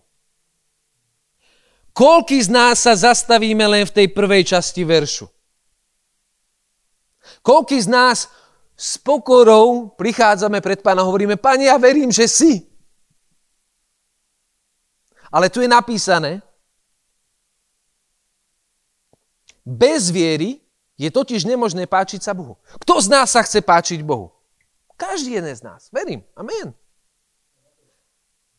Koľký 1.92 2.38
z 2.38 2.48
nás 2.54 2.86
sa 2.86 2.94
zastavíme 2.94 3.66
len 3.66 3.82
v 3.82 3.94
tej 3.94 4.06
prvej 4.14 4.46
časti 4.46 4.86
veršu? 4.86 5.26
Koľký 7.42 7.78
z 7.82 7.88
nás 7.90 8.30
s 8.78 8.94
pokorou 9.02 9.90
prichádzame 9.98 10.62
pred 10.62 10.78
pána 10.78 11.02
a 11.02 11.08
hovoríme, 11.10 11.34
Pane, 11.34 11.66
ja 11.66 11.74
verím, 11.74 12.14
že 12.14 12.30
si. 12.30 12.62
Ale 15.34 15.50
tu 15.50 15.58
je 15.58 15.68
napísané, 15.68 16.40
bez 19.66 20.08
viery 20.08 20.62
je 20.96 21.10
totiž 21.12 21.44
nemožné 21.44 21.84
páčiť 21.84 22.24
sa 22.24 22.32
Bohu. 22.32 22.56
Kto 22.80 23.02
z 23.04 23.06
nás 23.12 23.34
sa 23.34 23.44
chce 23.44 23.60
páčiť 23.60 24.00
Bohu? 24.06 24.32
Každý 24.96 25.36
jeden 25.36 25.52
z 25.54 25.62
nás. 25.62 25.92
Verím. 25.92 26.24
Amen. 26.34 26.74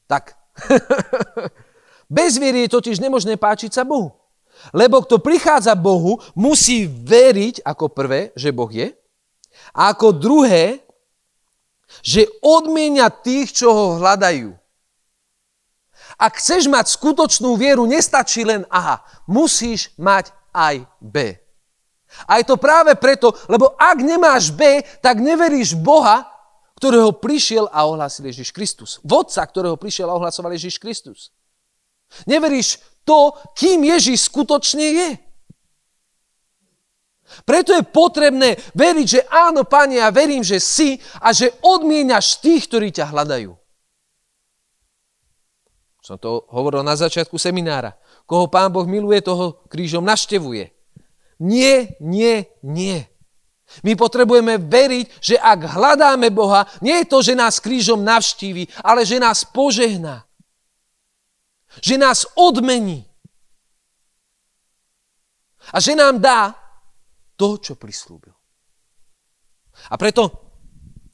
Tak. 0.10 0.34
Bez 2.18 2.42
viery 2.42 2.66
je 2.66 2.74
totiž 2.74 2.98
nemožné 2.98 3.38
páčiť 3.38 3.70
sa 3.70 3.86
Bohu. 3.86 4.10
Lebo 4.74 5.06
kto 5.06 5.22
prichádza 5.22 5.78
Bohu, 5.78 6.18
musí 6.34 6.90
veriť 6.90 7.62
ako 7.62 7.94
prvé, 7.94 8.34
že 8.34 8.50
Boh 8.50 8.68
je. 8.68 8.92
A 9.78 9.94
ako 9.94 10.18
druhé, 10.18 10.82
že 12.02 12.26
odmienia 12.42 13.14
tých, 13.14 13.54
čo 13.54 13.70
ho 13.70 13.86
hľadajú. 14.02 14.52
Ak 16.20 16.42
chceš 16.42 16.68
mať 16.68 16.92
skutočnú 17.00 17.56
vieru, 17.56 17.88
nestačí 17.88 18.44
len 18.44 18.68
A. 18.68 19.00
Musíš 19.30 19.94
mať 19.96 20.34
aj 20.52 20.84
B. 21.00 21.38
A 22.26 22.42
je 22.42 22.46
to 22.50 22.58
práve 22.58 22.98
preto, 22.98 23.32
lebo 23.46 23.78
ak 23.78 24.02
nemáš 24.02 24.50
B, 24.50 24.82
tak 25.00 25.22
neveríš 25.22 25.78
Boha, 25.78 26.26
ktorého 26.80 27.12
prišiel 27.12 27.68
a 27.68 27.84
ohlásil 27.84 28.32
Ježiš 28.32 28.56
Kristus. 28.56 29.04
Vodca, 29.04 29.44
ktorého 29.44 29.76
prišiel 29.76 30.08
a 30.08 30.16
ohlasoval 30.16 30.56
Ježiš 30.56 30.80
Kristus. 30.80 31.36
Neveríš 32.24 32.80
to, 33.04 33.36
kým 33.52 33.84
Ježiš 33.84 34.32
skutočne 34.32 34.88
je. 34.88 35.10
Preto 37.44 37.76
je 37.76 37.84
potrebné 37.86 38.58
veriť, 38.74 39.06
že 39.06 39.22
áno, 39.28 39.68
Pane, 39.68 40.02
ja 40.02 40.10
verím, 40.10 40.42
že 40.42 40.58
si 40.58 40.98
a 41.22 41.30
že 41.36 41.54
odmieniaš 41.62 42.42
tých, 42.42 42.66
ktorí 42.66 42.90
ťa 42.90 43.12
hľadajú. 43.12 43.54
Som 46.02 46.18
to 46.18 46.48
hovoril 46.50 46.82
na 46.82 46.98
začiatku 46.98 47.38
seminára. 47.38 47.94
Koho 48.26 48.50
Pán 48.50 48.74
Boh 48.74 48.88
miluje, 48.88 49.22
toho 49.22 49.62
krížom 49.70 50.02
naštevuje. 50.02 50.74
Nie, 51.38 51.98
nie, 52.02 52.50
nie. 52.66 53.09
My 53.86 53.94
potrebujeme 53.94 54.58
veriť, 54.58 55.06
že 55.22 55.36
ak 55.38 55.78
hľadáme 55.78 56.34
Boha, 56.34 56.66
nie 56.82 57.06
je 57.06 57.10
to, 57.10 57.22
že 57.22 57.38
nás 57.38 57.62
krížom 57.62 58.02
navštívi, 58.02 58.82
ale 58.82 59.06
že 59.06 59.22
nás 59.22 59.46
požehná. 59.46 60.26
Že 61.80 61.96
nás 62.02 62.26
odmení. 62.34 63.06
A 65.70 65.78
že 65.78 65.94
nám 65.94 66.18
dá 66.18 66.58
to, 67.38 67.62
čo 67.62 67.78
prislúbil. 67.78 68.34
A 69.94 69.96
preto 69.96 70.34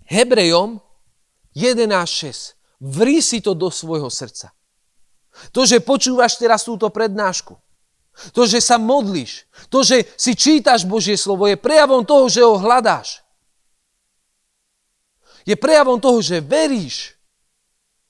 Hebrejom 0.07 0.79
11.6. 1.53 2.55
Vrí 2.79 3.23
si 3.23 3.39
to 3.39 3.55
do 3.55 3.71
svojho 3.71 4.07
srdca. 4.11 4.51
To, 5.51 5.67
že 5.67 5.83
počúvaš 5.83 6.39
teraz 6.39 6.63
túto 6.63 6.87
prednášku, 6.87 7.55
to, 8.32 8.47
že 8.47 8.63
sa 8.63 8.80
modlíš, 8.80 9.47
to, 9.67 9.84
že 9.84 10.08
si 10.15 10.34
čítaš 10.34 10.88
Božie 10.88 11.19
slovo, 11.19 11.51
je 11.51 11.60
prejavom 11.60 12.08
toho, 12.08 12.32
že 12.32 12.41
ho 12.41 12.56
hľadáš. 12.56 13.25
Je 15.45 15.54
prejavom 15.54 16.01
toho, 16.01 16.23
že 16.23 16.41
veríš, 16.41 17.13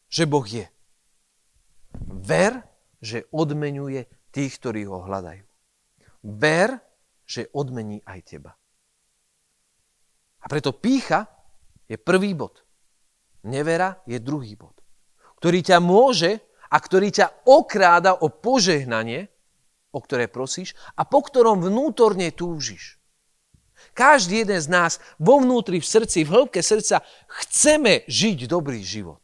že 0.07 0.23
Boh 0.23 0.45
je. 0.45 0.63
Ver, 2.07 2.63
že 3.03 3.27
odmenuje 3.35 4.07
tých, 4.31 4.55
ktorí 4.61 4.87
ho 4.87 5.03
hľadajú. 5.03 5.43
Ver, 6.25 6.79
že 7.27 7.51
odmení 7.51 7.99
aj 8.05 8.19
teba. 8.23 8.53
A 10.41 10.45
preto 10.45 10.71
pícha 10.77 11.25
je 11.89 11.97
prvý 11.97 12.37
bod. 12.37 12.61
Nevera 13.45 14.01
je 14.09 14.17
druhý 14.17 14.57
bod, 14.57 14.73
ktorý 15.37 15.61
ťa 15.61 15.77
môže 15.81 16.41
a 16.69 16.77
ktorý 16.81 17.13
ťa 17.13 17.45
okráda 17.45 18.17
o 18.25 18.29
požehnanie, 18.29 19.29
o 19.95 19.99
ktoré 20.03 20.27
prosíš 20.27 20.75
a 20.99 21.07
po 21.07 21.23
ktorom 21.23 21.63
vnútorne 21.63 22.27
túžiš. 22.35 22.99
Každý 23.95 24.43
jeden 24.43 24.59
z 24.59 24.67
nás 24.67 24.99
vo 25.15 25.39
vnútri, 25.39 25.79
v 25.79 25.87
srdci, 25.87 26.27
v 26.27 26.35
hĺbke 26.35 26.59
srdca 26.59 26.99
chceme 27.39 28.03
žiť 28.11 28.51
dobrý 28.51 28.83
život. 28.83 29.23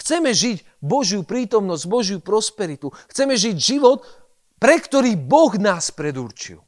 Chceme 0.00 0.32
žiť 0.32 0.64
Božiu 0.80 1.20
prítomnosť, 1.20 1.84
Božiu 1.84 2.18
prosperitu. 2.24 2.92
Chceme 3.12 3.36
žiť 3.36 3.56
život, 3.60 4.04
pre 4.56 4.80
ktorý 4.80 5.20
Boh 5.20 5.52
nás 5.60 5.92
predurčil. 5.92 6.64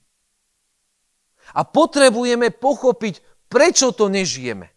A 1.57 1.65
potrebujeme 1.65 2.53
pochopiť, 2.53 3.25
prečo 3.49 3.97
to 3.97 4.13
nežijeme. 4.13 4.69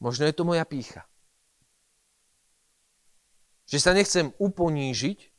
Možno 0.00 0.28
je 0.28 0.34
to 0.36 0.44
moja 0.44 0.64
pícha. 0.68 1.08
Že 3.68 3.78
sa 3.80 3.92
nechcem 3.96 4.26
uponížiť 4.36 5.29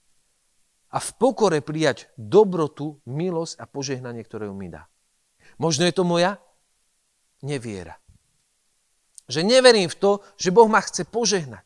a 0.91 0.97
v 0.99 1.09
pokore 1.15 1.63
prijať 1.63 2.11
dobrotu, 2.19 2.99
milosť 3.07 3.63
a 3.63 3.65
požehnanie, 3.65 4.21
ktoré 4.27 4.51
mi 4.51 4.67
dá. 4.67 4.91
Možno 5.55 5.87
je 5.87 5.95
to 5.95 6.03
moja 6.03 6.35
neviera. 7.39 7.95
Že 9.31 9.47
neverím 9.47 9.87
v 9.87 9.95
to, 9.95 10.11
že 10.35 10.51
Boh 10.51 10.67
ma 10.67 10.83
chce 10.83 11.07
požehnať. 11.07 11.63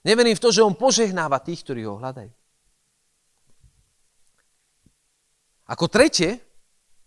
Neverím 0.00 0.32
v 0.32 0.42
to, 0.42 0.48
že 0.48 0.64
On 0.64 0.72
požehnáva 0.72 1.44
tých, 1.44 1.60
ktorí 1.60 1.84
ho 1.84 2.00
hľadajú. 2.00 2.32
Ako 5.70 5.86
tretie, 5.92 6.40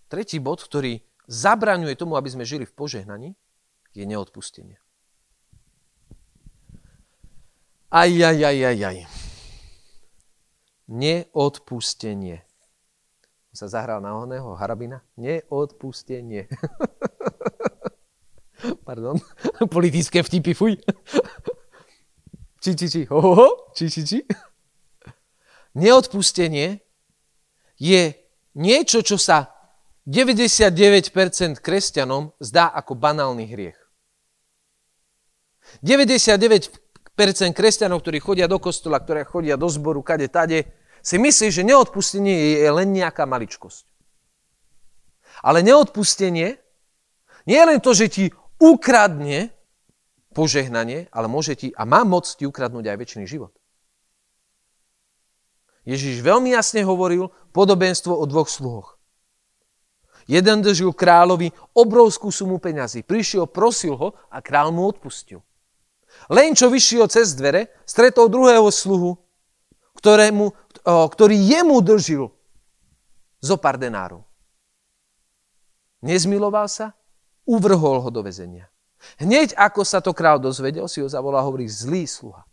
tretí 0.07 0.37
bod, 0.37 0.61
ktorý 0.61 1.01
zabraňuje 1.25 1.97
tomu, 1.97 2.15
aby 2.15 2.29
sme 2.29 2.45
žili 2.45 2.69
v 2.69 2.77
požehnaní, 2.77 3.33
je 3.97 4.05
neodpustenie. 4.05 4.77
Aj, 7.89 8.09
aj, 8.09 8.39
aj, 8.41 8.57
aj, 8.61 8.79
aj. 8.93 9.22
Neodpustenie. 10.87 12.43
Sa 13.53 13.69
zahral 13.69 14.01
na 14.01 14.17
oného 14.17 14.57
harabina? 14.57 15.05
Neodpustenie. 15.15 16.49
Pardon. 18.87 19.19
Politické 19.69 20.23
vtipy, 20.23 20.57
fuj. 20.57 20.73
Či, 22.63 22.79
či, 22.79 22.87
či, 22.87 23.01
ho, 23.11 23.19
ho, 23.19 23.49
či, 23.75 23.91
či, 23.91 24.01
či. 24.07 24.19
Neodpustenie 25.75 26.79
je 27.75 28.15
niečo, 28.55 29.03
čo 29.03 29.19
sa 29.19 29.51
99% 30.07 31.11
kresťanom 31.63 32.35
zdá 32.39 32.71
ako 32.71 32.95
banálny 32.95 33.47
hriech. 33.47 33.79
99% 35.79 36.82
kresťanov, 37.15 38.01
ktorí 38.01 38.17
chodia 38.17 38.49
do 38.49 38.57
kostola, 38.57 38.97
ktorí 38.97 39.23
chodia 39.25 39.55
do 39.57 39.69
zboru, 39.69 40.01
kade, 40.01 40.27
tade, 40.27 40.65
si 41.03 41.19
myslí, 41.19 41.51
že 41.51 41.67
neodpustenie 41.67 42.63
je 42.63 42.69
len 42.71 42.89
nejaká 42.89 43.27
maličkosť. 43.27 43.85
Ale 45.43 45.61
neodpustenie 45.61 46.57
nie 47.43 47.59
je 47.59 47.67
len 47.67 47.79
to, 47.83 47.91
že 47.91 48.07
ti 48.07 48.25
ukradne 48.57 49.51
požehnanie, 50.31 51.11
ale 51.13 51.27
môže 51.27 51.53
ti 51.53 51.69
a 51.75 51.83
má 51.85 52.01
moc 52.07 52.25
ti 52.25 52.47
ukradnúť 52.47 52.87
aj 52.89 52.97
väčší 52.97 53.27
život. 53.27 53.53
Ježiš 55.83 56.23
veľmi 56.23 56.55
jasne 56.55 56.87
hovoril 56.87 57.27
podobenstvo 57.51 58.15
o 58.15 58.23
dvoch 58.23 58.47
sluhoch. 58.47 58.95
Jeden 60.23 60.63
držil 60.63 60.95
kráľovi 60.95 61.51
obrovskú 61.75 62.31
sumu 62.31 62.55
peňazí. 62.63 63.03
Prišiel, 63.03 63.51
prosil 63.51 63.99
ho 63.99 64.15
a 64.31 64.39
král 64.39 64.71
mu 64.71 64.87
odpustil. 64.87 65.43
Len 66.31 66.55
čo 66.55 66.71
vyšiel 66.71 67.11
cez 67.11 67.35
dvere, 67.35 67.71
stretol 67.83 68.31
druhého 68.31 68.67
sluhu, 68.71 69.19
ktorému, 69.99 70.51
ktorý 70.83 71.35
jemu 71.35 71.77
držil 71.83 72.31
zo 73.43 73.55
pár 73.59 73.75
denárov. 73.75 74.23
Nezmiloval 76.03 76.67
sa, 76.67 76.95
uvrhol 77.47 78.03
ho 78.03 78.09
do 78.11 78.23
vezenia. 78.23 78.67
Hneď 79.19 79.55
ako 79.55 79.83
sa 79.83 79.99
to 79.99 80.15
král 80.15 80.39
dozvedel, 80.39 80.87
si 80.87 81.03
ho 81.03 81.07
zavolal 81.07 81.43
a 81.43 81.47
hovorí 81.47 81.67
zlý 81.67 82.07
sluha. 82.07 82.47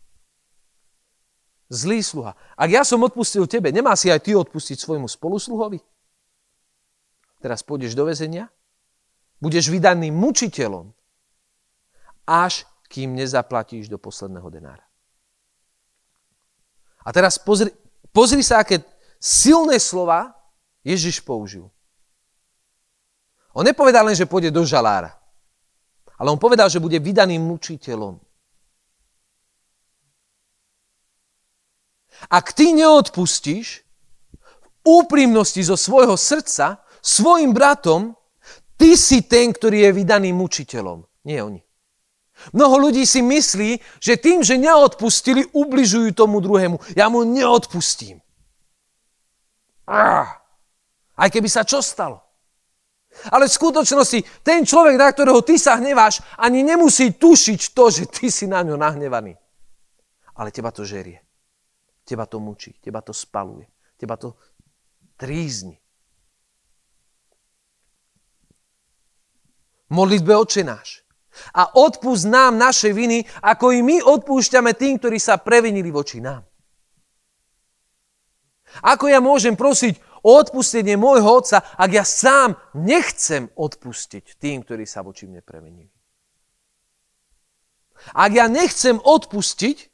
Zlý 1.71 2.03
sluha. 2.03 2.35
Ak 2.59 2.67
ja 2.67 2.83
som 2.83 2.99
odpustil 2.99 3.47
tebe, 3.47 3.71
nemá 3.71 3.95
si 3.95 4.11
aj 4.11 4.27
ty 4.27 4.35
odpustiť 4.35 4.75
svojmu 4.75 5.07
spolusluhovi? 5.07 5.79
Teraz 7.39 7.63
pôjdeš 7.63 7.95
do 7.95 8.03
väzenia, 8.03 8.51
budeš 9.39 9.71
vydaný 9.71 10.11
mučiteľom, 10.11 10.91
až 12.27 12.67
kým 12.91 13.15
nezaplatíš 13.15 13.87
do 13.87 13.95
posledného 13.95 14.51
denára. 14.51 14.83
A 17.07 17.15
teraz 17.15 17.39
pozri, 17.39 17.71
pozri 18.11 18.43
sa, 18.43 18.59
aké 18.59 18.83
silné 19.15 19.79
slova 19.79 20.35
Ježiš 20.83 21.23
použil. 21.23 21.71
On 23.55 23.63
nepovedal 23.63 24.03
len, 24.03 24.15
že 24.15 24.27
pôjde 24.27 24.51
do 24.51 24.67
žalára. 24.67 25.15
Ale 26.19 26.29
on 26.29 26.39
povedal, 26.39 26.67
že 26.67 26.83
bude 26.83 26.99
vydaným 26.99 27.41
mučiteľom. 27.41 28.19
Ak 32.29 32.53
ty 32.53 32.69
neodpustíš 32.75 33.81
v 34.37 34.67
úprimnosti 34.85 35.57
zo 35.65 35.73
svojho 35.73 36.13
srdca 36.13 36.85
svojim 37.01 37.49
bratom, 37.49 38.13
ty 38.77 38.93
si 38.93 39.25
ten, 39.25 39.49
ktorý 39.49 39.89
je 39.89 39.91
vydaný 39.97 40.29
mučiteľom. 40.37 41.01
Nie 41.25 41.41
oni. 41.41 41.65
Mnoho 42.49 42.89
ľudí 42.89 43.05
si 43.05 43.21
myslí, 43.21 44.01
že 44.01 44.17
tým, 44.17 44.41
že 44.41 44.57
neodpustili, 44.57 45.45
ubližujú 45.53 46.17
tomu 46.17 46.41
druhému. 46.41 46.81
Ja 46.97 47.07
mu 47.07 47.21
neodpustím. 47.21 48.21
Aj 51.21 51.29
keby 51.29 51.45
sa 51.45 51.61
čo 51.61 51.85
stalo? 51.85 52.17
Ale 53.29 53.51
v 53.51 53.57
skutočnosti 53.59 54.41
ten 54.41 54.63
človek, 54.63 54.95
na 54.95 55.11
ktorého 55.11 55.43
ty 55.43 55.59
sa 55.59 55.75
hneváš, 55.75 56.23
ani 56.39 56.63
nemusí 56.63 57.11
tušiť 57.13 57.75
to, 57.75 57.83
že 57.91 58.03
ty 58.07 58.31
si 58.31 58.47
na 58.47 58.63
ňo 58.63 58.79
nahnevaný. 58.79 59.35
Ale 60.39 60.49
teba 60.49 60.71
to 60.71 60.87
žerie. 60.87 61.19
Teba 62.07 62.25
to 62.25 62.39
mučí, 62.39 62.73
teba 62.81 63.03
to 63.03 63.13
spaluje, 63.13 63.67
teba 63.99 64.17
to 64.17 64.33
trízni. 65.19 65.77
V 69.85 69.93
modlitbe 69.93 70.33
oče 70.33 70.63
náš. 70.63 71.03
A 71.55 71.75
odpust 71.79 72.27
nám 72.27 72.59
naše 72.59 72.91
viny, 72.91 73.23
ako 73.41 73.71
i 73.71 73.79
my 73.79 74.03
odpúšťame 74.03 74.75
tým, 74.75 74.99
ktorí 74.99 75.17
sa 75.17 75.39
previnili 75.39 75.87
voči 75.91 76.19
nám. 76.19 76.43
Ako 78.83 79.11
ja 79.11 79.19
môžem 79.19 79.59
prosiť 79.59 79.99
o 80.23 80.39
odpustenie 80.39 80.95
môjho 80.95 81.43
otca, 81.43 81.63
ak 81.75 81.91
ja 81.91 82.05
sám 82.07 82.55
nechcem 82.77 83.51
odpustiť 83.51 84.39
tým, 84.39 84.63
ktorí 84.63 84.87
sa 84.87 85.03
voči 85.03 85.27
mne 85.27 85.43
previnili? 85.43 85.91
Ak 88.15 88.31
ja 88.33 88.47
nechcem 88.47 88.97
odpustiť, 88.97 89.91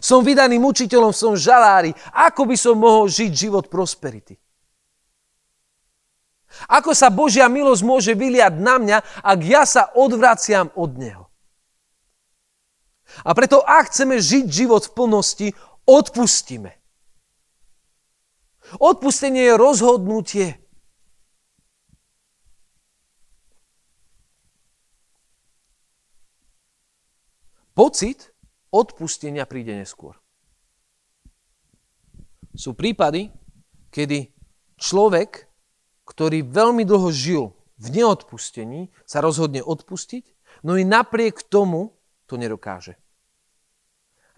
som 0.00 0.26
vydaným 0.26 0.62
učiteľom, 0.64 1.14
som 1.14 1.38
žalári. 1.38 1.94
Ako 2.14 2.48
by 2.48 2.56
som 2.58 2.78
mohol 2.78 3.06
žiť 3.06 3.30
život 3.30 3.70
prosperity? 3.70 4.34
Ako 6.70 6.94
sa 6.94 7.10
Božia 7.10 7.50
milosť 7.50 7.82
môže 7.82 8.12
vyliať 8.14 8.54
na 8.58 8.78
mňa, 8.78 8.98
ak 9.20 9.38
ja 9.44 9.62
sa 9.66 9.90
odvraciam 9.92 10.70
od 10.78 10.96
Neho? 10.96 11.24
A 13.22 13.30
preto, 13.36 13.62
ak 13.62 13.92
chceme 13.92 14.18
žiť 14.18 14.46
život 14.50 14.82
v 14.90 14.94
plnosti, 14.96 15.48
odpustíme. 15.86 16.72
Odpustenie 18.80 19.52
je 19.52 19.54
rozhodnutie. 19.54 20.48
Pocit 27.74 28.30
odpustenia 28.70 29.46
príde 29.50 29.74
neskôr. 29.74 30.14
Sú 32.54 32.78
prípady, 32.78 33.34
kedy 33.90 34.30
človek 34.78 35.50
ktorý 36.04 36.44
veľmi 36.44 36.84
dlho 36.84 37.08
žil 37.10 37.56
v 37.80 37.86
neodpustení, 38.00 38.92
sa 39.08 39.24
rozhodne 39.24 39.64
odpustiť, 39.64 40.24
no 40.62 40.76
i 40.78 40.84
napriek 40.84 41.42
tomu 41.44 41.96
to 42.28 42.38
nedokáže. 42.38 42.96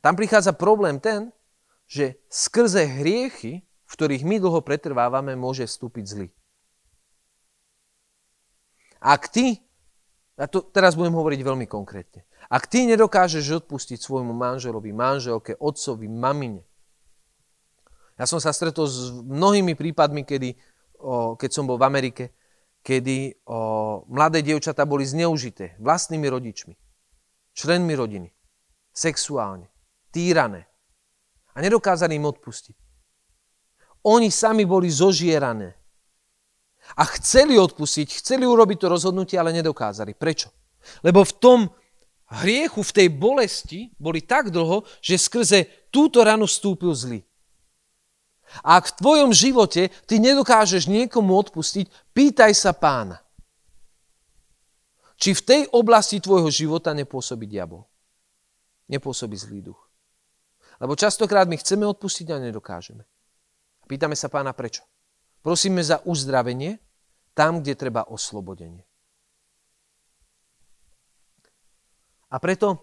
Tam 0.01 0.15
prichádza 0.15 0.55
problém 0.55 1.03
ten, 1.03 1.35
že 1.87 2.19
skrze 2.31 2.87
hriechy, 2.87 3.63
v 3.63 3.93
ktorých 3.93 4.27
my 4.27 4.37
dlho 4.43 4.61
pretrvávame, 4.63 5.39
môže 5.39 5.67
vstúpiť 5.67 6.05
zlý. 6.07 6.29
Ak 8.99 9.31
ty, 9.31 9.63
a 10.35 10.51
to 10.51 10.63
teraz 10.67 10.99
budem 10.99 11.15
hovoriť 11.15 11.41
veľmi 11.47 11.67
konkrétne, 11.71 12.27
ak 12.51 12.67
ty 12.71 12.87
nedokážeš 12.87 13.67
odpustiť 13.67 13.99
svojmu 13.99 14.35
manželovi, 14.35 14.91
manželke, 14.91 15.59
otcovi, 15.59 16.07
mamine, 16.11 16.63
ja 18.17 18.25
som 18.25 18.41
sa 18.41 18.51
stretol 18.51 18.89
s 18.89 19.13
mnohými 19.13 19.77
prípadmi, 19.77 20.25
kedy 20.25 20.57
keď 21.37 21.51
som 21.53 21.69
bol 21.69 21.77
v 21.77 21.87
Amerike, 21.87 22.25
kedy 22.81 23.43
mladé 24.09 24.43
dievčatá 24.47 24.87
boli 24.87 25.03
zneužité 25.03 25.75
vlastnými 25.83 26.27
rodičmi, 26.31 26.75
členmi 27.57 27.95
rodiny, 27.99 28.29
sexuálne, 28.95 29.69
týrané 30.15 30.65
a 31.53 31.61
nedokázali 31.61 32.17
im 32.17 32.31
odpustiť. 32.31 32.77
Oni 34.07 34.31
sami 34.31 34.63
boli 34.63 34.87
zožierané 34.87 35.75
a 36.95 37.03
chceli 37.19 37.59
odpustiť, 37.59 38.23
chceli 38.23 38.47
urobiť 38.47 38.79
to 38.79 38.87
rozhodnutie, 38.87 39.35
ale 39.35 39.51
nedokázali. 39.51 40.15
Prečo? 40.15 40.55
Lebo 41.03 41.27
v 41.27 41.35
tom 41.43 41.61
hriechu, 42.31 42.87
v 42.87 42.95
tej 42.95 43.09
bolesti 43.11 43.91
boli 43.99 44.23
tak 44.23 44.55
dlho, 44.55 44.87
že 45.03 45.19
skrze 45.19 45.91
túto 45.91 46.23
ranu 46.23 46.47
vstúpil 46.47 46.95
zlý. 46.95 47.27
A 48.65 48.81
ak 48.81 48.93
v 48.93 48.97
tvojom 49.03 49.31
živote 49.35 49.89
ty 50.09 50.21
nedokážeš 50.21 50.89
niekomu 50.89 51.37
odpustiť, 51.37 51.89
pýtaj 52.13 52.53
sa 52.57 52.73
pána. 52.77 53.21
Či 55.17 55.33
v 55.33 55.43
tej 55.43 55.63
oblasti 55.73 56.21
tvojho 56.21 56.53
života 56.53 56.93
nepôsobí 56.93 57.49
diabol. 57.49 57.89
Nepôsobí 58.93 59.35
zlý 59.35 59.73
duch. 59.73 59.81
Lebo 60.77 60.93
častokrát 60.93 61.49
my 61.49 61.57
chceme 61.57 61.89
odpustiť 61.89 62.29
a 62.37 62.41
nedokážeme. 62.41 63.03
Pýtame 63.89 64.13
sa 64.13 64.29
pána 64.29 64.53
prečo. 64.53 64.85
Prosíme 65.41 65.81
za 65.81 66.05
uzdravenie 66.05 66.77
tam, 67.33 67.65
kde 67.65 67.79
treba 67.79 68.05
oslobodenie. 68.05 68.85
A 72.29 72.37
preto, 72.43 72.83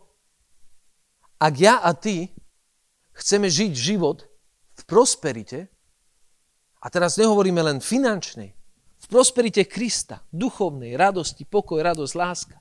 ak 1.38 1.54
ja 1.60 1.84
a 1.84 1.92
ty 1.94 2.32
chceme 3.14 3.52
žiť 3.52 3.72
život, 3.76 4.26
prosperite, 4.86 5.70
a 6.84 6.88
teraz 6.92 7.16
nehovoríme 7.16 7.64
len 7.64 7.80
finančnej, 7.80 8.52
v 9.04 9.06
prosperite 9.12 9.68
Krista, 9.68 10.24
duchovnej, 10.32 10.96
radosti, 10.96 11.44
pokoj, 11.44 11.80
radosť, 11.84 12.14
láska, 12.16 12.58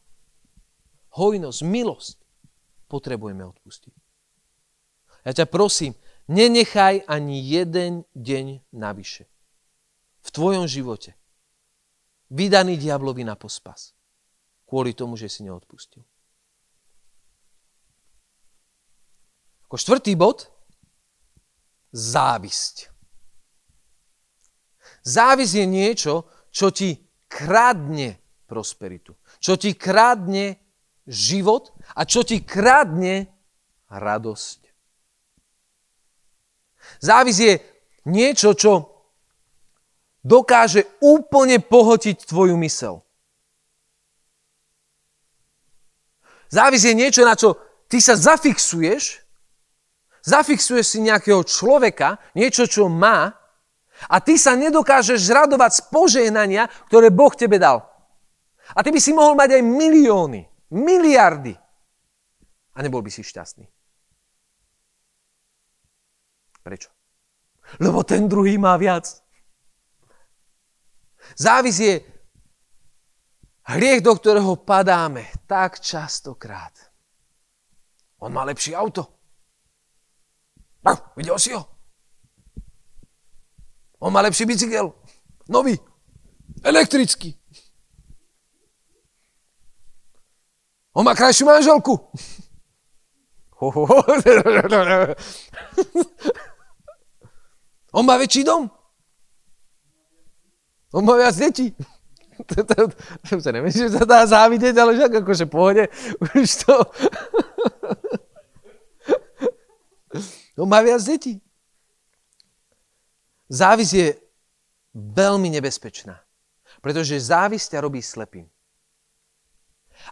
hojnosť, 1.15 1.61
milosť, 1.63 2.19
potrebujeme 2.91 3.47
odpustiť. 3.47 3.95
Ja 5.23 5.31
ťa 5.31 5.47
prosím, 5.47 5.95
nenechaj 6.27 7.07
ani 7.07 7.39
jeden 7.39 8.03
deň 8.19 8.75
navyše 8.75 9.31
v 10.23 10.29
tvojom 10.31 10.67
živote 10.67 11.15
vydaný 12.31 12.79
diablovi 12.79 13.23
na 13.23 13.39
pospas 13.39 13.95
kvôli 14.67 14.97
tomu, 14.97 15.21
že 15.21 15.29
si 15.29 15.45
neodpustil. 15.45 16.01
Ako 19.69 19.77
štvrtý 19.77 20.17
bod, 20.17 20.49
závisť. 21.93 22.89
Závisť 25.03 25.55
je 25.55 25.67
niečo, 25.67 26.15
čo 26.49 26.73
ti 26.73 26.97
kradne 27.29 28.21
prosperitu. 28.49 29.17
Čo 29.41 29.57
ti 29.57 29.77
kradne 29.77 30.61
život 31.07 31.73
a 31.97 32.05
čo 32.05 32.23
ti 32.23 32.45
kradne 32.45 33.27
radosť. 33.91 34.61
Závisť 37.03 37.41
je 37.41 37.55
niečo, 38.07 38.55
čo 38.55 38.73
dokáže 40.23 40.87
úplne 41.03 41.59
pohotiť 41.59 42.31
tvoju 42.31 42.55
mysel. 42.63 43.03
Závisť 46.53 46.85
je 46.85 46.95
niečo, 46.95 47.23
na 47.25 47.35
čo 47.35 47.57
ty 47.89 47.99
sa 47.99 48.15
zafixuješ 48.15 49.22
Zafixuješ 50.23 50.87
si 50.87 50.99
nejakého 51.03 51.43
človeka, 51.43 52.23
niečo, 52.39 52.71
čo 52.71 52.87
má, 52.87 53.35
a 54.07 54.17
ty 54.19 54.39
sa 54.39 54.59
nedokážeš 54.59 55.19
radovať 55.31 55.71
z 55.79 55.81
požehnania, 55.91 56.67
ktoré 56.91 57.11
Boh 57.11 57.31
tebe 57.35 57.59
dal. 57.59 57.87
A 58.75 58.83
ty 58.83 58.95
by 58.95 58.99
si 59.03 59.15
mohol 59.15 59.35
mať 59.35 59.59
aj 59.59 59.63
milióny, 59.63 60.41
miliardy. 60.75 61.55
A 62.73 62.79
nebol 62.81 63.03
by 63.05 63.11
si 63.13 63.23
šťastný. 63.23 63.67
Prečo? 66.63 66.89
Lebo 67.83 68.07
ten 68.07 68.31
druhý 68.31 68.57
má 68.57 68.79
viac. 68.79 69.11
Závis 71.35 71.79
je 71.79 71.95
hriech, 73.67 74.03
do 74.03 74.15
ktorého 74.15 74.59
padáme 74.63 75.31
tak 75.47 75.79
častokrát. 75.83 76.75
On 78.23 78.31
má 78.31 78.47
lepšie 78.47 78.79
auto. 78.79 79.22
Videl 81.17 81.39
si 81.39 81.53
ho? 81.53 81.69
On 83.99 84.13
má 84.13 84.21
lepší 84.21 84.47
bicykel. 84.47 84.93
Nový. 85.49 85.79
Elektrický. 86.65 87.39
On 90.93 91.05
má 91.05 91.15
krajšiu 91.15 91.47
manželku. 91.47 92.11
On 97.93 98.05
má 98.05 98.19
väčší 98.19 98.45
dom. 98.45 98.71
On 100.93 101.05
má 101.05 101.17
viac 101.17 101.37
detí. 101.39 101.73
To 102.43 103.39
sa 103.39 103.55
nemyslím, 103.55 103.87
že 103.87 104.03
sa 104.03 104.05
dá 104.05 104.27
závidieť, 104.27 104.75
ale 104.75 104.99
však 104.99 105.23
akože 105.23 105.47
pohode. 105.47 105.87
Už 106.35 106.51
to... 106.67 106.75
On 110.57 110.69
má 110.69 110.85
viac 110.85 111.01
detí. 111.01 111.41
Závis 113.49 113.93
je 113.93 114.17
veľmi 114.93 115.49
nebezpečná, 115.53 116.21
pretože 116.81 117.21
závis 117.21 117.69
ťa 117.69 117.85
robí 117.85 118.01
slepým. 118.01 118.49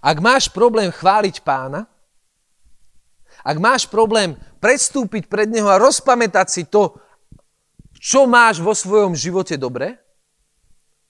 Ak 0.01 0.20
máš 0.20 0.49
problém 0.53 0.93
chváliť 0.93 1.41
pána, 1.45 1.88
ak 3.41 3.57
máš 3.57 3.88
problém 3.88 4.36
predstúpiť 4.61 5.26
pred 5.26 5.49
neho 5.49 5.68
a 5.68 5.80
rozpamätať 5.80 6.47
si 6.49 6.62
to, 6.68 7.01
čo 7.97 8.24
máš 8.28 8.61
vo 8.61 8.72
svojom 8.72 9.16
živote 9.16 9.57
dobre, 9.61 9.97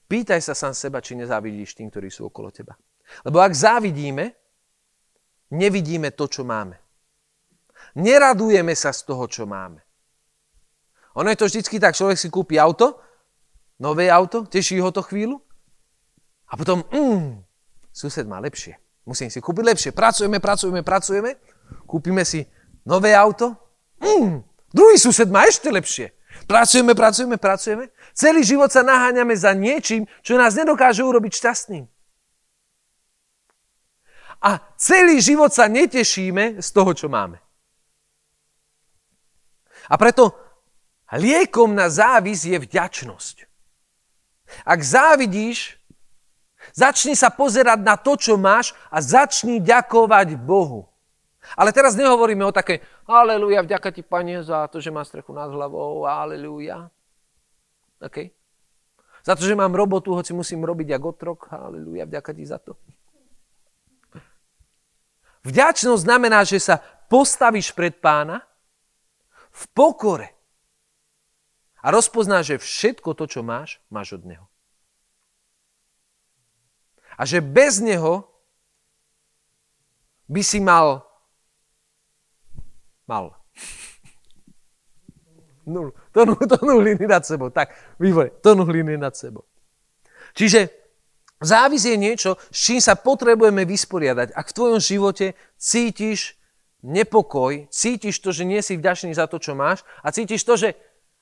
pýtaj 0.07 0.39
sa 0.43 0.55
sám 0.55 0.75
seba, 0.75 1.03
či 1.03 1.15
nezávidíš 1.15 1.75
tým, 1.75 1.87
ktorí 1.87 2.11
sú 2.11 2.27
okolo 2.27 2.51
teba. 2.51 2.75
Lebo 3.27 3.39
ak 3.43 3.51
závidíme, 3.55 4.31
nevidíme 5.51 6.11
to, 6.15 6.27
čo 6.27 6.47
máme. 6.47 6.79
Neradujeme 7.95 8.71
sa 8.75 8.95
z 8.95 9.03
toho, 9.03 9.27
čo 9.27 9.43
máme. 9.43 9.83
Ono 11.19 11.27
je 11.27 11.39
to 11.39 11.47
vždycky 11.47 11.75
tak, 11.75 11.95
človek 11.95 12.15
si 12.15 12.31
kúpi 12.31 12.55
auto, 12.55 12.99
nové 13.83 14.07
auto, 14.07 14.47
teší 14.47 14.79
ho 14.79 14.91
to 14.95 15.03
chvíľu 15.03 15.43
a 16.47 16.55
potom, 16.55 16.83
mm, 16.87 17.43
sused 17.91 18.23
má 18.27 18.39
lepšie. 18.39 18.79
Musím 19.03 19.27
si 19.27 19.41
kúpiť 19.41 19.65
lepšie. 19.65 19.91
Pracujeme, 19.91 20.39
pracujeme, 20.39 20.85
pracujeme. 20.85 21.35
Kúpime 21.89 22.23
si 22.23 22.45
nové 22.85 23.17
auto. 23.17 23.57
Mm, 23.99 24.45
druhý 24.71 24.95
sused 24.95 25.27
má 25.27 25.43
ešte 25.49 25.67
lepšie. 25.73 26.13
Pracujeme, 26.47 26.95
pracujeme, 26.95 27.35
pracujeme. 27.35 27.91
Celý 28.15 28.45
život 28.45 28.71
sa 28.71 28.85
naháňame 28.85 29.35
za 29.35 29.51
niečím, 29.51 30.07
čo 30.23 30.39
nás 30.39 30.55
nedokáže 30.55 31.03
urobiť 31.03 31.33
šťastným. 31.33 31.85
A 34.41 34.57
celý 34.77 35.21
život 35.21 35.53
sa 35.53 35.69
netešíme 35.69 36.63
z 36.63 36.69
toho, 36.73 36.91
čo 36.97 37.11
máme. 37.11 37.37
A 39.91 39.99
preto 39.99 40.31
liekom 41.11 41.75
na 41.75 41.91
závis 41.91 42.47
je 42.47 42.55
vďačnosť. 42.55 43.43
Ak 44.63 44.79
závidíš, 44.79 45.75
začni 46.71 47.11
sa 47.19 47.27
pozerať 47.27 47.83
na 47.83 47.99
to, 47.99 48.15
čo 48.15 48.39
máš 48.39 48.71
a 48.87 49.03
začni 49.03 49.59
ďakovať 49.59 50.39
Bohu. 50.39 50.87
Ale 51.59 51.75
teraz 51.75 51.97
nehovoríme 51.99 52.45
o 52.47 52.55
také, 52.55 52.79
aleluja, 53.03 53.65
vďaka 53.65 53.91
ti, 53.91 54.05
Pane, 54.05 54.45
za 54.45 54.69
to, 54.71 54.79
že 54.79 54.93
má 54.93 55.03
strechu 55.03 55.35
nad 55.35 55.51
hlavou, 55.51 56.07
aleluja. 56.07 56.87
OK? 57.99 58.31
Za 59.25 59.35
to, 59.35 59.43
že 59.43 59.57
mám 59.57 59.75
robotu, 59.75 60.15
hoci 60.15 60.31
musím 60.31 60.63
robiť 60.63 60.95
ako 60.95 61.07
otrok, 61.11 61.39
aleluja, 61.51 62.07
vďaka 62.07 62.31
ti 62.31 62.43
za 62.47 62.57
to. 62.61 62.77
Vďačnosť 65.41 66.05
znamená, 66.05 66.45
že 66.45 66.61
sa 66.61 66.77
postavíš 67.09 67.73
pred 67.73 67.97
pána 67.97 68.45
v 69.51 69.63
pokore 69.75 70.31
a 71.83 71.91
rozpoznáš, 71.91 72.55
že 72.55 72.63
všetko 72.63 73.13
to, 73.13 73.25
čo 73.27 73.41
máš, 73.43 73.83
máš 73.91 74.15
od 74.17 74.23
neho. 74.23 74.45
A 77.19 77.27
že 77.27 77.43
bez 77.43 77.83
neho 77.83 78.25
by 80.31 80.41
si 80.41 80.63
mal 80.63 81.11
mal. 83.11 83.35
Nul. 85.67 85.91
Tonu, 86.15 86.35
tonu 86.35 86.79
hliny 86.79 87.05
nad 87.07 87.27
sebou. 87.27 87.51
Tak, 87.51 87.75
vývoj. 87.99 88.31
Tonu 88.39 88.63
hliny 88.63 88.95
nad 88.97 89.11
sebou. 89.11 89.43
Čiže 90.31 90.71
závis 91.43 91.83
je 91.83 91.99
niečo, 91.99 92.39
s 92.49 92.57
čím 92.71 92.79
sa 92.79 92.95
potrebujeme 92.95 93.67
vysporiadať. 93.67 94.31
Ak 94.31 94.51
v 94.51 94.55
tvojom 94.55 94.79
živote 94.79 95.35
cítiš 95.59 96.39
nepokoj, 96.81 97.69
cítiš 97.69 98.19
to, 98.21 98.33
že 98.33 98.43
nie 98.45 98.61
si 98.61 98.77
vďačný 98.77 99.13
za 99.13 99.29
to, 99.29 99.37
čo 99.37 99.53
máš 99.53 99.85
a 100.01 100.09
cítiš 100.09 100.45
to, 100.45 100.57
že 100.57 100.69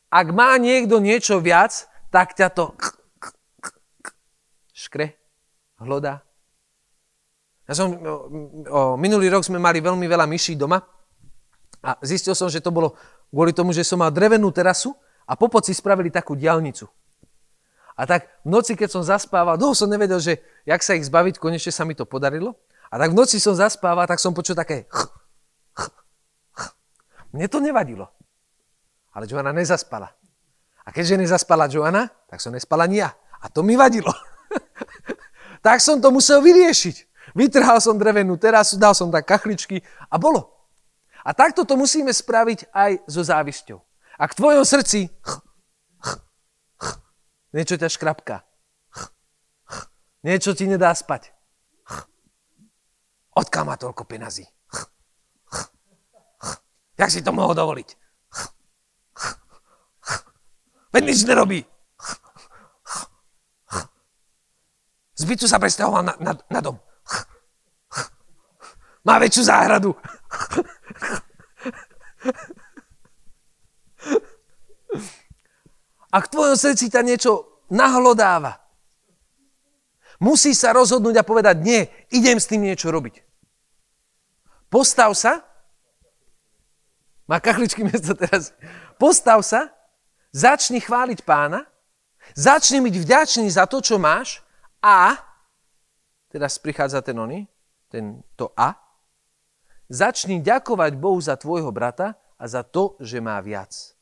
ak 0.10 0.34
má 0.34 0.58
niekto 0.58 0.98
niečo 0.98 1.38
viac, 1.44 1.86
tak 2.10 2.34
ťa 2.34 2.50
to 2.50 2.74
škre, 4.74 5.14
hlodá. 5.84 6.24
Ja 7.70 7.78
som, 7.78 7.94
o, 7.94 8.16
o, 8.66 8.80
minulý 8.98 9.30
rok 9.30 9.46
sme 9.46 9.62
mali 9.62 9.78
veľmi 9.84 10.08
veľa 10.10 10.26
myší 10.26 10.58
doma 10.58 10.82
a 11.86 12.00
zistil 12.02 12.34
som, 12.34 12.50
že 12.50 12.64
to 12.64 12.74
bolo 12.74 12.98
kvôli 13.30 13.54
tomu, 13.54 13.76
že 13.76 13.86
som 13.86 14.02
mal 14.02 14.10
drevenú 14.10 14.50
terasu 14.50 14.96
a 15.30 15.38
po 15.38 15.52
poci 15.52 15.76
spravili 15.76 16.10
takú 16.10 16.34
diálnicu. 16.34 16.90
A 18.00 18.08
tak 18.08 18.32
v 18.48 18.50
noci, 18.56 18.74
keď 18.80 18.90
som 18.96 19.04
zaspával, 19.04 19.60
dlho 19.60 19.76
som 19.76 19.92
nevedel, 19.92 20.24
že 20.24 20.40
jak 20.64 20.80
sa 20.80 20.96
ich 20.96 21.06
zbaviť, 21.06 21.36
konečne 21.38 21.70
sa 21.70 21.84
mi 21.84 21.94
to 21.94 22.08
podarilo. 22.08 22.56
A 22.90 22.98
tak 22.98 23.12
v 23.12 23.20
noci 23.20 23.38
som 23.38 23.54
zaspával, 23.54 24.08
tak 24.08 24.24
som 24.24 24.34
počul 24.34 24.56
také 24.56 24.88
ch. 24.88 25.19
Mne 27.34 27.46
to 27.48 27.62
nevadilo. 27.62 28.10
Ale 29.14 29.30
Joana 29.30 29.54
nezaspala. 29.54 30.10
A 30.86 30.90
keďže 30.90 31.22
nezaspala 31.22 31.70
Joana, 31.70 32.10
tak 32.26 32.42
som 32.42 32.54
nespala 32.54 32.90
ani 32.90 33.06
ja. 33.06 33.14
A 33.42 33.50
to 33.50 33.62
mi 33.62 33.78
vadilo. 33.78 34.10
tak 35.66 35.82
som 35.82 36.02
to 36.02 36.10
musel 36.10 36.42
vyriešiť. 36.42 37.10
Vytrhal 37.38 37.78
som 37.78 37.94
drevenú 37.94 38.42
terasu, 38.42 38.82
dal 38.82 38.98
som 38.98 39.14
tak 39.14 39.30
kachličky 39.30 39.86
a 40.10 40.18
bolo. 40.18 40.50
A 41.22 41.30
takto 41.36 41.62
to 41.62 41.78
musíme 41.78 42.10
spraviť 42.10 42.74
aj 42.74 42.92
so 43.06 43.22
závisťou. 43.22 43.78
Ak 44.18 44.34
v 44.34 44.40
tvojom 44.40 44.66
srdci 44.66 45.08
ch, 45.08 45.32
ch, 46.02 46.10
ch, 46.80 46.88
niečo 47.54 47.76
ťa 47.78 47.88
škrapká, 47.92 48.42
ch, 48.90 49.02
ch, 49.70 49.78
niečo 50.26 50.58
ti 50.58 50.66
nedá 50.66 50.90
spať, 50.90 51.30
ch, 51.86 51.96
odkiaľ 53.38 53.78
toľko 53.78 54.04
penazí? 54.10 54.50
Jak 57.00 57.08
si 57.08 57.24
to 57.24 57.32
mohol 57.32 57.56
dovoliť? 57.56 57.96
Veď 60.92 61.04
nič 61.08 61.24
nerobí. 61.24 61.64
Z 65.16 65.24
bytu 65.24 65.48
sa 65.48 65.60
presťahoval 65.60 66.04
na, 66.04 66.14
na, 66.20 66.34
na 66.36 66.60
dom. 66.60 66.76
Má 69.08 69.16
väčšiu 69.20 69.44
záhradu. 69.48 69.96
Ak 76.10 76.28
v 76.28 76.32
tvojom 76.34 76.58
srdci 76.58 76.90
ťa 76.90 77.02
niečo 77.06 77.64
nahlodáva, 77.70 78.60
musí 80.20 80.58
sa 80.58 80.74
rozhodnúť 80.74 81.22
a 81.22 81.28
povedať, 81.28 81.56
nie, 81.64 81.82
idem 82.12 82.42
s 82.42 82.50
tým 82.50 82.66
niečo 82.66 82.90
robiť. 82.90 83.24
Postav 84.68 85.14
sa, 85.14 85.49
má 87.30 87.38
kachličky 87.38 87.86
miesto 87.86 88.18
teraz, 88.18 88.50
postav 88.98 89.46
sa, 89.46 89.70
začni 90.34 90.82
chváliť 90.82 91.22
pána, 91.22 91.70
začni 92.34 92.82
byť 92.82 92.96
vďačný 92.98 93.48
za 93.54 93.70
to, 93.70 93.86
čo 93.86 94.02
máš 94.02 94.42
a, 94.82 95.14
teraz 96.34 96.58
prichádza 96.58 97.06
ten 97.06 97.14
oný, 97.14 97.46
ten, 97.86 98.26
to 98.34 98.50
a, 98.58 98.74
začni 99.86 100.42
ďakovať 100.42 100.98
Bohu 100.98 101.22
za 101.22 101.38
tvojho 101.38 101.70
brata 101.70 102.18
a 102.42 102.50
za 102.50 102.66
to, 102.66 102.98
že 102.98 103.22
má 103.22 103.38
viac 103.46 103.94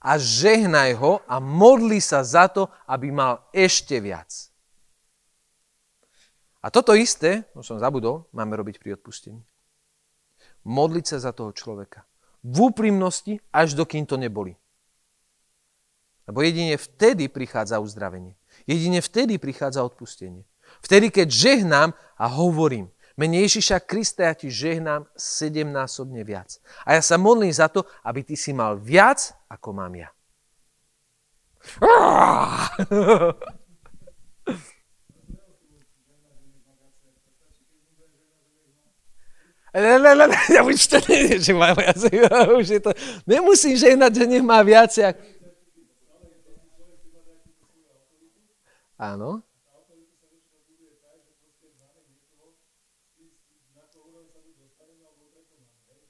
a 0.00 0.16
žehnaj 0.16 0.96
ho 0.96 1.20
a 1.28 1.36
modli 1.38 2.00
sa 2.00 2.24
za 2.24 2.48
to, 2.48 2.72
aby 2.88 3.12
mal 3.12 3.44
ešte 3.52 4.00
viac. 4.00 4.48
A 6.60 6.72
toto 6.72 6.96
isté, 6.96 7.44
už 7.56 7.64
som 7.64 7.80
zabudol, 7.80 8.28
máme 8.32 8.56
robiť 8.56 8.80
pri 8.80 8.96
odpustení. 8.96 9.40
Modliť 10.64 11.16
sa 11.16 11.28
za 11.28 11.32
toho 11.32 11.52
človeka. 11.56 12.04
V 12.40 12.72
úprimnosti, 12.72 13.40
až 13.52 13.74
dokým 13.76 14.06
to 14.08 14.16
neboli. 14.16 14.56
Lebo 16.24 16.40
jedine 16.42 16.76
vtedy 16.78 17.28
prichádza 17.28 17.82
uzdravenie. 17.82 18.38
Jedine 18.66 19.02
vtedy 19.02 19.36
prichádza 19.36 19.84
odpustenie. 19.84 20.46
Vtedy, 20.80 21.10
keď 21.10 21.28
žehnám 21.28 21.90
a 22.16 22.26
hovorím, 22.30 22.88
Mene 23.18 23.44
Ježiša 23.44 23.84
Krista 23.84 24.24
ja 24.24 24.32
ti 24.32 24.48
žehnám 24.48 25.04
sedemnásobne 25.12 26.24
viac. 26.24 26.56
A 26.88 26.96
ja 26.96 27.02
sa 27.04 27.20
modlím 27.20 27.52
za 27.52 27.68
to, 27.68 27.84
aby 28.00 28.24
ty 28.24 28.32
si 28.32 28.56
mal 28.56 28.80
viac, 28.80 29.36
ako 29.44 29.76
mám 29.76 29.92
ja. 29.92 30.08
Ja 40.54 40.66
už 40.66 40.82
to 40.90 40.98
neviem, 41.06 41.38
že 41.38 41.54
má 41.54 41.70
viac. 41.74 41.98
Už 42.58 42.68
je 42.68 42.80
to, 42.82 42.90
nemusím 43.26 43.78
žehnať, 43.78 44.14
že 44.14 44.24
nech 44.26 44.42
má 44.42 44.62
viac. 44.66 44.90
Áno. 48.98 49.42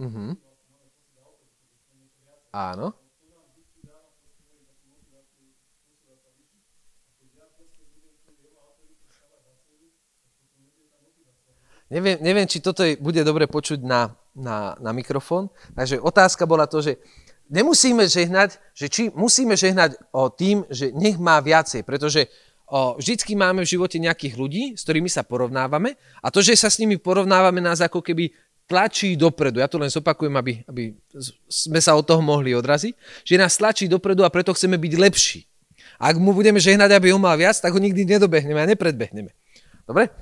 Mhm. 0.01 0.41
Áno. 2.51 3.00
Neviem, 11.91 12.23
neviem, 12.23 12.47
či 12.47 12.63
toto 12.63 12.87
je, 12.87 12.95
bude 12.97 13.19
dobre 13.27 13.51
počuť 13.51 13.83
na, 13.83 14.15
na, 14.31 14.79
na 14.79 14.91
mikrofón. 14.95 15.51
Takže 15.75 15.99
otázka 15.99 16.47
bola 16.47 16.71
to, 16.71 16.79
že 16.79 17.03
nemusíme 17.51 18.07
žehnať, 18.07 18.63
že 18.73 18.87
či 18.87 19.03
musíme 19.11 19.59
žehnať 19.59 19.99
o 20.15 20.31
tým, 20.31 20.63
že 20.71 20.95
nech 20.95 21.19
má 21.19 21.43
viacej, 21.43 21.83
pretože 21.83 22.31
o, 22.71 22.95
vždycky 22.95 23.35
máme 23.35 23.67
v 23.67 23.73
živote 23.75 23.99
nejakých 23.99 24.35
ľudí, 24.39 24.65
s 24.79 24.87
ktorými 24.87 25.11
sa 25.11 25.27
porovnávame 25.27 25.99
a 26.23 26.31
to, 26.31 26.39
že 26.39 26.55
sa 26.55 26.71
s 26.71 26.79
nimi 26.79 26.95
porovnávame, 26.95 27.59
nás 27.59 27.83
ako 27.83 27.99
keby 27.99 28.31
tlačí 28.71 29.19
dopredu. 29.19 29.59
Ja 29.59 29.67
to 29.67 29.83
len 29.83 29.91
zopakujem, 29.91 30.31
aby, 30.39 30.63
aby 30.71 30.95
sme 31.51 31.83
sa 31.83 31.99
od 31.99 32.07
toho 32.07 32.23
mohli 32.23 32.55
odraziť. 32.55 32.95
Že 33.27 33.35
nás 33.43 33.59
tlačí 33.59 33.91
dopredu 33.91 34.23
a 34.23 34.31
preto 34.31 34.55
chceme 34.55 34.79
byť 34.79 34.93
lepší. 34.95 35.43
Ak 35.99 36.15
mu 36.23 36.31
budeme 36.31 36.63
žehnať, 36.63 36.95
aby 36.95 37.11
ho 37.11 37.19
mal 37.19 37.35
viac, 37.35 37.59
tak 37.59 37.75
ho 37.75 37.83
nikdy 37.83 38.07
nedobehneme 38.07 38.63
a 38.63 38.71
nepredbehneme. 38.71 39.35
Dobre? 39.91 40.15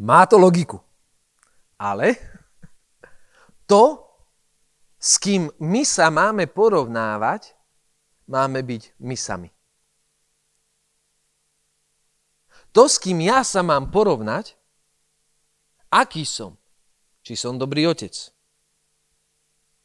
Má 0.00 0.24
to 0.24 0.40
logiku. 0.40 0.80
Ale 1.76 2.16
to, 3.68 4.00
s 4.96 5.20
kým 5.20 5.52
my 5.60 5.84
sa 5.84 6.08
máme 6.08 6.48
porovnávať, 6.48 7.52
máme 8.24 8.64
byť 8.64 8.96
my 9.00 9.16
sami. 9.16 9.50
To, 12.72 12.86
s 12.88 12.96
kým 13.02 13.20
ja 13.20 13.44
sa 13.44 13.60
mám 13.60 13.90
porovnať, 13.92 14.56
aký 15.92 16.24
som. 16.24 16.56
Či 17.20 17.36
som 17.36 17.60
dobrý 17.60 17.84
otec. 17.84 18.14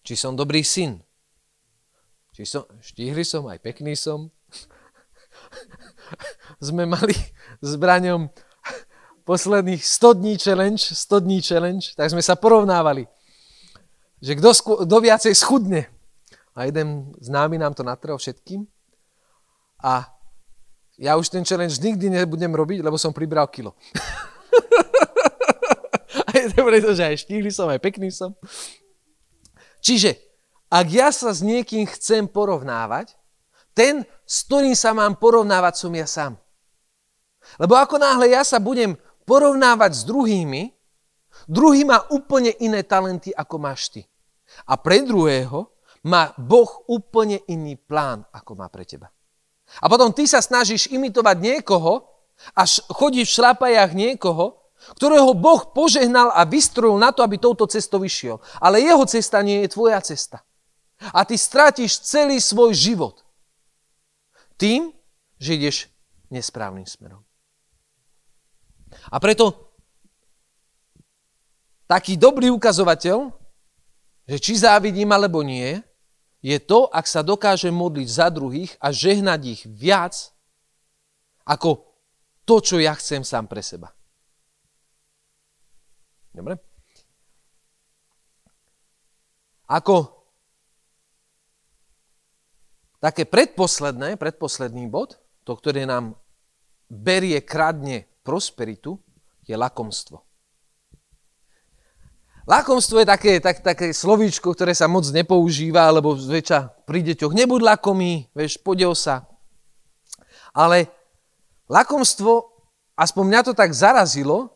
Či 0.06 0.14
som 0.16 0.38
dobrý 0.38 0.62
syn. 0.62 1.02
Či 2.32 2.46
som, 2.46 2.64
štíhly 2.80 3.26
som, 3.26 3.50
aj 3.50 3.60
pekný 3.60 3.98
som. 3.98 4.30
Sme 6.68 6.86
mali 6.86 7.16
s 7.60 7.74
Braňom 7.76 8.30
posledných 9.26 9.82
100 9.82 10.14
dní 10.14 10.38
challenge, 10.38 10.94
100 10.94 11.20
dní 11.20 11.42
challenge, 11.42 11.98
tak 11.98 12.14
sme 12.14 12.22
sa 12.22 12.38
porovnávali, 12.38 13.10
že 14.22 14.38
kto, 14.38 14.50
kto 14.86 14.96
viacej 15.02 15.34
schudne. 15.34 15.90
A 16.56 16.70
jeden 16.70 17.12
známy 17.20 17.60
nám 17.60 17.76
to 17.76 17.84
natrel 17.84 18.16
všetkým. 18.16 18.64
A 19.84 20.08
ja 20.96 21.20
už 21.20 21.28
ten 21.28 21.44
challenge 21.44 21.84
nikdy 21.84 22.08
nebudem 22.08 22.56
robiť, 22.56 22.80
lebo 22.80 22.96
som 22.96 23.12
pribral 23.12 23.52
kilo. 23.52 23.76
a 26.26 26.30
je 26.32 26.48
to 26.56 26.62
preto, 26.64 26.96
že 26.96 27.04
aj 27.04 27.28
štíhly 27.28 27.52
som, 27.52 27.68
aj 27.68 27.84
pekný 27.84 28.08
som. 28.08 28.32
Čiže, 29.84 30.16
ak 30.72 30.88
ja 30.88 31.12
sa 31.12 31.36
s 31.36 31.44
niekým 31.44 31.84
chcem 31.92 32.24
porovnávať, 32.32 33.20
ten, 33.76 34.08
s 34.24 34.48
ktorým 34.48 34.74
sa 34.74 34.96
mám 34.96 35.20
porovnávať, 35.20 35.76
som 35.76 35.92
ja 35.92 36.08
sám. 36.08 36.40
Lebo 37.60 37.76
ako 37.76 38.00
náhle 38.00 38.32
ja 38.32 38.48
sa 38.48 38.58
budem 38.58 38.96
porovnávať 39.26 39.92
s 39.92 40.02
druhými, 40.06 40.72
druhý 41.50 41.84
má 41.84 42.06
úplne 42.14 42.54
iné 42.62 42.86
talenty, 42.86 43.34
ako 43.34 43.56
máš 43.58 43.92
ty. 43.92 44.02
A 44.70 44.78
pre 44.78 45.02
druhého 45.02 45.74
má 46.06 46.32
Boh 46.38 46.86
úplne 46.86 47.42
iný 47.50 47.76
plán, 47.76 48.24
ako 48.30 48.54
má 48.56 48.70
pre 48.70 48.86
teba. 48.86 49.10
A 49.82 49.90
potom 49.90 50.14
ty 50.14 50.30
sa 50.30 50.40
snažíš 50.40 50.88
imitovať 50.94 51.38
niekoho 51.42 52.06
a 52.54 52.64
chodíš 52.94 53.34
v 53.34 53.36
šlapajách 53.42 53.92
niekoho, 53.98 54.62
ktorého 54.94 55.34
Boh 55.34 55.74
požehnal 55.74 56.30
a 56.30 56.46
vystrojil 56.46 57.02
na 57.02 57.10
to, 57.10 57.26
aby 57.26 57.42
touto 57.42 57.66
cestou 57.66 57.98
vyšiel. 57.98 58.38
Ale 58.62 58.86
jeho 58.86 59.02
cesta 59.10 59.42
nie 59.42 59.66
je 59.66 59.74
tvoja 59.74 59.98
cesta. 60.06 60.46
A 61.10 61.26
ty 61.26 61.36
stratíš 61.36 62.06
celý 62.06 62.38
svoj 62.38 62.78
život 62.78 63.26
tým, 64.56 64.94
že 65.42 65.58
ideš 65.58 65.78
nesprávnym 66.32 66.86
smerom. 66.88 67.26
A 69.10 69.18
preto 69.22 69.74
taký 71.86 72.18
dobrý 72.18 72.50
ukazovateľ, 72.50 73.30
že 74.26 74.38
či 74.42 74.54
závidím 74.58 75.14
alebo 75.14 75.46
nie, 75.46 75.82
je 76.46 76.58
to, 76.62 76.90
ak 76.90 77.06
sa 77.10 77.26
dokáže 77.26 77.74
modliť 77.74 78.08
za 78.10 78.28
druhých 78.30 78.78
a 78.78 78.94
žehnať 78.94 79.42
ich 79.50 79.62
viac 79.66 80.14
ako 81.46 81.86
to, 82.46 82.62
čo 82.62 82.78
ja 82.78 82.94
chcem 82.94 83.26
sám 83.26 83.50
pre 83.50 83.62
seba. 83.66 83.90
Dobre? 86.34 86.62
Ako 89.66 90.14
také 93.02 93.26
predposledné, 93.26 94.18
predposledný 94.18 94.86
bod, 94.90 95.18
to, 95.42 95.58
ktoré 95.58 95.90
nám 95.90 96.18
berie, 96.90 97.42
kradne 97.42 98.06
prosperitu, 98.26 98.98
je 99.46 99.54
lakomstvo. 99.54 100.26
Lakomstvo 102.46 103.02
je 103.02 103.08
také, 103.10 103.38
tak, 103.42 103.62
také 103.62 103.94
slovíčko, 103.94 104.54
ktoré 104.54 104.74
sa 104.74 104.86
moc 104.86 105.06
nepoužíva, 105.10 105.90
lebo 105.90 106.14
zväčša 106.14 106.86
pri 106.86 107.02
deťoch 107.14 107.34
nebuď 107.34 107.62
lakomý, 107.78 108.30
vieš, 108.38 108.62
podiel 108.62 108.94
sa. 108.94 109.26
Ale 110.54 110.90
lakomstvo, 111.66 112.50
aspoň 112.98 113.24
mňa 113.26 113.42
to 113.50 113.54
tak 113.58 113.74
zarazilo, 113.74 114.54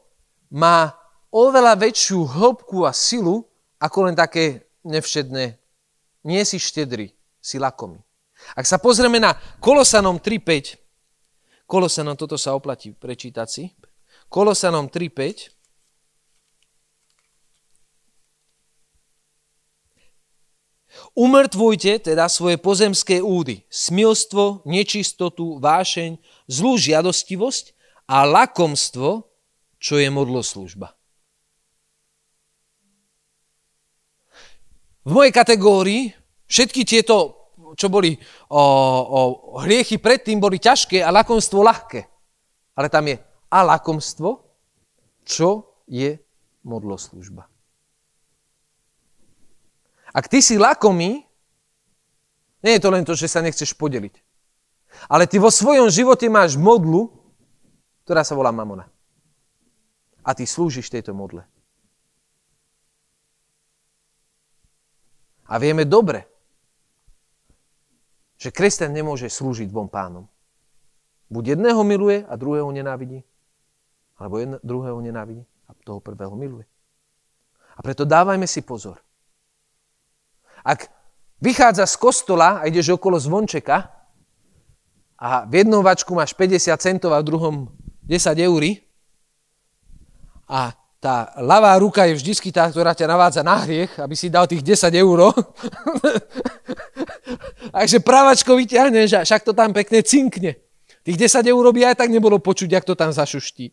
má 0.54 0.94
oveľa 1.34 1.78
väčšiu 1.78 2.26
hĺbku 2.26 2.86
a 2.86 2.94
silu, 2.94 3.46
ako 3.82 4.10
len 4.10 4.16
také 4.18 4.70
nevšedné. 4.86 5.58
Nie 6.26 6.42
si 6.46 6.62
štedrý, 6.62 7.10
si 7.42 7.58
lakomý. 7.58 8.02
Ak 8.54 8.70
sa 8.70 8.78
pozrieme 8.78 9.18
na 9.18 9.34
Kolosanom 9.58 10.22
3.5, 10.22 10.78
Kolosanom, 11.70 12.18
toto 12.18 12.34
sa 12.34 12.58
oplatí 12.58 12.98
prečítať 12.98 13.46
si. 13.46 13.70
Kolosanom 14.26 14.90
3.5. 14.90 15.54
Umrtvujte 21.14 22.02
teda 22.02 22.26
svoje 22.26 22.58
pozemské 22.58 23.22
údy, 23.22 23.62
smilstvo, 23.70 24.66
nečistotu, 24.66 25.62
vášeň, 25.62 26.18
zlú 26.50 26.74
žiadostivosť 26.74 27.78
a 28.10 28.26
lakomstvo, 28.26 29.30
čo 29.78 29.94
je 30.02 30.10
modloslužba. 30.10 30.90
V 35.06 35.12
mojej 35.14 35.34
kategórii 35.34 36.02
všetky 36.50 36.82
tieto 36.82 37.39
čo 37.76 37.88
boli 37.90 38.16
o, 38.50 38.62
o, 38.62 39.20
hriechy 39.62 39.98
predtým, 39.98 40.42
boli 40.42 40.58
ťažké 40.62 41.02
a 41.02 41.14
lakomstvo 41.14 41.60
ľahké. 41.62 42.02
Ale 42.78 42.88
tam 42.88 43.10
je 43.10 43.18
a 43.50 43.60
lakomstvo, 43.66 44.46
čo 45.26 45.82
je 45.90 46.18
modloslužba. 46.66 47.50
Ak 50.10 50.26
ty 50.26 50.42
si 50.42 50.58
lakomý, 50.58 51.26
nie 52.66 52.74
je 52.78 52.82
to 52.82 52.90
len 52.90 53.06
to, 53.06 53.14
že 53.14 53.30
sa 53.30 53.46
nechceš 53.46 53.78
podeliť. 53.78 54.16
Ale 55.06 55.30
ty 55.30 55.38
vo 55.38 55.54
svojom 55.54 55.88
živote 55.90 56.26
máš 56.28 56.58
modlu, 56.58 57.14
ktorá 58.06 58.26
sa 58.26 58.34
volá 58.34 58.50
mamona. 58.50 58.90
A 60.26 60.34
ty 60.34 60.50
slúžiš 60.50 60.90
tejto 60.90 61.14
modle. 61.14 61.46
A 65.50 65.58
vieme 65.58 65.86
dobre, 65.86 66.30
že 68.40 68.56
kresťan 68.56 68.96
nemôže 68.96 69.28
slúžiť 69.28 69.68
dvom 69.68 69.92
pánom. 69.92 70.26
Buď 71.28 71.60
jedného 71.60 71.84
miluje 71.84 72.24
a 72.24 72.34
druhého 72.40 72.72
nenávidí, 72.72 73.22
alebo 74.16 74.40
jedno, 74.40 74.58
druhého 74.64 74.98
nenávidí 75.04 75.44
a 75.68 75.76
toho 75.84 76.00
prvého 76.00 76.34
miluje. 76.34 76.66
A 77.76 77.84
preto 77.84 78.08
dávajme 78.08 78.48
si 78.48 78.64
pozor. 78.64 79.04
Ak 80.64 80.88
vychádza 81.44 81.86
z 81.86 81.96
kostola 82.00 82.64
a 82.64 82.68
ideš 82.68 82.96
okolo 82.96 83.20
zvončeka 83.20 83.92
a 85.20 85.44
v 85.44 85.64
jednom 85.64 85.84
vačku 85.84 86.16
máš 86.16 86.32
50 86.36 86.76
centov 86.80 87.12
a 87.12 87.20
v 87.20 87.28
druhom 87.28 87.56
10 88.08 88.40
eur 88.40 88.64
a 90.50 90.74
tá 91.00 91.32
ľavá 91.40 91.80
ruka 91.80 92.04
je 92.12 92.20
vždy 92.20 92.52
tá, 92.52 92.68
ktorá 92.68 92.92
ťa 92.92 93.08
navádza 93.08 93.40
na 93.40 93.64
hriech, 93.64 93.96
aby 94.04 94.16
si 94.20 94.28
dal 94.28 94.52
tých 94.52 94.60
10 94.60 94.92
eur. 95.00 95.32
Takže 97.76 98.00
právačko 98.02 98.58
vyťahneš 98.58 99.10
a 99.20 99.26
však 99.26 99.46
to 99.46 99.54
tam 99.54 99.74
pekne 99.76 100.02
cinkne. 100.02 100.58
Tých 101.06 101.18
10 101.18 101.46
eur 101.46 101.66
by 101.72 101.94
aj 101.94 101.96
tak 102.06 102.10
nebolo 102.12 102.38
počuť, 102.42 102.70
jak 102.70 102.86
to 102.86 102.94
tam 102.94 103.14
zašuští. 103.14 103.72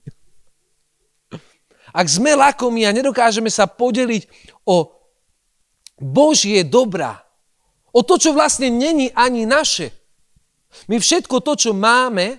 Ak 1.97 2.07
sme 2.13 2.37
lakomí 2.37 2.85
a 2.85 2.93
nedokážeme 2.93 3.49
sa 3.49 3.65
podeliť 3.65 4.29
o 4.69 4.93
Božie 5.97 6.61
dobrá, 6.61 7.25
o 7.89 8.05
to, 8.05 8.21
čo 8.21 8.37
vlastne 8.37 8.69
není 8.69 9.09
ani 9.17 9.49
naše. 9.49 9.97
My 10.93 11.01
všetko 11.01 11.41
to, 11.41 11.57
čo 11.57 11.71
máme, 11.73 12.37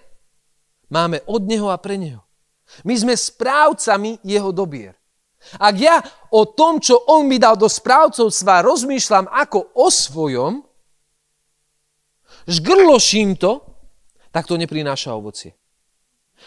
máme 0.94 1.26
od 1.26 1.42
Neho 1.50 1.74
a 1.74 1.78
pre 1.82 1.98
Neho. 1.98 2.22
My 2.86 2.94
sme 2.94 3.18
správcami 3.18 4.22
jeho 4.22 4.54
dobier. 4.54 4.94
Ak 5.56 5.76
ja 5.80 6.04
o 6.30 6.44
tom, 6.44 6.84
čo 6.84 7.00
on 7.08 7.26
mi 7.26 7.40
dal 7.40 7.56
do 7.56 7.72
správcovstva, 7.72 8.68
rozmýšľam 8.68 9.32
ako 9.32 9.74
o 9.80 9.88
svojom, 9.88 10.67
žgrloším 12.48 13.36
to, 13.36 13.62
tak 14.32 14.48
to 14.48 14.56
neprináša 14.56 15.14
ovocie. 15.14 15.54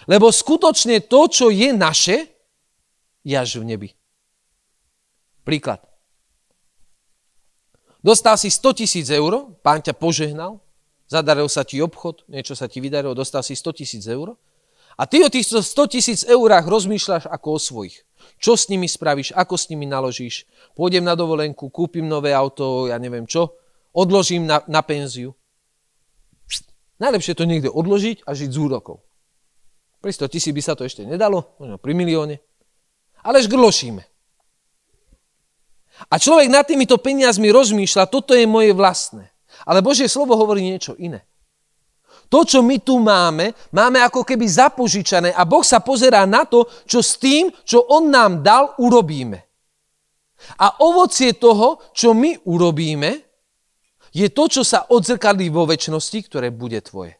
Lebo 0.09 0.33
skutočne 0.33 1.05
to, 1.05 1.27
čo 1.29 1.47
je 1.53 1.71
naše, 1.75 2.27
je 3.27 3.37
až 3.37 3.61
v 3.61 3.65
nebi. 3.75 3.89
Príklad. 5.45 5.83
Dostal 8.01 8.41
si 8.41 8.49
100 8.49 8.81
tisíc 8.81 9.07
eur, 9.13 9.53
pán 9.61 9.85
ťa 9.85 9.93
požehnal, 9.93 10.65
zadaril 11.05 11.53
sa 11.53 11.69
ti 11.69 11.85
obchod, 11.85 12.25
niečo 12.33 12.57
sa 12.57 12.65
ti 12.65 12.81
vydarilo, 12.81 13.13
dostal 13.13 13.45
si 13.45 13.53
100 13.53 13.77
tisíc 13.77 14.05
eur 14.09 14.41
a 14.97 15.05
ty 15.05 15.21
o 15.21 15.29
týchto 15.29 15.61
100 15.61 15.93
tisíc 15.93 16.21
eurách 16.25 16.65
rozmýšľaš 16.65 17.29
ako 17.29 17.49
o 17.57 17.61
svojich. 17.61 18.01
Čo 18.41 18.57
s 18.57 18.73
nimi 18.73 18.89
spravíš, 18.89 19.37
ako 19.37 19.57
s 19.57 19.69
nimi 19.69 19.85
naložíš. 19.85 20.49
Pôjdem 20.73 21.05
na 21.05 21.13
dovolenku, 21.13 21.69
kúpim 21.69 22.09
nové 22.09 22.33
auto, 22.33 22.89
ja 22.89 22.97
neviem 22.97 23.29
čo, 23.29 23.53
odložím 23.93 24.49
na, 24.49 24.65
na 24.65 24.81
penziu. 24.81 25.37
Najlepšie 27.01 27.35
to 27.35 27.49
niekde 27.49 27.73
odložiť 27.73 28.29
a 28.29 28.37
žiť 28.37 28.51
z 28.53 28.59
úrokov. 28.61 29.01
Pri 30.05 30.13
100 30.13 30.33
tisíc 30.33 30.53
by 30.53 30.63
sa 30.65 30.77
to 30.77 30.85
ešte 30.85 31.05
nedalo, 31.05 31.57
možno 31.57 31.81
pri 31.81 31.97
milióne. 31.97 32.41
Ale 33.25 33.41
žgrlošíme. 33.45 34.05
A 36.09 36.15
človek 36.17 36.49
nad 36.49 36.65
týmito 36.65 36.97
peniazmi 36.97 37.53
rozmýšľa, 37.53 38.09
toto 38.09 38.33
je 38.33 38.49
moje 38.49 38.73
vlastné. 38.73 39.29
Ale 39.69 39.85
Božie 39.85 40.09
slovo 40.09 40.33
hovorí 40.37 40.65
niečo 40.65 40.97
iné. 40.97 41.25
To, 42.31 42.47
čo 42.47 42.63
my 42.63 42.79
tu 42.81 42.97
máme, 43.03 43.53
máme 43.75 43.99
ako 44.01 44.23
keby 44.23 44.47
zapožičané 44.47 45.35
a 45.35 45.43
Boh 45.43 45.67
sa 45.67 45.83
pozerá 45.83 46.25
na 46.25 46.47
to, 46.47 46.65
čo 46.87 47.03
s 47.03 47.19
tým, 47.19 47.51
čo 47.67 47.85
On 47.91 48.07
nám 48.07 48.41
dal, 48.41 48.79
urobíme. 48.79 49.51
A 50.57 50.81
ovocie 50.81 51.37
toho, 51.37 51.83
čo 51.93 52.17
my 52.17 52.47
urobíme, 52.49 53.30
je 54.11 54.27
to, 54.27 54.45
čo 54.51 54.63
sa 54.67 54.87
odzrkadlí 54.91 55.51
vo 55.51 55.67
väčšnosti, 55.67 56.19
ktoré 56.27 56.51
bude 56.51 56.79
tvoje. 56.83 57.15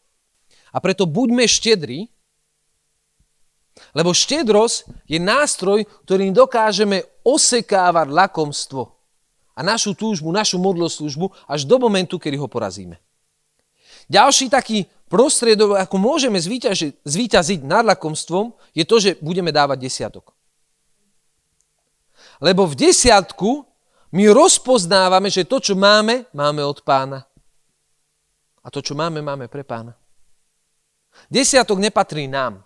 A 0.71 0.77
preto 0.79 1.07
buďme 1.07 1.47
štedrí, 1.47 2.07
lebo 3.95 4.11
štedrosť 4.11 5.07
je 5.07 5.19
nástroj, 5.19 5.87
ktorým 6.07 6.35
dokážeme 6.35 7.03
osekávať 7.23 8.07
lakomstvo 8.11 8.91
a 9.55 9.59
našu 9.63 9.95
túžbu, 9.95 10.31
našu 10.31 10.59
modloslužbu 10.59 11.31
až 11.47 11.63
do 11.67 11.79
momentu, 11.79 12.19
kedy 12.19 12.35
ho 12.39 12.47
porazíme. 12.51 12.99
Ďalší 14.11 14.51
taký 14.51 14.87
prostriedok, 15.07 15.79
ako 15.79 15.95
môžeme 15.95 16.39
zvýťažiť, 16.39 17.03
zvýťaziť 17.03 17.59
nad 17.63 17.83
lakomstvom, 17.87 18.51
je 18.75 18.83
to, 18.83 18.95
že 18.99 19.19
budeme 19.23 19.51
dávať 19.51 19.87
desiatok. 19.87 20.35
Lebo 22.43 22.67
v 22.67 22.75
desiatku 22.75 23.70
my 24.11 24.23
rozpoznávame, 24.31 25.31
že 25.31 25.47
to, 25.47 25.63
čo 25.63 25.73
máme, 25.75 26.27
máme 26.35 26.61
od 26.63 26.83
pána. 26.83 27.23
A 28.61 28.67
to, 28.69 28.83
čo 28.83 28.93
máme, 28.93 29.23
máme 29.23 29.47
pre 29.47 29.63
pána. 29.63 29.95
Desiatok 31.31 31.79
nepatrí 31.79 32.27
nám. 32.27 32.63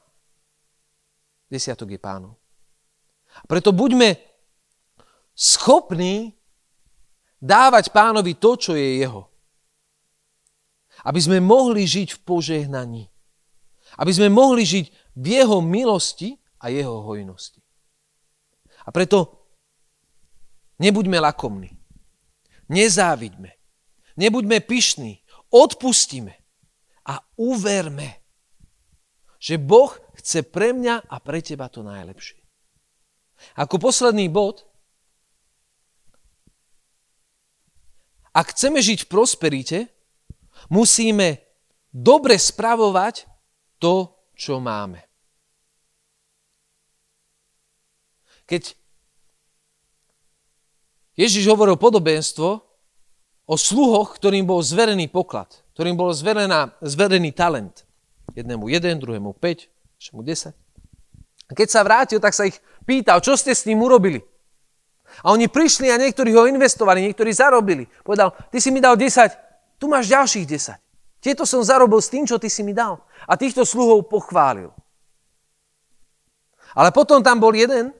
Desiatok 1.50 1.93
je 1.93 2.00
pánov. 2.02 2.36
Preto 3.46 3.76
buďme 3.76 4.18
schopní 5.36 6.34
dávať 7.38 7.91
pánovi 7.91 8.34
to, 8.39 8.56
čo 8.56 8.72
je 8.74 9.04
jeho. 9.04 9.28
Aby 11.06 11.20
sme 11.22 11.38
mohli 11.43 11.84
žiť 11.86 12.16
v 12.16 12.20
požehnaní. 12.24 13.04
Aby 14.00 14.12
sme 14.16 14.28
mohli 14.32 14.66
žiť 14.66 14.86
v 15.16 15.26
jeho 15.26 15.62
milosti 15.62 16.39
a 16.64 16.72
jeho 16.72 17.04
hojnosti. 17.04 17.62
A 18.86 18.89
preto 18.89 19.34
nebuďme 20.80 21.19
lakomní. 21.19 21.71
Nezávidme. 22.69 23.51
Nebuďme 24.17 24.59
pyšní. 24.59 25.21
Odpustíme. 25.49 26.34
A 27.05 27.21
uverme, 27.38 28.17
že 29.38 29.61
Boh 29.61 29.93
chce 30.17 30.41
pre 30.41 30.73
mňa 30.73 31.05
a 31.05 31.15
pre 31.21 31.38
teba 31.45 31.69
to 31.69 31.86
najlepšie. 31.86 32.41
Ako 33.53 33.78
posledný 33.78 34.26
bod, 34.32 34.65
ak 38.34 38.57
chceme 38.57 38.82
žiť 38.82 39.05
v 39.05 39.11
prosperite, 39.11 39.80
musíme 40.73 41.45
dobre 41.93 42.41
spravovať 42.41 43.30
to, 43.78 44.11
čo 44.34 44.57
máme. 44.57 44.99
Keď 48.49 48.84
Ježiš 51.16 51.47
hovoril 51.47 51.80
podobenstvo 51.80 52.59
o 53.47 53.55
sluhoch, 53.55 54.20
ktorým 54.20 54.43
bol 54.43 54.59
zverený 54.59 55.07
poklad, 55.07 55.47
ktorým 55.76 55.95
bol 55.95 56.11
zverená, 56.11 56.76
zverený 56.84 57.32
talent. 57.32 57.88
Jednému 58.36 58.68
jeden, 58.68 58.99
druhému 58.99 59.32
5, 59.32 60.11
mu 60.11 60.22
10. 60.22 60.51
A 61.45 61.51
keď 61.53 61.68
sa 61.72 61.86
vrátil, 61.86 62.20
tak 62.20 62.36
sa 62.36 62.43
ich 62.43 62.57
pýtal, 62.84 63.24
čo 63.24 63.38
ste 63.39 63.55
s 63.55 63.63
ním 63.63 63.80
urobili. 63.86 64.20
A 65.24 65.32
oni 65.32 65.47
prišli 65.47 65.88
a 65.93 66.01
niektorí 66.01 66.34
ho 66.36 66.49
investovali, 66.49 67.05
niektorí 67.05 67.32
zarobili. 67.32 67.86
Povedal, 68.03 68.34
ty 68.51 68.57
si 68.59 68.74
mi 68.74 68.82
dal 68.82 68.97
10, 68.97 69.80
tu 69.80 69.86
máš 69.88 70.09
ďalších 70.11 70.45
10. 70.49 71.24
Tieto 71.24 71.47
som 71.47 71.61
zarobil 71.63 72.01
s 72.01 72.11
tým, 72.11 72.26
čo 72.28 72.38
ty 72.41 72.51
si 72.51 72.61
mi 72.61 72.76
dal. 72.76 73.01
A 73.26 73.38
týchto 73.39 73.63
sluhov 73.66 74.09
pochválil. 74.09 74.74
Ale 76.76 76.91
potom 76.91 77.24
tam 77.24 77.39
bol 77.39 77.55
jeden, 77.55 77.95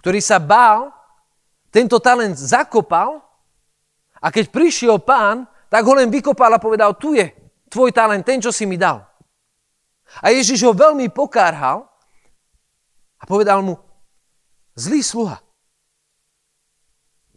ktorý 0.00 0.18
sa 0.22 0.40
bál, 0.40 0.90
tento 1.72 1.96
talent 1.98 2.36
zakopal 2.36 3.24
a 4.20 4.28
keď 4.28 4.52
prišiel 4.52 5.00
pán, 5.00 5.48
tak 5.72 5.88
ho 5.88 5.96
len 5.96 6.12
vykopal 6.12 6.52
a 6.52 6.60
povedal, 6.60 6.92
tu 7.00 7.16
je 7.16 7.32
tvoj 7.72 7.96
talent, 7.96 8.20
ten, 8.20 8.36
čo 8.38 8.52
si 8.52 8.68
mi 8.68 8.76
dal. 8.76 9.00
A 10.20 10.28
Ježiš 10.28 10.60
ho 10.68 10.76
veľmi 10.76 11.08
pokárhal 11.08 11.88
a 13.16 13.24
povedal 13.24 13.64
mu, 13.64 13.80
zlý 14.76 15.00
sluha. 15.00 15.40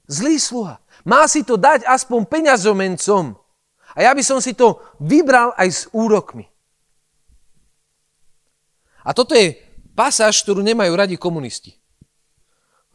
Zlý 0.05 0.35
sluha. 0.35 0.83
Má 1.07 1.23
si 1.31 1.47
to 1.47 1.55
dať 1.55 1.87
aspoň 1.87 2.27
peňazomencom. 2.27 3.33
A 3.95 3.97
ja 4.03 4.11
by 4.11 4.21
som 4.21 4.43
si 4.43 4.51
to 4.51 4.83
vybral 4.99 5.55
aj 5.55 5.69
s 5.71 5.81
úrokmi. 5.95 6.45
A 9.07 9.15
toto 9.15 9.31
je 9.31 9.55
pasáž, 9.95 10.43
ktorú 10.43 10.59
nemajú 10.59 10.91
radi 10.91 11.15
komunisti. 11.15 11.77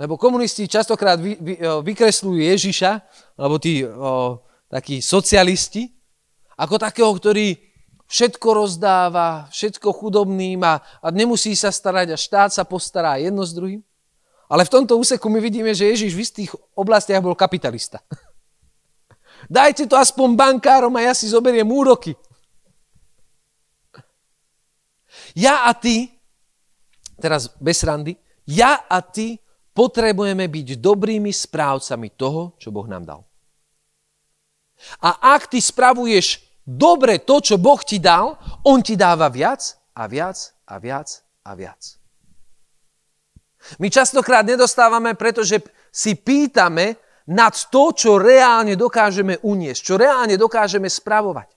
Lebo 0.00 0.16
komunisti 0.16 0.64
častokrát 0.64 1.20
vy, 1.20 1.36
vy, 1.36 1.54
vykresľujú 1.60 2.40
Ježiša, 2.40 2.90
alebo 3.36 3.60
tí 3.60 3.84
o, 3.84 4.40
takí 4.72 5.04
socialisti, 5.04 5.92
ako 6.56 6.80
takého, 6.80 7.12
ktorý 7.12 7.52
všetko 8.08 8.48
rozdáva, 8.64 9.52
všetko 9.52 9.92
chudobným 9.92 10.64
a, 10.64 10.80
a 10.80 11.06
nemusí 11.12 11.52
sa 11.52 11.68
starať 11.68 12.16
a 12.16 12.16
štát 12.16 12.48
sa 12.48 12.64
postará 12.64 13.20
jedno 13.20 13.44
s 13.44 13.52
druhým. 13.52 13.84
Ale 14.48 14.64
v 14.64 14.72
tomto 14.72 14.96
úseku 14.96 15.28
my 15.28 15.36
vidíme, 15.36 15.68
že 15.76 15.92
Ježiš 15.92 16.16
v 16.16 16.24
istých 16.24 16.50
oblastiach 16.72 17.20
bol 17.20 17.36
kapitalista. 17.36 18.00
Dajte 19.52 19.84
to 19.84 20.00
aspoň 20.00 20.32
bankárom 20.32 20.96
a 20.96 21.04
ja 21.04 21.12
si 21.12 21.28
zoberiem 21.28 21.68
úroky. 21.68 22.16
Ja 25.36 25.68
a 25.68 25.76
ty, 25.76 26.08
teraz 27.20 27.52
bez 27.60 27.84
randy, 27.84 28.16
ja 28.48 28.80
a 28.88 29.04
ty 29.04 29.36
potrebujeme 29.74 30.46
byť 30.50 30.78
dobrými 30.78 31.30
správcami 31.30 32.08
toho, 32.18 32.58
čo 32.58 32.74
Boh 32.74 32.86
nám 32.90 33.04
dal. 33.06 33.20
A 35.04 35.36
ak 35.36 35.52
ty 35.52 35.60
spravuješ 35.60 36.40
dobre 36.64 37.20
to, 37.20 37.40
čo 37.44 37.56
Boh 37.60 37.80
ti 37.84 38.00
dal, 38.00 38.36
On 38.64 38.80
ti 38.80 38.96
dáva 38.96 39.28
viac 39.28 39.76
a 39.96 40.08
viac 40.08 40.36
a 40.66 40.74
viac 40.80 41.08
a 41.44 41.52
viac. 41.52 42.00
My 43.76 43.92
častokrát 43.92 44.40
nedostávame, 44.46 45.12
pretože 45.12 45.60
si 45.92 46.16
pýtame 46.16 46.96
nad 47.28 47.52
to, 47.68 47.92
čo 47.92 48.16
reálne 48.16 48.74
dokážeme 48.74 49.38
uniesť, 49.44 49.80
čo 49.84 49.94
reálne 50.00 50.40
dokážeme 50.40 50.88
spravovať. 50.88 51.52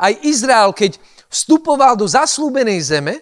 Aj 0.00 0.12
Izrael, 0.24 0.72
keď 0.72 1.00
vstupoval 1.28 1.96
do 1.96 2.08
zaslúbenej 2.08 2.80
zeme, 2.84 3.20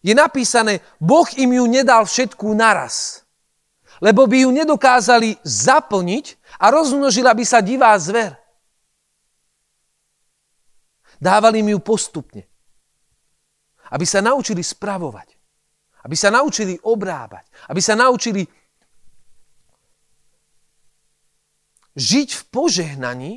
je 0.00 0.16
napísané, 0.16 0.80
Boh 0.96 1.28
im 1.36 1.60
ju 1.60 1.64
nedal 1.68 2.08
všetkú 2.08 2.56
naraz. 2.56 3.24
Lebo 4.00 4.24
by 4.24 4.48
ju 4.48 4.50
nedokázali 4.50 5.36
zaplniť 5.44 6.56
a 6.56 6.72
rozmnožila 6.72 7.36
by 7.36 7.44
sa 7.44 7.60
divá 7.60 7.92
zver. 8.00 8.32
Dávali 11.20 11.60
im 11.60 11.76
ju 11.76 11.80
postupne. 11.84 12.48
Aby 13.92 14.08
sa 14.08 14.24
naučili 14.24 14.64
spravovať. 14.64 15.36
Aby 16.08 16.16
sa 16.16 16.32
naučili 16.32 16.80
obrábať. 16.80 17.44
Aby 17.68 17.84
sa 17.84 17.92
naučili 17.92 18.48
žiť 21.92 22.28
v 22.32 22.42
požehnaní, 22.48 23.32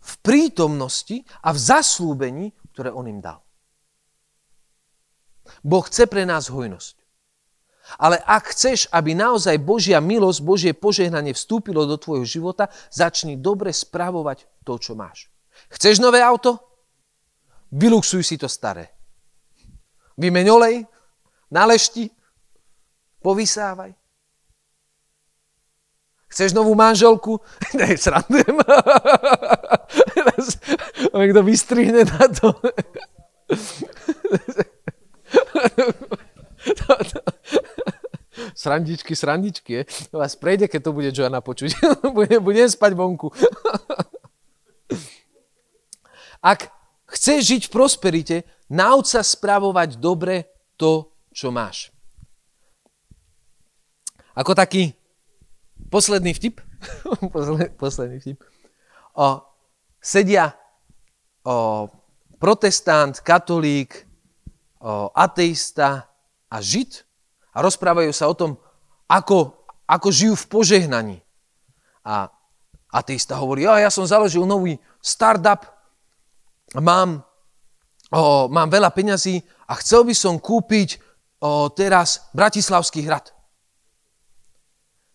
v 0.00 0.12
prítomnosti 0.22 1.26
a 1.42 1.50
v 1.50 1.58
zaslúbení, 1.58 2.54
ktoré 2.70 2.94
on 2.94 3.10
im 3.10 3.18
dal. 3.18 3.42
Boh 5.60 5.84
chce 5.84 6.08
pre 6.08 6.24
nás 6.24 6.48
hojnosť. 6.48 6.96
Ale 7.98 8.22
ak 8.22 8.54
chceš, 8.54 8.86
aby 8.94 9.18
naozaj 9.18 9.58
Božia 9.58 9.98
milosť, 9.98 10.40
Božie 10.46 10.72
požehnanie 10.76 11.34
vstúpilo 11.34 11.88
do 11.90 11.98
tvojho 11.98 12.22
života, 12.22 12.70
začni 12.92 13.34
dobre 13.34 13.74
spravovať 13.74 14.46
to, 14.62 14.78
čo 14.78 14.94
máš. 14.94 15.26
Chceš 15.74 15.98
nové 15.98 16.22
auto? 16.22 16.62
Vyluxuj 17.74 18.22
si 18.22 18.38
to 18.38 18.46
staré. 18.46 18.94
Vymeň 20.14 20.46
olej, 20.54 20.76
nalešti, 21.50 22.10
povysávaj. 23.24 23.90
Chceš 26.30 26.54
novú 26.54 26.78
manželku? 26.78 27.42
Ne, 27.78 27.98
srandujem. 27.98 28.62
Kto 31.30 31.40
vystrihne 31.42 32.06
na 32.06 32.24
to. 32.30 32.54
Srandičky, 38.54 39.16
srandičky. 39.16 39.72
Je. 39.72 39.84
Vás 40.12 40.36
prejde, 40.36 40.68
keď 40.68 40.80
to 40.84 40.92
bude 40.92 41.12
Joana 41.12 41.40
počuť. 41.40 41.72
budem 42.46 42.68
spať 42.68 42.92
vonku. 42.94 43.32
Ak 46.40 46.72
chceš 47.10 47.44
žiť 47.44 47.62
v 47.68 47.74
prosperite, 47.74 48.36
nauč 48.72 49.12
sa 49.12 49.20
spravovať 49.20 50.00
dobre 50.00 50.48
to, 50.80 51.12
čo 51.36 51.52
máš. 51.52 51.92
Ako 54.32 54.56
taký 54.56 54.96
posledný 55.92 56.32
vtip, 56.32 56.64
posledný 57.76 58.24
vtip, 58.24 58.40
o, 59.20 59.44
sedia 60.00 60.56
o, 61.44 61.92
protestant, 62.40 63.20
katolík, 63.20 64.08
ateista 65.12 66.08
a 66.48 66.56
žid 66.64 67.04
a 67.52 67.60
rozprávajú 67.60 68.10
sa 68.16 68.26
o 68.26 68.34
tom, 68.34 68.56
ako, 69.10 69.66
ako 69.84 70.08
žijú 70.08 70.34
v 70.38 70.48
požehnaní. 70.48 71.18
A 72.06 72.32
ateista 72.88 73.36
hovorí, 73.38 73.68
ja, 73.68 73.90
som 73.92 74.08
založil 74.08 74.42
nový 74.48 74.80
startup, 75.02 75.66
mám, 76.78 77.22
o, 78.10 78.48
mám 78.48 78.70
veľa 78.70 78.90
peňazí 78.90 79.42
a 79.68 79.76
chcel 79.78 80.06
by 80.06 80.14
som 80.14 80.38
kúpiť 80.38 80.98
o, 81.42 81.70
teraz 81.70 82.30
Bratislavský 82.34 83.06
hrad. 83.06 83.30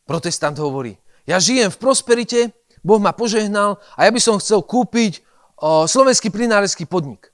Protestant 0.06 0.56
hovorí, 0.62 0.96
ja 1.26 1.42
žijem 1.42 1.74
v 1.74 1.82
prosperite, 1.82 2.40
Boh 2.86 3.02
ma 3.02 3.18
požehnal 3.18 3.82
a 3.98 4.06
ja 4.06 4.12
by 4.14 4.22
som 4.22 4.38
chcel 4.38 4.62
kúpiť 4.62 5.26
o, 5.58 5.90
slovenský 5.90 6.30
plinárenský 6.30 6.86
podnik. 6.86 7.34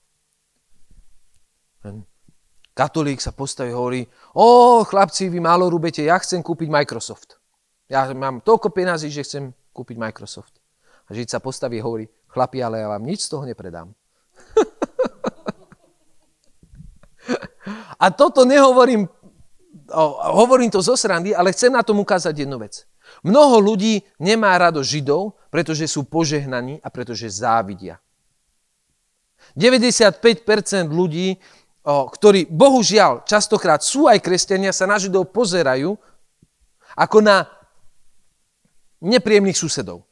Katolík 2.72 3.20
sa 3.20 3.36
postaví 3.36 3.76
a 3.76 3.80
hovorí, 3.80 4.08
o 4.32 4.80
chlapci, 4.88 5.28
vy 5.28 5.44
málo 5.44 5.68
rúbete, 5.68 6.08
ja 6.08 6.16
chcem 6.24 6.40
kúpiť 6.40 6.72
Microsoft. 6.72 7.36
Ja 7.92 8.08
mám 8.16 8.40
toľko 8.40 8.72
peniazí, 8.72 9.12
že 9.12 9.28
chcem 9.28 9.52
kúpiť 9.76 10.00
Microsoft. 10.00 10.56
A 11.12 11.14
Žid 11.14 11.36
sa 11.36 11.44
postaví 11.44 11.84
a 11.84 11.86
hovorí, 11.86 12.08
chlapi, 12.32 12.64
ale 12.64 12.80
ja 12.80 12.88
vám 12.88 13.04
nič 13.04 13.28
z 13.28 13.36
toho 13.36 13.44
nepredám. 13.44 13.92
a 18.04 18.08
toto 18.16 18.48
nehovorím, 18.48 19.12
hovorím 20.32 20.72
to 20.72 20.80
zo 20.80 20.96
srandy, 20.96 21.36
ale 21.36 21.52
chcem 21.52 21.76
na 21.76 21.84
tom 21.84 22.00
ukázať 22.00 22.48
jednu 22.48 22.56
vec. 22.64 22.88
Mnoho 23.28 23.60
ľudí 23.60 24.00
nemá 24.24 24.56
rado 24.56 24.80
Židov, 24.80 25.36
pretože 25.52 25.92
sú 25.92 26.08
požehnaní 26.08 26.80
a 26.80 26.88
pretože 26.88 27.28
závidia. 27.28 28.00
95% 29.60 30.88
ľudí, 30.88 31.36
ktorí 31.86 32.46
bohužiaľ 32.46 33.26
častokrát 33.26 33.82
sú 33.82 34.06
aj 34.06 34.22
kresťania, 34.22 34.70
sa 34.70 34.86
na 34.86 35.02
Židov 35.02 35.34
pozerajú 35.34 35.98
ako 36.94 37.18
na 37.26 37.50
nepríjemných 39.02 39.58
susedov. 39.58 40.06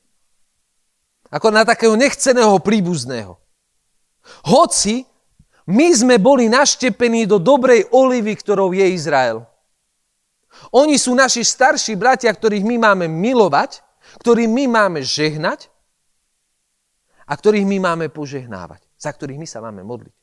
Ako 1.30 1.54
na 1.54 1.62
takého 1.62 1.94
nechceného 1.94 2.58
príbuzného. 2.58 3.38
Hoci 4.50 5.06
my 5.70 5.94
sme 5.94 6.16
boli 6.18 6.50
naštepení 6.50 7.30
do 7.30 7.38
dobrej 7.38 7.86
olivy, 7.94 8.34
ktorou 8.34 8.74
je 8.74 8.90
Izrael. 8.90 9.46
Oni 10.74 10.98
sú 10.98 11.14
naši 11.14 11.46
starší 11.46 11.94
bratia, 11.94 12.34
ktorých 12.34 12.66
my 12.66 12.76
máme 12.82 13.06
milovať, 13.06 13.86
ktorých 14.18 14.50
my 14.50 14.66
máme 14.66 15.00
žehnať 15.06 15.70
a 17.30 17.34
ktorých 17.38 17.70
my 17.70 17.78
máme 17.78 18.06
požehnávať, 18.10 18.82
za 18.98 19.14
ktorých 19.14 19.38
my 19.38 19.46
sa 19.46 19.62
máme 19.62 19.86
modliť. 19.86 20.19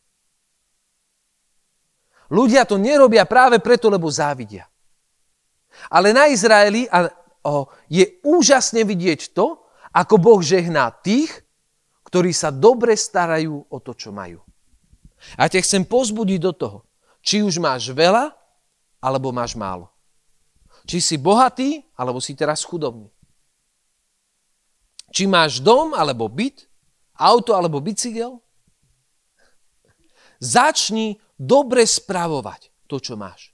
Ľudia 2.27 2.67
to 2.67 2.79
nerobia 2.81 3.23
práve 3.27 3.63
preto, 3.63 3.87
lebo 3.87 4.11
závidia. 4.11 4.67
Ale 5.93 6.11
na 6.11 6.27
Izraeli 6.27 6.89
je 7.87 8.05
úžasne 8.27 8.83
vidieť 8.83 9.31
to, 9.37 9.63
ako 9.95 10.15
Boh 10.19 10.41
žehná 10.43 10.91
tých, 10.91 11.31
ktorí 12.07 12.31
sa 12.35 12.51
dobre 12.55 12.95
starajú 12.95 13.67
o 13.71 13.79
to, 13.79 13.95
čo 13.95 14.11
majú. 14.11 14.43
A 15.41 15.49
ťa 15.49 15.65
chcem 15.65 15.83
pozbudiť 15.83 16.41
do 16.43 16.53
toho, 16.53 16.79
či 17.23 17.43
už 17.43 17.59
máš 17.59 17.91
veľa, 17.91 18.31
alebo 19.03 19.35
máš 19.35 19.59
málo. 19.59 19.91
Či 20.87 21.03
si 21.03 21.17
bohatý, 21.19 21.83
alebo 21.99 22.23
si 22.23 22.39
teraz 22.39 22.63
chudobný. 22.63 23.11
Či 25.11 25.27
máš 25.27 25.59
dom, 25.59 25.95
alebo 25.95 26.31
byt, 26.31 26.67
auto, 27.17 27.55
alebo 27.55 27.83
bicykel. 27.83 28.39
Začni 30.39 31.19
dobre 31.37 31.85
spravovať 31.85 32.73
to, 32.89 32.97
čo 33.01 33.15
máš. 33.15 33.53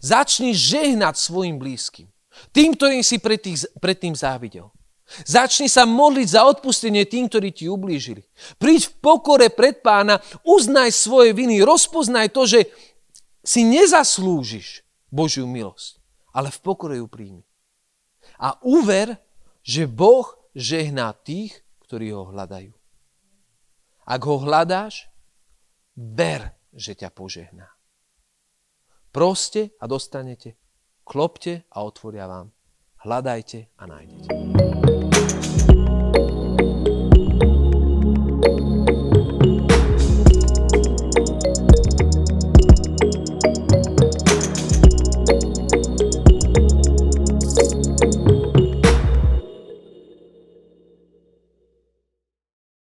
Začni 0.00 0.56
žehnať 0.56 1.14
svojim 1.18 1.60
blízkym. 1.60 2.08
Tým, 2.54 2.72
ktorým 2.72 3.04
si 3.04 3.20
predtým 3.76 4.14
závidel. 4.16 4.72
Začni 5.28 5.68
sa 5.68 5.84
modliť 5.84 6.28
za 6.32 6.48
odpustenie 6.48 7.04
tým, 7.04 7.28
ktorí 7.28 7.52
ti 7.52 7.68
ublížili. 7.68 8.24
Príď 8.56 8.88
v 8.88 8.94
pokore 9.04 9.52
pred 9.52 9.84
pána, 9.84 10.24
uznaj 10.40 10.88
svoje 10.96 11.36
viny, 11.36 11.60
rozpoznaj 11.60 12.32
to, 12.32 12.48
že 12.48 12.60
si 13.44 13.66
nezaslúžiš 13.68 14.86
Božiu 15.12 15.44
milosť, 15.44 16.00
ale 16.32 16.48
v 16.48 16.58
pokore 16.64 16.96
ju 16.96 17.04
príjmi. 17.10 17.44
A 18.40 18.56
uver, 18.64 19.20
že 19.60 19.84
Boh 19.84 20.24
žehná 20.56 21.12
tých, 21.12 21.60
ktorí 21.84 22.16
ho 22.16 22.32
hľadajú. 22.32 22.72
Ak 24.08 24.20
ho 24.24 24.36
hľadáš, 24.40 25.11
ver, 25.96 26.56
že 26.72 26.96
ťa 26.96 27.10
požehná. 27.12 27.68
Proste 29.12 29.76
a 29.76 29.84
dostanete. 29.84 30.56
Klopte 31.04 31.68
a 31.68 31.84
otvoria 31.84 32.24
vám. 32.24 32.48
Hľadajte 33.04 33.74
a 33.76 33.84
nájdete. 33.84 34.81